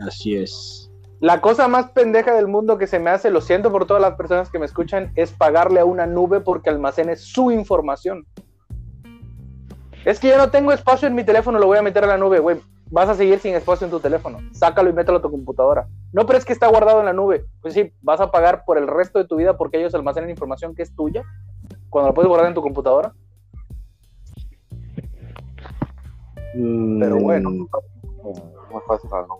Así 0.00 0.36
es. 0.36 0.90
La 1.20 1.40
cosa 1.40 1.68
más 1.68 1.90
pendeja 1.90 2.34
del 2.34 2.48
mundo 2.48 2.78
que 2.78 2.86
se 2.86 2.98
me 2.98 3.10
hace, 3.10 3.30
lo 3.30 3.40
siento 3.40 3.70
por 3.70 3.86
todas 3.86 4.02
las 4.02 4.14
personas 4.14 4.50
que 4.50 4.58
me 4.58 4.66
escuchan, 4.66 5.12
es 5.14 5.30
pagarle 5.30 5.78
a 5.78 5.84
una 5.84 6.06
nube 6.06 6.40
porque 6.40 6.70
almacene 6.70 7.14
su 7.14 7.52
información. 7.52 8.26
Es 10.04 10.18
que 10.18 10.28
yo 10.28 10.36
no 10.36 10.50
tengo 10.50 10.72
espacio 10.72 11.06
en 11.06 11.14
mi 11.14 11.22
teléfono, 11.22 11.60
lo 11.60 11.68
voy 11.68 11.78
a 11.78 11.82
meter 11.82 12.02
a 12.02 12.08
la 12.08 12.18
nube, 12.18 12.40
güey. 12.40 12.60
Vas 12.90 13.08
a 13.08 13.14
seguir 13.14 13.38
sin 13.38 13.54
espacio 13.54 13.84
en 13.84 13.92
tu 13.92 14.00
teléfono. 14.00 14.38
Sácalo 14.52 14.90
y 14.90 14.92
mételo 14.92 15.18
a 15.18 15.22
tu 15.22 15.30
computadora. 15.30 15.86
No, 16.12 16.26
pero 16.26 16.38
es 16.38 16.44
que 16.44 16.52
está 16.52 16.66
guardado 16.66 16.98
en 16.98 17.06
la 17.06 17.12
nube. 17.12 17.46
Pues 17.60 17.72
sí, 17.72 17.92
vas 18.02 18.20
a 18.20 18.32
pagar 18.32 18.64
por 18.66 18.76
el 18.76 18.88
resto 18.88 19.20
de 19.20 19.26
tu 19.26 19.36
vida 19.36 19.56
porque 19.56 19.78
ellos 19.78 19.94
almacenan 19.94 20.28
información 20.28 20.74
que 20.74 20.82
es 20.82 20.94
tuya 20.94 21.22
cuando 21.92 22.08
la 22.08 22.14
puedes 22.14 22.28
guardar 22.28 22.48
en 22.48 22.54
tu 22.54 22.62
computadora. 22.62 23.12
Pero 26.54 27.16
bueno. 27.20 27.50
Mm, 27.50 27.66
Muy 28.72 28.82
fácil, 28.88 29.10
¿no? 29.10 29.38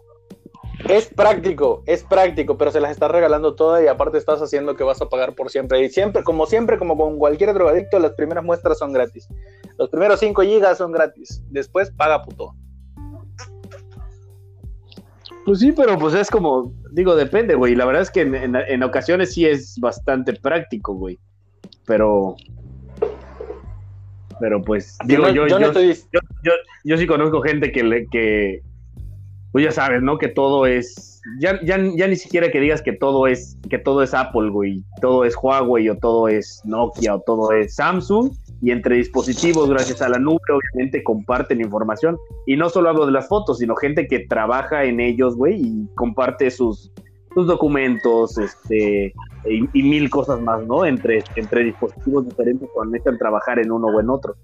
Es 0.88 1.08
práctico, 1.08 1.82
es 1.86 2.02
práctico, 2.02 2.58
pero 2.58 2.70
se 2.70 2.80
las 2.80 2.90
estás 2.90 3.10
regalando 3.10 3.54
todas 3.54 3.82
y 3.84 3.86
aparte 3.86 4.18
estás 4.18 4.42
haciendo 4.42 4.74
que 4.74 4.82
vas 4.84 5.00
a 5.00 5.08
pagar 5.08 5.34
por 5.34 5.48
siempre. 5.50 5.80
Y 5.84 5.88
siempre, 5.90 6.22
como 6.24 6.44
siempre, 6.46 6.78
como 6.78 6.96
con 6.96 7.18
cualquier 7.18 7.54
drogadicto, 7.54 7.98
las 7.98 8.12
primeras 8.12 8.44
muestras 8.44 8.78
son 8.78 8.92
gratis. 8.92 9.28
Los 9.78 9.88
primeros 9.90 10.18
5 10.20 10.42
gigas 10.42 10.78
son 10.78 10.92
gratis. 10.92 11.42
Después 11.50 11.90
paga 11.92 12.22
puto. 12.22 12.54
Pues 15.44 15.58
sí, 15.60 15.72
pero 15.72 15.98
pues 15.98 16.14
es 16.14 16.30
como, 16.30 16.72
digo, 16.92 17.14
depende, 17.16 17.54
güey. 17.54 17.74
La 17.74 17.84
verdad 17.84 18.02
es 18.02 18.10
que 18.10 18.20
en, 18.22 18.34
en- 18.34 18.56
en 18.56 18.82
ocasiones 18.82 19.32
sí 19.34 19.46
es 19.46 19.78
bastante 19.80 20.32
práctico, 20.34 20.94
güey. 20.94 21.18
Pero, 21.86 22.36
pero 24.40 24.62
pues, 24.62 24.98
digo, 25.06 25.28
yo, 25.28 25.46
yo 25.46 25.58
no 25.58 25.72
yo, 25.72 25.80
estoy. 25.80 25.94
yo, 26.12 26.20
yo, 26.42 26.52
yo 26.84 26.96
sí 26.96 27.06
conozco 27.06 27.42
gente 27.42 27.72
que, 27.72 27.82
le, 27.82 28.06
que, 28.06 28.62
pues 29.52 29.64
ya 29.64 29.70
sabes, 29.70 30.02
¿no? 30.02 30.18
Que 30.18 30.28
todo 30.28 30.66
es, 30.66 31.20
ya, 31.38 31.60
ya, 31.62 31.78
ya 31.94 32.08
ni 32.08 32.16
siquiera 32.16 32.50
que 32.50 32.60
digas 32.60 32.82
que 32.82 32.92
todo 32.92 33.26
es, 33.26 33.56
que 33.68 33.78
todo 33.78 34.02
es 34.02 34.14
Apple, 34.14 34.50
güey. 34.50 34.82
Todo 35.00 35.24
es 35.24 35.36
Huawei 35.40 35.88
o 35.90 35.96
todo 35.96 36.28
es 36.28 36.60
Nokia 36.64 37.16
o 37.16 37.20
todo 37.20 37.52
es 37.52 37.74
Samsung. 37.74 38.32
Y 38.62 38.70
entre 38.70 38.96
dispositivos, 38.96 39.68
gracias 39.68 40.00
a 40.02 40.08
la 40.08 40.18
nube, 40.18 40.40
obviamente 40.48 41.02
comparten 41.02 41.60
información. 41.60 42.16
Y 42.46 42.56
no 42.56 42.68
solo 42.68 42.88
hablo 42.88 43.06
de 43.06 43.12
las 43.12 43.28
fotos, 43.28 43.58
sino 43.58 43.74
gente 43.76 44.06
que 44.06 44.20
trabaja 44.20 44.84
en 44.84 45.00
ellos, 45.00 45.36
güey, 45.36 45.60
y 45.60 45.88
comparte 45.94 46.50
sus, 46.50 46.92
sus 47.34 47.46
documentos, 47.46 48.38
este, 48.38 49.12
y, 49.44 49.82
mil 49.82 50.10
cosas 50.10 50.40
más, 50.40 50.64
¿no? 50.66 50.84
Entre, 50.84 51.22
entre 51.36 51.64
dispositivos 51.64 52.28
diferentes 52.28 52.68
cuando 52.72 52.92
necesitan 52.92 53.18
trabajar 53.18 53.58
en 53.58 53.70
uno 53.70 53.88
o 53.88 54.00
en 54.00 54.10
otro. 54.10 54.36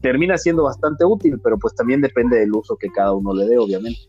Termina 0.00 0.36
siendo 0.36 0.64
bastante 0.64 1.04
útil, 1.04 1.40
pero 1.42 1.58
pues 1.58 1.74
también 1.74 2.00
depende 2.00 2.38
del 2.38 2.52
uso 2.52 2.76
que 2.76 2.88
cada 2.88 3.12
uno 3.12 3.34
le 3.34 3.46
dé, 3.46 3.58
obviamente. 3.58 4.00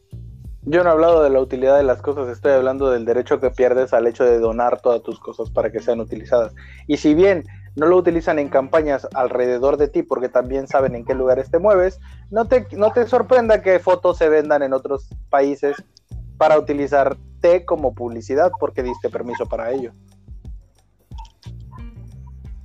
Yo 0.66 0.84
no 0.84 0.90
he 0.90 0.94
hablado 0.94 1.24
de 1.24 1.30
la 1.30 1.42
utilidad 1.42 1.76
de 1.76 1.84
las 1.84 2.02
cosas, 2.02 2.30
estoy 2.30 2.54
hablando 2.54 2.90
del 2.90 3.04
derecho 3.04 3.42
que 3.42 3.52
pierdes 3.52 3.94
al 3.94 4.08
hecho 4.08 4.24
de 4.24 4.40
donar 4.40 4.82
todas 4.82 5.04
tus 5.04 5.20
cosas 5.20 5.50
para 5.50 5.72
que 5.72 5.82
sean 5.82 6.00
utilizadas. 6.00 6.56
Y 6.88 6.98
si 6.98 7.14
bien 7.14 7.44
no 7.76 7.86
lo 7.86 7.98
utilizan 7.98 8.40
en 8.40 8.48
campañas 8.48 9.08
alrededor 9.14 9.76
de 9.76 9.90
ti 9.90 10.04
porque 10.04 10.30
también 10.30 10.68
saben 10.68 10.96
en 10.96 11.04
qué 11.04 11.16
lugares 11.16 11.52
te 11.52 11.60
mueves, 11.60 12.00
no 12.32 12.48
te, 12.48 12.66
no 12.78 12.94
te 12.94 13.06
sorprenda 13.08 13.62
que 13.62 13.80
fotos 13.80 14.18
se 14.18 14.30
vendan 14.30 14.64
en 14.64 14.72
otros 14.72 15.10
países 15.30 15.76
para 16.38 16.58
como 17.66 17.94
publicidad 17.94 18.52
porque 18.60 18.84
diste 18.84 19.10
permiso 19.10 19.46
para 19.48 19.72
ello. 19.72 19.92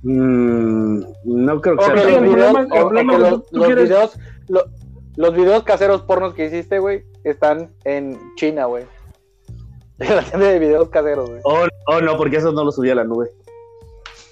Mm, 0.03 0.99
no 1.25 1.61
creo 1.61 1.75
que 1.77 1.83
sea 1.85 1.95
los 1.95 2.05
el 2.05 2.23
videos, 2.23 2.55
el 2.71 3.07
los- 3.19 3.43
los 3.51 3.67
videos- 3.67 4.19
lo- 4.47 4.63
los 5.17 5.33
videos 5.35 5.63
caseros 5.63 6.01
pornos 6.03 6.33
que 6.33 6.45
hiciste, 6.45 6.79
güey, 6.79 7.03
están 7.25 7.69
en 7.83 8.17
China, 8.35 8.65
güey. 8.65 8.85
En 9.99 10.09
la 10.15 10.23
tienda 10.23 10.47
de 10.47 10.59
videos 10.59 10.87
caseros, 10.89 11.29
güey. 11.29 11.41
Oh, 11.43 11.65
oh, 11.87 11.99
no, 12.01 12.15
porque 12.17 12.37
eso 12.37 12.53
no 12.53 12.63
lo 12.63 12.71
subí 12.71 12.89
a 12.89 12.95
la 12.95 13.03
nube. 13.03 13.29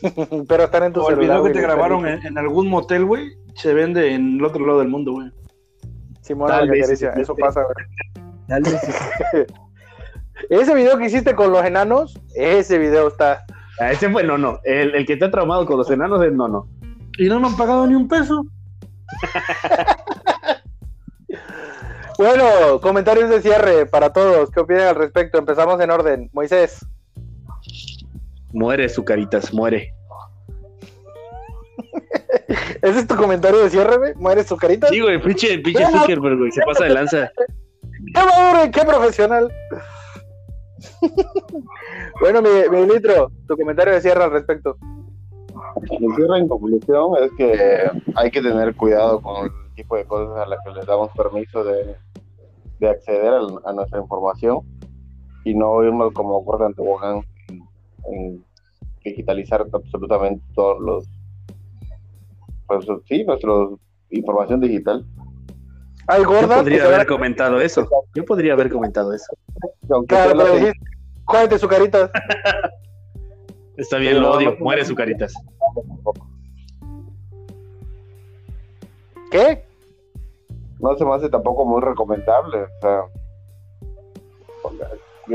Pero 0.48 0.64
están 0.64 0.84
en 0.84 0.94
tu 0.94 1.02
O 1.02 1.10
el 1.10 1.16
celular. 1.16 1.38
video 1.42 1.44
que 1.44 1.50
te 1.50 1.56
los 1.60 1.64
grabaron 1.64 2.08
en, 2.08 2.26
en 2.26 2.38
algún 2.38 2.70
motel, 2.70 3.04
güey, 3.04 3.32
se 3.56 3.74
vende 3.74 4.14
en 4.14 4.38
el 4.38 4.46
otro 4.46 4.66
lado 4.66 4.80
del 4.80 4.88
mundo, 4.88 5.12
güey. 5.14 5.30
Simón, 6.22 6.50
eso 7.18 7.36
pasa, 7.36 7.64
güey. 7.64 7.86
Ese 10.50 10.74
video 10.76 10.98
que 10.98 11.06
hiciste 11.06 11.36
con 11.36 11.52
los 11.52 11.66
enanos, 11.66 12.20
ese 12.36 12.78
video 12.78 13.08
está. 13.08 13.46
Ah, 13.80 13.92
ese 13.92 14.10
fue 14.10 14.24
no, 14.24 14.38
no. 14.38 14.60
El, 14.64 14.96
el 14.96 15.06
que 15.06 15.14
está 15.14 15.30
traumado 15.30 15.66
con 15.66 15.78
los 15.78 15.90
enanos 15.90 16.24
es 16.24 16.34
no, 16.34 16.48
no. 16.48 16.68
Y 17.18 17.28
no 17.28 17.40
me 17.40 17.48
han 17.48 17.58
pagado 17.58 17.86
ni 17.88 17.96
un 17.96 18.08
peso. 18.08 18.46
Bueno, 22.18 22.82
comentarios 22.82 23.30
de 23.30 23.42
cierre 23.44 23.86
para 23.86 24.12
todos. 24.12 24.50
¿Qué 24.50 24.60
opinan 24.60 24.88
al 24.88 24.96
respecto? 24.96 25.38
Empezamos 25.38 25.80
en 25.80 25.92
orden. 25.92 26.32
Moisés. 26.34 26.84
Muere 28.54 28.90
su 28.90 29.06
caritas, 29.06 29.54
muere. 29.54 29.94
¿Ese 32.82 33.00
es 33.00 33.08
tu 33.08 33.16
comentario 33.16 33.60
de 33.60 33.70
cierre, 33.70 33.98
güey? 33.98 34.16
¿Mueres 34.16 34.48
su 34.48 34.58
carita? 34.58 34.88
Sí, 34.88 35.00
güey, 35.00 35.22
pinche, 35.22 35.60
pinche. 35.60 35.86
Zuckerberg, 35.86 36.40
güey, 36.40 36.52
se 36.52 36.64
pasa 36.64 36.86
de 36.86 36.90
lanza. 36.90 37.32
¡Qué 38.14 38.20
maduro 38.20 38.72
qué 38.72 38.82
profesional! 38.82 39.54
bueno, 42.22 42.42
mi, 42.42 42.94
litro, 42.94 43.32
tu 43.48 43.58
comentario 43.58 43.94
de 43.94 44.02
cierre 44.02 44.24
al 44.24 44.32
respecto. 44.32 44.78
Mi 46.00 46.16
cierre 46.16 46.40
en 46.40 46.48
conclusión 46.48 47.12
es 47.22 47.32
que 47.38 47.92
hay 48.16 48.32
que 48.32 48.42
tener 48.42 48.76
cuidado 48.76 49.22
con 49.22 49.46
el 49.46 49.52
tipo 49.76 49.96
de 49.96 50.06
cosas 50.06 50.38
a 50.38 50.50
las 50.50 50.60
que 50.64 50.72
les 50.72 50.86
damos 50.86 51.10
permiso 51.12 51.64
de, 51.64 51.96
de 52.80 52.90
acceder 52.90 53.34
a, 53.66 53.74
nuestra 53.74 54.00
información 54.00 54.62
y 55.44 55.54
no 55.54 55.84
irnos 55.84 56.14
como 56.14 56.44
cuerda 56.44 56.68
en 56.68 56.74
tobogán 56.74 57.22
en, 57.50 57.64
en 58.12 58.46
digitalizar 59.04 59.66
absolutamente 59.72 60.44
todos 60.54 60.80
los 60.80 61.10
pues 62.68 62.86
sí, 63.08 63.24
nuestra 63.24 63.52
información 64.10 64.60
digital. 64.60 65.06
Hay 66.08 66.24
Yo 66.24 66.30
gordas. 66.30 66.58
podría 66.60 66.86
van 66.86 66.94
haber 66.96 67.08
comentado 67.08 67.60
eso. 67.62 67.88
Yo 68.16 68.26
podría 68.26 68.54
haber 68.54 68.70
comentado 68.70 69.14
eso. 69.14 69.34
Claro, 70.08 70.34
pero 70.38 70.54
dijiste, 70.56 70.80
"Jódete 71.26 71.60
su 71.60 71.68
carita. 71.68 72.12
Está 73.78 73.98
bien, 73.98 74.20
lo 74.22 74.32
odio. 74.32 74.56
Muere 74.60 74.84
su 74.86 74.96
caritas. 74.96 75.34
¿Qué? 79.32 79.64
no 80.80 80.96
se 80.96 81.06
me 81.06 81.14
hace 81.14 81.30
tampoco 81.30 81.66
muy 81.66 81.82
recomendable. 81.82 82.62
O 82.64 82.68
sea, 82.82 83.02
porque 84.62 84.84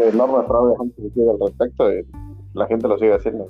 hay 0.03 0.09
enorme 0.09 0.47
fraude 0.47 0.71
de 0.73 0.77
gente 0.79 1.03
que 1.03 1.11
sigue 1.11 1.31
al 1.31 1.39
respecto 1.41 1.93
y 1.93 2.07
la 2.55 2.67
gente 2.67 2.89
lo 2.89 2.97
sigue 2.99 3.15
haciendo. 3.15 3.49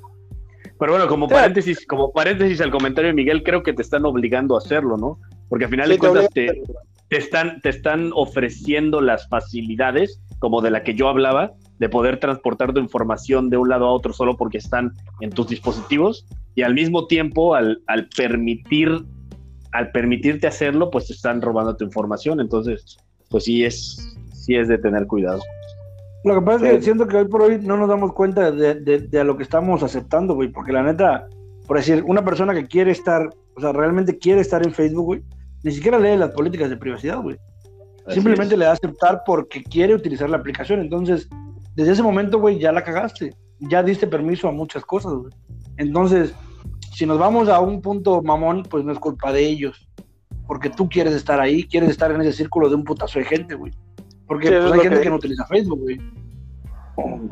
Pero 0.79 0.91
bueno, 0.93 1.07
como 1.07 1.27
paréntesis, 1.27 1.85
como 1.85 2.11
paréntesis 2.11 2.59
al 2.61 2.71
comentario 2.71 3.09
de 3.09 3.13
Miguel, 3.15 3.43
creo 3.43 3.63
que 3.63 3.73
te 3.73 3.81
están 3.81 4.05
obligando 4.05 4.55
a 4.55 4.57
hacerlo, 4.57 4.97
¿no? 4.97 5.19
Porque 5.49 5.65
al 5.65 5.71
final 5.71 5.85
Sí, 5.87 5.93
de 5.93 5.99
cuentas 5.99 6.29
te 6.33 6.63
te, 7.13 7.19
están, 7.19 7.61
te 7.61 7.69
están 7.69 8.09
ofreciendo 8.15 8.99
las 8.99 9.27
facilidades, 9.29 10.19
como 10.39 10.61
de 10.61 10.71
la 10.71 10.83
que 10.83 10.95
yo 10.95 11.07
hablaba, 11.09 11.51
de 11.77 11.87
poder 11.87 12.19
transportar 12.19 12.73
tu 12.73 12.79
información 12.79 13.49
de 13.51 13.57
un 13.57 13.69
lado 13.69 13.85
a 13.85 13.91
otro 13.91 14.13
solo 14.13 14.35
porque 14.35 14.57
están 14.57 14.93
en 15.21 15.29
tus 15.29 15.47
dispositivos, 15.47 16.25
y 16.55 16.63
al 16.63 16.73
mismo 16.73 17.05
tiempo, 17.05 17.53
al, 17.53 17.81
al 17.87 18.09
permitir, 18.17 18.89
al 19.73 19.91
permitirte 19.91 20.47
hacerlo, 20.47 20.89
pues 20.89 21.05
te 21.07 21.13
están 21.13 21.41
robando 21.41 21.75
tu 21.75 21.83
información. 21.85 22.39
Entonces, 22.39 22.97
pues 23.29 23.43
sí 23.43 23.63
es, 23.63 24.15
sí 24.33 24.55
es 24.55 24.67
de 24.67 24.77
tener 24.79 25.05
cuidado. 25.05 25.41
Lo 26.25 26.35
que 26.35 26.41
pasa 26.41 26.65
es 26.65 26.71
que 26.71 26.77
Sí. 26.79 26.83
siento 26.85 27.07
que 27.07 27.17
hoy 27.17 27.27
por 27.27 27.41
hoy 27.43 27.59
no 27.61 27.77
nos 27.77 27.89
damos 27.89 28.13
cuenta 28.13 28.51
de, 28.51 28.75
de- 28.75 28.99
de 28.99 29.19
a 29.19 29.23
lo 29.23 29.35
que 29.37 29.43
estamos 29.43 29.83
aceptando, 29.83 30.33
güey. 30.35 30.49
Porque 30.51 30.71
la 30.71 30.81
neta, 30.83 31.27
por 31.67 31.77
decir, 31.77 32.03
una 32.07 32.23
persona 32.25 32.53
que 32.53 32.65
quiere 32.65 32.91
estar, 32.91 33.29
o 33.55 33.61
sea, 33.61 33.71
realmente 33.71 34.17
quiere 34.17 34.41
estar 34.41 34.65
en 34.65 34.73
Facebook, 34.73 35.05
güey, 35.05 35.21
ni 35.63 35.71
siquiera 35.71 35.97
lee 35.99 36.17
las 36.17 36.31
políticas 36.31 36.69
de 36.69 36.77
privacidad, 36.77 37.21
güey. 37.21 37.37
Simplemente 38.09 38.55
es. 38.55 38.59
le 38.59 38.65
da 38.65 38.71
a 38.71 38.73
aceptar 38.73 39.21
porque 39.25 39.63
quiere 39.63 39.95
utilizar 39.95 40.29
la 40.29 40.37
aplicación. 40.37 40.81
Entonces, 40.81 41.29
desde 41.75 41.93
ese 41.93 42.03
momento, 42.03 42.39
güey, 42.39 42.59
ya 42.59 42.71
la 42.71 42.83
cagaste. 42.83 43.33
Ya 43.59 43.81
diste 43.81 44.07
permiso 44.07 44.49
a 44.49 44.51
muchas 44.51 44.83
cosas, 44.85 45.13
güey. 45.13 45.31
Entonces, 45.77 46.33
si 46.93 47.05
nos 47.05 47.17
vamos 47.17 47.47
a 47.47 47.61
un 47.61 47.81
punto 47.81 48.21
mamón, 48.21 48.63
pues 48.63 48.83
no 48.83 48.91
es 48.91 48.99
culpa 48.99 49.31
de 49.31 49.45
ellos. 49.47 49.87
Porque 50.45 50.69
tú 50.69 50.89
quieres 50.89 51.13
estar 51.13 51.39
ahí, 51.39 51.63
quieres 51.63 51.89
estar 51.89 52.11
en 52.11 52.19
ese 52.21 52.33
círculo 52.33 52.67
de 52.67 52.75
un 52.75 52.83
putazo 52.83 53.19
de 53.19 53.25
gente, 53.25 53.55
güey. 53.55 53.71
Porque 54.27 54.47
Sí, 54.49 54.53
pues, 54.53 54.65
es 54.65 54.71
hay 54.73 54.79
gente 54.81 54.97
que- 54.97 55.03
que 55.03 55.09
no 55.09 55.15
utiliza 55.15 55.45
Facebook, 55.45 55.79
güey. 55.79 55.97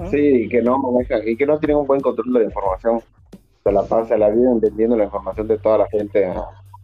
Sí, 0.09 0.17
y 0.17 0.49
que 0.49 0.61
no 0.61 0.79
maneja, 0.79 1.23
y 1.23 1.35
que 1.35 1.45
no 1.45 1.59
tienen 1.59 1.77
un 1.77 1.85
buen 1.85 2.01
control 2.01 2.33
de 2.33 2.39
la 2.39 2.45
información. 2.45 3.01
Se 3.63 3.71
la 3.71 3.83
pasa 3.83 4.17
la 4.17 4.29
vida 4.29 4.51
entendiendo 4.51 4.95
la 4.95 5.03
información 5.03 5.47
de 5.47 5.57
toda 5.59 5.79
la 5.79 5.87
gente 5.89 6.33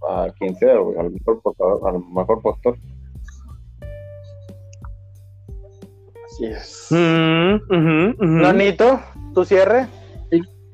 a 0.08 0.28
quien 0.38 0.56
sea, 0.56 0.78
güey, 0.78 0.98
al 0.98 1.12
mejor 1.12 1.42
portador, 1.42 1.82
al 1.88 2.04
mejor 2.14 2.42
postor. 2.42 2.78
Así 6.26 6.46
es. 6.46 6.88
Mm, 6.92 7.56
ujú. 7.56 8.26
Nonito, 8.26 9.00
tu 9.34 9.46
cierre. 9.46 9.88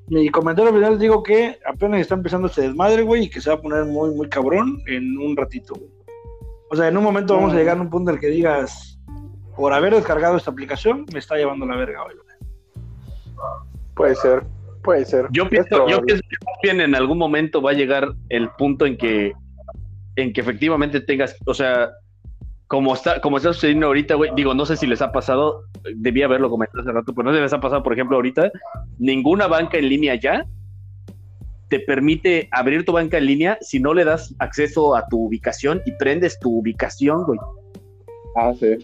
Mi 0.08 0.28
comentario 0.30 0.74
final 0.74 1.00
digo 1.00 1.24
que 1.24 1.58
apenas 1.66 2.02
está 2.02 2.16
empezando 2.16 2.48
este 2.48 2.64
desmadre, 2.64 3.04
güey, 3.04 3.24
y 3.24 3.30
que 3.30 3.40
se 3.40 3.50
va 3.50 3.56
a 3.56 3.62
poner 3.62 3.86
muy, 3.86 4.14
muy 4.14 4.28
cabrón 4.28 4.82
en 4.86 5.18
un 5.18 5.36
ratito, 5.38 5.76
güey. 5.76 5.90
O 6.70 6.76
sea, 6.76 6.90
en 6.90 6.98
un 6.98 7.04
momento 7.04 7.36
vamos 7.36 7.52
a 7.52 7.56
Mm. 7.56 7.58
llegar 7.58 7.78
a 7.78 7.82
un 7.82 7.90
punto 7.90 8.12
en 8.12 8.16
el 8.16 8.22
que 8.22 8.28
digas, 8.28 9.00
por 9.56 9.72
haber 9.72 9.96
descargado 9.96 10.36
esta 10.36 10.52
aplicación, 10.52 11.06
me 11.14 11.20
está 11.20 11.36
llevando 11.38 11.66
la 11.66 11.78
verga, 11.78 12.04
güey. 12.04 12.18
Puede 13.96 14.16
ser, 14.16 14.44
puede 14.84 15.06
ser. 15.06 15.28
Yo 15.32 15.50
pienso, 15.50 15.88
yo 15.88 16.02
pienso 16.02 16.24
que 16.62 16.70
en 16.70 16.96
algún 16.96 17.18
momento 17.18 17.62
va 17.62 17.72
a 17.72 17.74
llegar 17.74 18.14
el 18.30 18.50
punto 18.52 18.86
en 18.86 18.98
que, 18.98 19.34
en 20.16 20.34
que 20.34 20.42
efectivamente 20.42 21.02
tengas, 21.02 21.36
o 21.46 21.54
sea, 21.54 21.90
como 22.68 22.94
está, 22.94 23.22
como 23.22 23.38
está 23.38 23.54
sucediendo 23.54 23.88
ahorita, 23.88 24.16
güey, 24.16 24.32
digo, 24.36 24.54
no 24.54 24.66
sé 24.66 24.78
si 24.78 24.88
les 24.88 25.02
ha 25.02 25.12
pasado, 25.12 25.64
debía 25.96 26.26
haberlo 26.26 26.50
comentado 26.50 26.82
hace 26.82 26.92
rato, 26.92 27.14
pero 27.14 27.26
no 27.26 27.32
sé 27.32 27.38
si 27.38 27.44
les 27.44 27.54
ha 27.54 27.60
pasado, 27.60 27.84
por 27.84 27.94
ejemplo, 27.94 28.16
ahorita, 28.16 28.52
ninguna 29.00 29.48
banca 29.48 29.78
en 29.78 29.90
línea 29.90 30.16
ya 30.16 30.46
te 31.70 31.80
permite 31.80 32.50
abrir 32.52 32.86
tu 32.86 32.92
banca 32.92 33.18
en 33.18 33.26
línea 33.26 33.58
si 33.62 33.80
no 33.80 33.94
le 33.94 34.06
das 34.06 34.36
acceso 34.40 34.96
a 34.96 35.08
tu 35.08 35.26
ubicación 35.26 35.82
y 35.86 35.92
prendes 35.94 36.40
tu 36.40 36.60
ubicación, 36.60 37.24
güey. 37.24 37.40
Ah, 38.36 38.54
sí. 38.60 38.78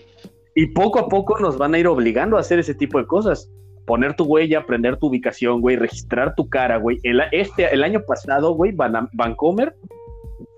Y 0.56 0.68
poco 0.68 1.00
a 1.00 1.08
poco 1.08 1.40
nos 1.40 1.58
van 1.58 1.76
a 1.76 1.80
ir 1.80 1.88
obligando 1.88 2.38
a 2.38 2.40
hacer 2.40 2.60
ese 2.60 2.74
tipo 2.74 2.98
de 2.98 3.06
cosas. 3.06 3.50
Poner 3.90 4.14
tu 4.16 4.24
huella, 4.26 4.68
prender 4.68 4.98
tu 4.98 5.08
ubicación, 5.08 5.62
güey, 5.62 5.76
registrar 5.76 6.36
tu 6.36 6.48
cara, 6.48 6.78
güey. 6.78 7.00
El, 7.02 7.24
este, 7.32 7.74
el 7.74 7.84
año 7.84 8.02
pasado, 8.08 8.54
güey, 8.54 8.72
Vancomer 8.72 9.74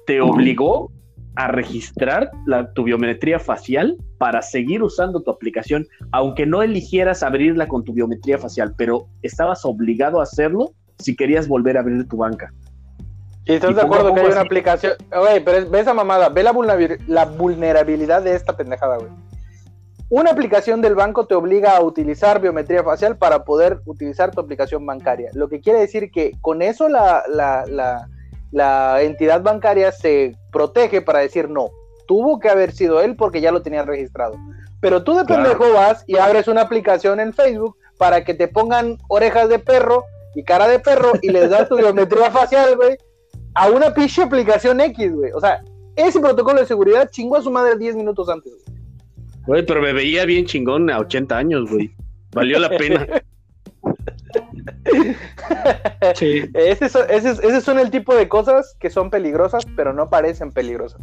te 0.05 0.19
obligó 0.19 0.91
a 1.37 1.47
registrar 1.47 2.29
la, 2.45 2.73
tu 2.73 2.83
biometría 2.83 3.39
facial 3.39 3.95
para 4.17 4.41
seguir 4.41 4.83
usando 4.83 5.21
tu 5.21 5.31
aplicación, 5.31 5.87
aunque 6.11 6.45
no 6.45 6.61
eligieras 6.61 7.23
abrirla 7.23 7.69
con 7.69 7.85
tu 7.85 7.93
biometría 7.93 8.37
facial, 8.37 8.73
pero 8.77 9.07
estabas 9.21 9.63
obligado 9.63 10.19
a 10.19 10.23
hacerlo 10.23 10.73
si 10.99 11.15
querías 11.15 11.47
volver 11.47 11.77
a 11.77 11.79
abrir 11.79 12.05
tu 12.09 12.17
banca. 12.17 12.51
¿Y 13.45 13.53
estás 13.53 13.71
Y 13.71 13.73
de 13.75 13.81
acuerdo 13.81 14.13
que 14.13 14.19
hay 14.19 14.25
una 14.25 14.35
así- 14.41 14.45
aplicación? 14.45 14.93
Güey, 15.09 15.41
pero 15.41 15.69
ve 15.69 15.79
esa 15.79 15.93
mamada, 15.93 16.27
ve 16.27 16.43
la, 16.43 16.51
vulnerabil- 16.53 16.99
la 17.07 17.23
vulnerabilidad 17.23 18.23
de 18.23 18.35
esta 18.35 18.57
pendejada, 18.57 18.97
güey. 18.97 19.09
Una 20.11 20.31
aplicación 20.31 20.81
del 20.81 20.93
banco 20.93 21.25
te 21.25 21.35
obliga 21.35 21.77
a 21.77 21.81
utilizar 21.81 22.41
biometría 22.41 22.83
facial 22.83 23.17
para 23.17 23.45
poder 23.45 23.79
utilizar 23.85 24.31
tu 24.31 24.41
aplicación 24.41 24.85
bancaria. 24.85 25.29
Lo 25.33 25.47
que 25.47 25.61
quiere 25.61 25.79
decir 25.79 26.11
que 26.11 26.33
con 26.41 26.61
eso 26.61 26.89
la, 26.89 27.23
la, 27.29 27.63
la, 27.65 28.09
la 28.51 29.01
entidad 29.03 29.41
bancaria 29.41 29.93
se 29.93 30.35
protege 30.51 31.01
para 31.01 31.19
decir 31.19 31.49
no. 31.49 31.69
Tuvo 32.07 32.39
que 32.39 32.49
haber 32.49 32.73
sido 32.73 32.99
él 32.99 33.15
porque 33.15 33.39
ya 33.39 33.53
lo 33.53 33.61
tenía 33.61 33.83
registrado. 33.83 34.35
Pero 34.81 35.01
tú 35.05 35.15
de 35.15 35.23
Claro. 35.23 35.43
pendejo 35.43 35.71
vas 35.73 36.03
y 36.07 36.17
abres 36.17 36.49
una 36.49 36.63
aplicación 36.63 37.21
en 37.21 37.31
Facebook 37.31 37.77
para 37.97 38.25
que 38.25 38.33
te 38.33 38.49
pongan 38.49 38.97
orejas 39.07 39.47
de 39.47 39.59
perro 39.59 40.03
y 40.35 40.43
cara 40.43 40.67
de 40.67 40.79
perro 40.79 41.13
y 41.21 41.29
les 41.29 41.49
das 41.49 41.69
tu 41.69 41.77
biometría 41.77 42.29
facial, 42.31 42.75
güey, 42.75 42.97
a 43.55 43.69
una 43.69 43.93
pinche 43.93 44.23
aplicación 44.23 44.81
X, 44.81 45.13
güey. 45.15 45.31
O 45.31 45.39
sea, 45.39 45.63
ese 45.95 46.19
protocolo 46.19 46.59
de 46.59 46.65
seguridad 46.65 47.09
chingó 47.09 47.37
a 47.37 47.41
su 47.41 47.49
madre 47.49 47.77
10 47.77 47.95
minutos 47.95 48.27
antes. 48.27 48.51
Güey, 49.47 49.65
pero 49.65 49.81
me 49.81 49.93
veía 49.93 50.25
bien 50.25 50.45
chingón 50.45 50.89
a 50.89 50.99
80 50.99 51.37
años, 51.37 51.69
güey. 51.69 51.91
Valió 52.33 52.59
la 52.59 52.69
pena. 52.69 53.07
Sí. 56.15 56.43
Ese, 56.53 56.89
son- 56.89 57.05
ese, 57.09 57.31
ese 57.31 57.61
son 57.61 57.77
el 57.79 57.91
tipo 57.91 58.15
de 58.15 58.27
cosas 58.27 58.75
que 58.79 58.89
son 58.89 59.09
peligrosas, 59.09 59.63
pero 59.75 59.93
no 59.93 60.09
parecen 60.09 60.51
peligrosas. 60.51 61.01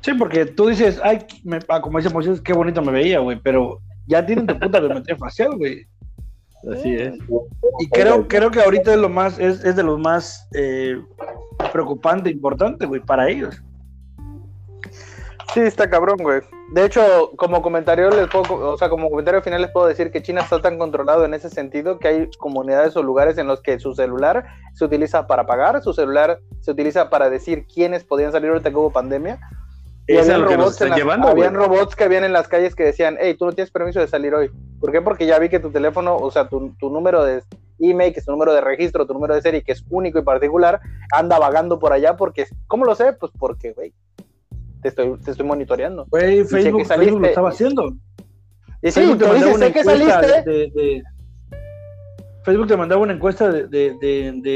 Sí, 0.00 0.14
porque 0.14 0.46
tú 0.46 0.68
dices, 0.68 0.98
ay, 1.02 1.26
me- 1.44 1.58
ah, 1.68 1.80
como 1.80 1.98
dice 1.98 2.10
Moisés, 2.12 2.40
qué 2.40 2.52
bonito 2.52 2.80
me 2.82 2.92
veía, 2.92 3.18
güey, 3.18 3.38
pero 3.42 3.80
ya 4.06 4.24
tienen 4.24 4.46
tu 4.46 4.58
puta 4.58 4.80
biometría 4.80 5.16
facial, 5.16 5.56
güey. 5.56 5.86
Así 6.72 6.94
es. 6.94 7.14
Y 7.80 7.88
creo, 7.90 8.26
creo 8.28 8.50
que 8.50 8.60
ahorita 8.60 8.92
es 8.92 8.98
lo 8.98 9.08
más, 9.08 9.38
es, 9.38 9.64
es 9.64 9.76
de 9.76 9.82
los 9.82 9.98
más 9.98 10.48
eh, 10.54 10.98
preocupante, 11.72 12.30
importante, 12.30 12.86
güey, 12.86 13.00
para 13.00 13.28
ellos. 13.28 13.62
Sí, 15.52 15.60
está 15.60 15.90
cabrón, 15.90 16.18
güey. 16.20 16.40
De 16.72 16.84
hecho, 16.84 17.32
como 17.36 17.60
comentario 17.60 18.08
les 18.10 18.28
puedo, 18.28 18.70
o 18.72 18.78
sea, 18.78 18.88
como 18.88 19.10
comentario 19.10 19.42
final 19.42 19.62
les 19.62 19.70
puedo 19.72 19.86
decir 19.86 20.12
que 20.12 20.22
China 20.22 20.42
está 20.42 20.60
tan 20.62 20.78
controlado 20.78 21.24
en 21.24 21.34
ese 21.34 21.50
sentido 21.50 21.98
que 21.98 22.06
hay 22.08 22.30
comunidades 22.38 22.96
o 22.96 23.02
lugares 23.02 23.36
en 23.38 23.48
los 23.48 23.60
que 23.60 23.80
su 23.80 23.92
celular 23.94 24.46
se 24.74 24.84
utiliza 24.84 25.26
para 25.26 25.46
pagar, 25.46 25.82
su 25.82 25.92
celular 25.92 26.38
se 26.60 26.70
utiliza 26.70 27.10
para 27.10 27.28
decir 27.30 27.66
quiénes 27.66 28.04
podían 28.04 28.30
salir 28.30 28.50
ahorita 28.50 28.70
que 28.70 28.76
hubo 28.76 28.92
pandemia. 28.92 29.40
Y 30.06 30.14
Es 30.16 30.22
habían 30.26 30.42
lo 30.42 30.48
que 30.48 30.56
nos 30.56 30.64
robots, 30.66 30.80
en 30.82 30.88
las- 30.90 30.98
llevando, 30.98 31.28
habían 31.28 31.54
robots 31.54 31.96
que 31.96 32.04
habían 32.04 32.24
en 32.24 32.32
las 32.32 32.46
calles 32.48 32.74
que 32.76 32.84
decían, 32.84 33.16
hey, 33.20 33.34
tú 33.38 33.46
no 33.46 33.52
tienes 33.52 33.70
permiso 33.72 33.98
de 34.00 34.06
salir 34.08 34.34
hoy. 34.34 34.50
¿Por 34.80 34.92
qué? 34.92 35.00
Porque 35.02 35.26
ya 35.26 35.38
vi 35.38 35.48
que 35.48 35.58
tu 35.60 35.70
teléfono, 35.70 36.16
o 36.16 36.30
sea, 36.30 36.48
tu, 36.48 36.70
tu 36.78 36.90
número 36.90 37.24
de 37.24 37.42
email, 37.80 38.12
que 38.12 38.20
es 38.20 38.26
tu 38.26 38.32
número 38.32 38.52
de 38.54 38.60
registro, 38.60 39.06
tu 39.06 39.14
número 39.14 39.34
de 39.34 39.42
serie, 39.42 39.62
que 39.62 39.72
es 39.72 39.84
único 39.90 40.18
y 40.18 40.22
particular, 40.22 40.80
anda 41.12 41.38
vagando 41.38 41.78
por 41.78 41.92
allá 41.92 42.16
porque, 42.16 42.46
¿cómo 42.66 42.84
lo 42.84 42.94
sé? 42.94 43.12
Pues 43.14 43.32
porque, 43.38 43.72
güey, 43.72 43.92
te 44.82 44.88
estoy, 44.88 45.18
te 45.18 45.30
estoy 45.30 45.46
monitoreando. 45.46 46.06
Güey, 46.10 46.44
Facebook, 46.44 46.86
lo 47.20 47.26
estaba 47.26 47.48
haciendo. 47.50 47.92
Y 48.82 48.90
sí, 48.90 49.00
Facebook 49.00 49.18
te 49.18 49.26
mandaba 49.28 49.54
una 49.54 49.72
que 49.72 49.84
saliste. 49.84 50.26
de, 50.26 50.42
de- 50.52 50.70
de- 50.74 51.02
Facebook 52.42 52.68
te 52.68 52.76
mandaba 52.76 53.02
una 53.02 53.12
encuesta 53.12 53.50
de, 53.52 53.66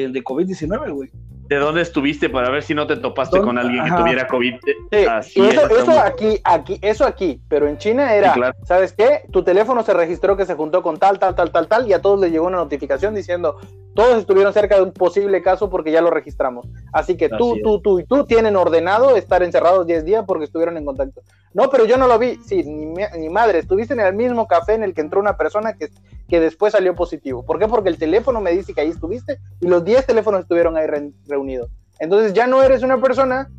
de 0.08 0.24
COVID-19, 0.24 0.92
güey. 0.94 1.10
¿De 1.48 1.56
dónde 1.56 1.82
estuviste 1.82 2.30
para 2.30 2.50
ver 2.50 2.62
si 2.62 2.74
no 2.74 2.86
te 2.86 2.96
topaste 2.96 3.36
¿Dónde? 3.36 3.46
con 3.46 3.58
alguien 3.58 3.84
que 3.84 3.90
Ajá. 3.90 3.98
tuviera 4.02 4.26
COVID? 4.26 4.54
Sí, 4.90 5.04
Así 5.06 5.40
y 5.40 5.46
eso, 5.48 5.68
es, 5.68 5.78
eso 5.78 5.90
aquí, 6.00 6.40
aquí, 6.42 6.78
eso 6.80 7.04
aquí, 7.04 7.40
pero 7.48 7.68
en 7.68 7.76
China 7.78 8.14
era, 8.14 8.32
Sí, 8.32 8.38
claro. 8.40 8.56
¿sabes 8.64 8.92
qué? 8.92 9.22
Tu 9.30 9.42
teléfono 9.44 9.82
se 9.82 9.92
registró 9.92 10.36
que 10.36 10.46
se 10.46 10.54
juntó 10.54 10.82
con 10.82 10.98
tal, 10.98 11.18
tal, 11.18 11.34
tal, 11.34 11.50
tal, 11.52 11.68
tal, 11.68 11.86
y 11.88 11.92
a 11.92 12.00
todos 12.00 12.18
les 12.20 12.30
llegó 12.32 12.46
una 12.46 12.56
notificación 12.58 13.14
diciendo, 13.14 13.56
todos 13.94 14.16
estuvieron 14.18 14.52
cerca 14.52 14.76
de 14.76 14.82
un 14.82 14.92
posible 14.92 15.42
caso 15.42 15.68
porque 15.70 15.92
ya 15.92 16.00
lo 16.00 16.10
registramos. 16.10 16.66
Así 16.92 17.16
que 17.16 17.28
tú, 17.28 17.50
Así 17.52 17.58
es. 17.58 17.62
tú, 17.62 17.80
tú 17.80 17.98
y 18.00 18.04
tú 18.04 18.24
tienen 18.24 18.56
ordenado 18.56 19.16
estar 19.16 19.42
encerrados 19.42 19.86
10 19.86 20.04
días 20.04 20.24
porque 20.26 20.44
estuvieron 20.44 20.76
en 20.76 20.84
contacto. 20.84 21.20
No, 21.52 21.70
pero 21.70 21.84
yo 21.84 21.96
no 21.96 22.08
lo 22.08 22.18
vi. 22.18 22.36
Sí, 22.44 22.64
ni, 22.64 22.94
ni 23.16 23.28
madre, 23.28 23.60
estuviste 23.60 23.94
en 23.94 24.00
el 24.00 24.14
mismo 24.14 24.48
café 24.48 24.74
en 24.74 24.82
el 24.82 24.92
que 24.94 25.02
entró 25.02 25.20
una 25.20 25.36
persona 25.36 25.74
que, 25.74 25.88
que 26.28 26.40
después 26.40 26.72
salió 26.72 26.96
positivo. 26.96 27.44
¿Por 27.44 27.60
qué? 27.60 27.68
Porque 27.68 27.90
el 27.90 27.96
teléfono 27.98 28.40
me 28.40 28.50
dice 28.50 28.74
que 28.74 28.80
ahí 28.80 28.88
estuviste 28.88 29.38
y 29.60 29.68
los 29.68 29.84
10 29.84 30.04
teléfonos 30.04 30.40
estuvieron 30.40 30.76
ahí 30.76 30.88
re- 30.88 31.12
reunidos. 31.34 31.68
Entonces 31.98 32.32
ya 32.32 32.46
no 32.46 32.62
eres 32.62 32.82
una 32.82 33.00
persona 33.00 33.50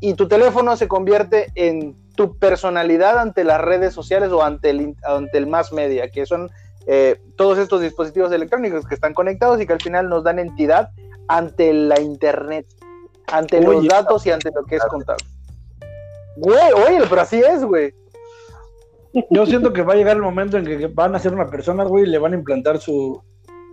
y 0.00 0.14
tu 0.14 0.28
teléfono 0.28 0.76
se 0.76 0.88
convierte 0.88 1.50
en 1.54 1.96
tu 2.14 2.38
personalidad 2.38 3.18
ante 3.18 3.44
las 3.44 3.60
redes 3.60 3.92
sociales 3.92 4.30
o 4.30 4.42
ante 4.42 4.70
el, 4.70 4.94
ante 5.02 5.38
el 5.38 5.46
más 5.46 5.72
media, 5.72 6.10
que 6.10 6.26
son 6.26 6.50
eh, 6.86 7.20
todos 7.36 7.58
estos 7.58 7.80
dispositivos 7.80 8.30
electrónicos 8.32 8.86
que 8.86 8.94
están 8.94 9.14
conectados 9.14 9.60
y 9.60 9.66
que 9.66 9.72
al 9.72 9.82
final 9.82 10.08
nos 10.08 10.22
dan 10.22 10.38
entidad 10.38 10.90
ante 11.28 11.72
la 11.72 12.00
internet, 12.00 12.66
ante 13.26 13.60
los 13.60 13.86
datos 13.88 14.24
y 14.26 14.30
ante 14.30 14.50
lo 14.54 14.64
que 14.64 14.76
es 14.76 14.84
contable. 14.84 15.24
Güey, 16.36 16.72
oye, 16.86 17.06
pero 17.08 17.22
así 17.22 17.40
es, 17.40 17.64
güey. 17.64 17.92
Yo 19.30 19.46
siento 19.46 19.72
que 19.72 19.82
va 19.82 19.94
a 19.94 19.96
llegar 19.96 20.16
el 20.16 20.22
momento 20.22 20.58
en 20.58 20.64
que 20.64 20.86
van 20.88 21.14
a 21.14 21.18
ser 21.18 21.32
una 21.32 21.48
persona, 21.48 21.84
güey, 21.84 22.04
y 22.04 22.08
le 22.08 22.18
van 22.18 22.34
a 22.34 22.36
implantar 22.36 22.78
su, 22.78 23.22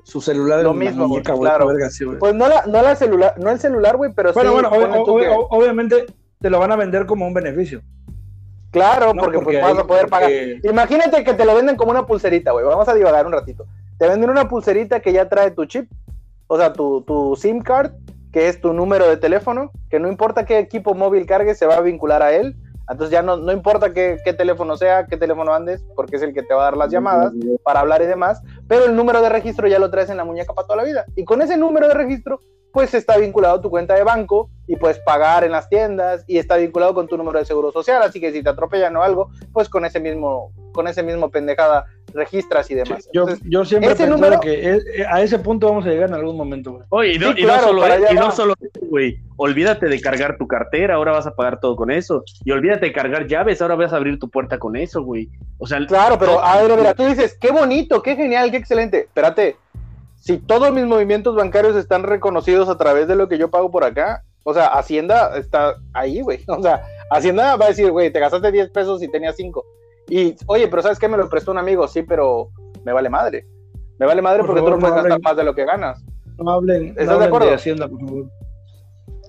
su 0.03 0.21
celular 0.21 0.63
Lo 0.63 0.71
en 0.71 0.79
mismo, 0.79 1.07
muñeca, 1.07 1.33
güey, 1.33 1.49
claro. 1.49 1.67
verga 1.67 1.87
así, 1.87 2.03
güey. 2.05 2.19
Pues 2.19 2.33
no 2.35 2.47
la, 2.47 2.65
no 2.65 2.81
la 2.81 2.95
celular, 2.95 3.33
no 3.39 3.49
el 3.49 3.59
celular, 3.59 3.95
güey, 3.97 4.11
pero 4.13 4.33
bueno, 4.33 4.51
sí. 4.51 4.55
bueno, 4.77 5.05
ob- 5.05 5.19
que- 5.21 5.29
obviamente 5.49 6.05
te 6.39 6.49
lo 6.49 6.59
van 6.59 6.71
a 6.71 6.75
vender 6.75 7.05
como 7.05 7.25
un 7.25 7.33
beneficio. 7.33 7.81
Claro, 8.71 9.13
¿no? 9.13 9.21
porque, 9.23 9.39
pues 9.39 9.61
vas 9.61 9.77
a 9.77 9.85
poder 9.85 10.07
pagar. 10.07 10.31
Imagínate 10.63 11.23
que 11.23 11.33
te 11.33 11.45
lo 11.45 11.55
venden 11.55 11.75
como 11.75 11.91
una 11.91 12.05
pulserita, 12.07 12.51
güey. 12.51 12.65
Vamos 12.65 12.87
a 12.89 12.93
divagar 12.95 13.25
un 13.27 13.31
ratito. 13.33 13.65
Te 13.99 14.07
venden 14.07 14.29
una 14.31 14.49
pulserita 14.49 14.99
que 14.99 15.13
ya 15.13 15.29
trae 15.29 15.51
tu 15.51 15.65
chip, 15.65 15.89
o 16.47 16.57
sea, 16.57 16.73
tu, 16.73 17.01
tu 17.03 17.35
SIM 17.35 17.61
card, 17.61 17.91
que 18.31 18.47
es 18.47 18.59
tu 18.59 18.73
número 18.73 19.07
de 19.07 19.17
teléfono, 19.17 19.71
que 19.91 19.99
no 19.99 20.07
importa 20.09 20.45
qué 20.45 20.57
equipo 20.57 20.95
móvil 20.95 21.27
cargues, 21.27 21.59
se 21.59 21.67
va 21.67 21.75
a 21.75 21.81
vincular 21.81 22.23
a 22.23 22.33
él. 22.33 22.55
Entonces 22.89 23.11
ya 23.11 23.21
no, 23.21 23.37
no 23.37 23.51
importa 23.51 23.93
qué, 23.93 24.17
qué 24.23 24.33
teléfono 24.33 24.75
sea, 24.77 25.05
qué 25.07 25.17
teléfono 25.17 25.53
andes, 25.53 25.83
porque 25.95 26.17
es 26.17 26.21
el 26.21 26.33
que 26.33 26.43
te 26.43 26.53
va 26.53 26.61
a 26.61 26.65
dar 26.65 26.77
las 26.77 26.91
llamadas 26.91 27.33
para 27.63 27.79
hablar 27.79 28.01
y 28.01 28.05
demás, 28.05 28.41
pero 28.67 28.85
el 28.85 28.95
número 28.95 29.21
de 29.21 29.29
registro 29.29 29.67
ya 29.67 29.79
lo 29.79 29.89
traes 29.89 30.09
en 30.09 30.17
la 30.17 30.25
muñeca 30.25 30.53
para 30.53 30.67
toda 30.67 30.77
la 30.77 30.83
vida. 30.83 31.05
Y 31.15 31.23
con 31.23 31.41
ese 31.41 31.57
número 31.57 31.87
de 31.87 31.93
registro, 31.93 32.39
pues 32.73 32.93
está 32.95 33.17
vinculado 33.17 33.55
a 33.55 33.61
tu 33.61 33.69
cuenta 33.69 33.93
de 33.93 34.03
banco 34.03 34.49
y 34.67 34.75
puedes 34.75 34.99
pagar 34.99 35.43
en 35.43 35.51
las 35.51 35.69
tiendas 35.69 36.25
y 36.27 36.39
está 36.39 36.57
vinculado 36.57 36.93
con 36.93 37.07
tu 37.07 37.15
número 37.17 37.39
de 37.39 37.45
seguro 37.45 37.71
social, 37.71 38.01
así 38.01 38.19
que 38.19 38.31
si 38.31 38.41
te 38.41 38.49
atropellan 38.49 38.95
o 38.97 39.03
algo, 39.03 39.29
pues 39.53 39.69
con 39.69 39.85
ese 39.85 39.99
mismo, 39.99 40.51
con 40.73 40.87
ese 40.87 41.03
mismo 41.03 41.29
pendejada 41.31 41.85
registras 42.13 42.69
y 42.69 42.75
demás. 42.75 43.09
Yo, 43.13 43.21
Entonces, 43.21 43.45
yo 43.49 43.63
siempre 43.65 43.89
he 43.91 43.93
ese 43.93 44.07
número- 44.07 44.39
que 44.39 44.69
es- 44.71 44.85
eh, 44.85 45.05
a 45.09 45.21
ese 45.21 45.39
punto 45.39 45.67
vamos 45.67 45.85
a 45.85 45.89
llegar 45.89 46.09
en 46.09 46.15
algún 46.15 46.35
momento, 46.37 46.73
güey. 46.73 46.83
Oye, 46.89 47.13
y 47.13 47.19
no, 47.19 47.27
Sí, 47.27 47.33
y 47.37 47.41
no 47.41 47.47
claro, 47.47 47.67
solo, 47.67 47.83
allá 47.83 48.11
y 48.11 48.15
no 48.15 48.31
solo 48.31 48.53
eso, 48.59 48.85
güey. 48.89 49.17
Olvídate 49.37 49.87
de 49.87 49.99
cargar 50.01 50.37
tu 50.37 50.47
cartera, 50.47 50.95
ahora 50.95 51.11
vas 51.13 51.25
a 51.25 51.33
pagar 51.35 51.59
todo 51.59 51.75
con 51.75 51.89
eso. 51.89 52.23
Y 52.43 52.51
olvídate 52.51 52.87
de 52.87 52.93
cargar 52.93 53.25
llaves, 53.27 53.61
ahora 53.61 53.75
vas 53.75 53.93
a 53.93 53.95
abrir 53.95 54.19
tu 54.19 54.29
puerta 54.29 54.59
con 54.59 54.75
eso, 54.75 55.01
güey. 55.03 55.29
O 55.57 55.65
sea, 55.65 55.79
Claro, 55.87 56.19
pero 56.19 56.43
a 56.43 56.61
ver, 56.61 56.77
mira, 56.77 56.93
tú 56.93 57.03
dices, 57.05 57.37
qué 57.39 57.51
bonito, 57.51 58.01
qué 58.03 58.15
genial, 58.15 58.51
qué 58.51 58.57
excelente. 58.57 58.99
Espérate, 58.99 59.55
si 60.15 60.37
todos 60.37 60.71
mis 60.71 60.85
movimientos 60.85 61.35
bancarios 61.35 61.75
están 61.75 62.03
reconocidos 62.03 62.69
a 62.69 62.77
través 62.77 63.07
de 63.07 63.15
lo 63.15 63.27
que 63.27 63.37
yo 63.37 63.49
pago 63.49 63.71
por 63.71 63.83
acá, 63.83 64.23
o 64.45 64.53
sea, 64.53 64.67
Hacienda 64.67 65.35
está 65.37 65.75
ahí, 65.93 66.21
güey. 66.21 66.39
O 66.47 66.61
sea, 66.61 66.83
Hacienda 67.09 67.55
va 67.55 67.65
a 67.65 67.69
decir, 67.69 67.91
güey, 67.91 68.11
te 68.11 68.19
gastaste 68.19 68.51
10 68.51 68.69
pesos 68.71 69.01
y 69.03 69.07
tenías 69.09 69.35
5. 69.35 69.65
Y, 70.09 70.35
oye, 70.47 70.67
pero 70.67 70.81
¿sabes 70.81 70.99
qué? 70.99 71.07
Me 71.07 71.17
lo 71.17 71.29
prestó 71.29 71.51
un 71.51 71.57
amigo, 71.57 71.87
sí, 71.87 72.03
pero 72.03 72.49
me 72.83 72.93
vale 72.93 73.09
madre. 73.09 73.47
Me 73.99 74.05
vale 74.05 74.21
madre 74.21 74.39
Por 74.39 74.47
porque 74.47 74.61
favor, 74.61 74.73
tú 74.73 74.77
no 74.77 74.81
puedes 74.81 74.95
no 74.95 75.03
gastar 75.03 75.21
más 75.21 75.37
de 75.37 75.43
lo 75.43 75.55
que 75.55 75.65
ganas. 75.65 76.03
No 76.37 76.51
hablen, 76.51 76.87
¿Estás 76.89 77.07
no 77.07 77.19
de 77.19 77.25
acuerdo? 77.25 77.47
de 77.47 77.53
Hacienda, 77.55 77.87
por 77.87 77.99
favor. 77.99 78.25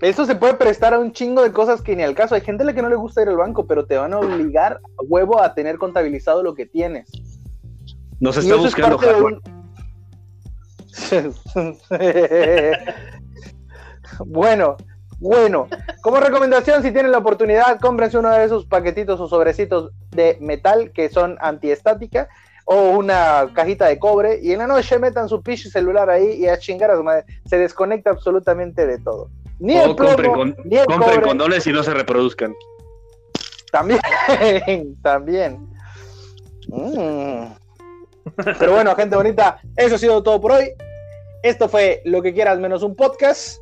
Eso 0.01 0.27
se 0.27 0.35
puede 0.35 0.55
prestar 0.55 0.93
a 0.93 0.99
un 0.99 1.13
chingo 1.13 1.43
de 1.43 1.53
cosas 1.53 1.81
que 1.81 1.95
ni 1.95 2.03
al 2.03 2.15
caso. 2.15 2.35
Hay 2.35 2.41
gente 2.41 2.63
a 2.63 2.67
la 2.67 2.75
que 2.75 2.83
no 2.83 2.89
le 2.89 2.97
gusta 2.97 3.23
ir 3.23 3.29
al 3.29 3.37
banco, 3.37 3.67
pero 3.67 3.87
te 3.87 3.97
van 3.97 4.13
a 4.13 4.19
obligar 4.19 4.75
a 4.75 5.03
huevo 5.09 5.41
a 5.41 5.55
tener 5.55 5.79
contabilizado 5.79 6.43
lo 6.43 6.55
que 6.55 6.67
tienes. 6.67 7.09
nos 8.21 8.37
está 8.37 8.55
es 8.55 8.61
buscando 8.61 8.99
un- 9.25 9.41
bueno, 14.27 14.77
bueno. 15.25 15.69
Como 16.03 16.19
recomendación, 16.21 16.83
si 16.83 16.93
tienen 16.93 17.11
la 17.13 17.19
oportunidad, 17.19 17.81
cómprense 17.81 18.19
uno 18.19 18.31
de 18.31 18.45
esos 18.45 18.67
paquetitos 18.67 19.19
o 19.21 19.27
sobrecitos 19.29 19.91
de 20.11 20.37
metal 20.41 20.93
que 20.93 21.09
son 21.09 21.39
antiestática 21.41 22.29
o 22.67 22.91
una 22.91 23.51
cajita 23.55 23.87
de 23.87 23.99
cobre 23.99 24.39
y 24.43 24.53
en 24.53 24.59
la 24.59 24.67
noche 24.67 24.99
metan 24.99 25.29
su 25.29 25.43
pinche 25.43 25.71
celular 25.71 26.09
ahí 26.11 26.33
y 26.35 26.47
a 26.49 26.59
chingar 26.59 26.91
a 26.91 26.97
su 26.97 27.03
madre. 27.03 27.25
Se 27.47 27.59
desconecta 27.59 28.11
absolutamente 28.11 28.87
de 28.87 28.99
todo. 28.99 29.31
Ni 29.59 29.77
el 29.77 29.91
O 29.91 29.97
compren, 29.97 30.17
plomo, 30.17 30.35
con- 30.37 30.57
ni 30.65 30.77
el 30.77 30.87
compren 30.87 31.15
cobre. 31.15 31.27
condones 31.27 31.67
y 31.67 31.73
no 31.73 31.83
se 31.83 31.95
reproduzcan. 31.95 32.55
También, 33.73 34.01
también. 35.03 35.59
Mm. 36.69 37.47
Pero 38.59 38.73
bueno, 38.73 38.95
gente 38.97 39.17
bonita, 39.17 39.61
eso 39.77 39.95
ha 39.97 39.99
sido 39.99 40.23
todo 40.23 40.41
por 40.41 40.53
hoy. 40.53 40.71
Esto 41.43 41.69
fue 41.69 42.01
Lo 42.05 42.23
que 42.23 42.33
quieras 42.33 42.59
menos 42.59 42.83
un 42.83 42.97
podcast. 42.97 43.59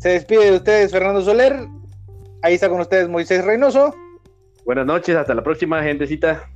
Se 0.00 0.08
despide 0.08 0.50
de 0.50 0.56
ustedes 0.56 0.90
Fernando 0.90 1.20
Soler. 1.20 1.68
Ahí 2.42 2.54
está 2.54 2.70
con 2.70 2.80
ustedes 2.80 3.08
Moisés 3.08 3.44
Reynoso, 3.44 3.94
Buenas 4.64 4.86
noches, 4.86 5.14
hasta 5.14 5.34
la 5.34 5.42
próxima, 5.42 5.82
gentecita. 5.82 6.48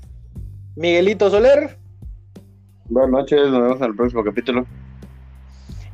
Miguelito 0.76 1.28
Soler 1.30 1.76
Buenas 2.86 3.10
noches, 3.10 3.50
nos 3.50 3.60
vemos 3.62 3.78
en 3.80 3.84
el 3.84 3.96
próximo 3.96 4.24
capítulo. 4.24 4.66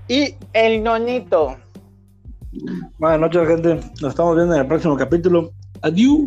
y 0.08 0.34
el 0.52 0.82
Noñito. 0.82 1.56
Buenas 2.98 3.20
noches, 3.20 3.48
gente. 3.48 3.74
Nos 4.00 4.10
estamos 4.10 4.36
viendo 4.36 4.54
en 4.54 4.60
el 4.60 4.66
próximo 4.68 4.96
capítulo. 4.96 5.50
Adiós. 5.82 6.20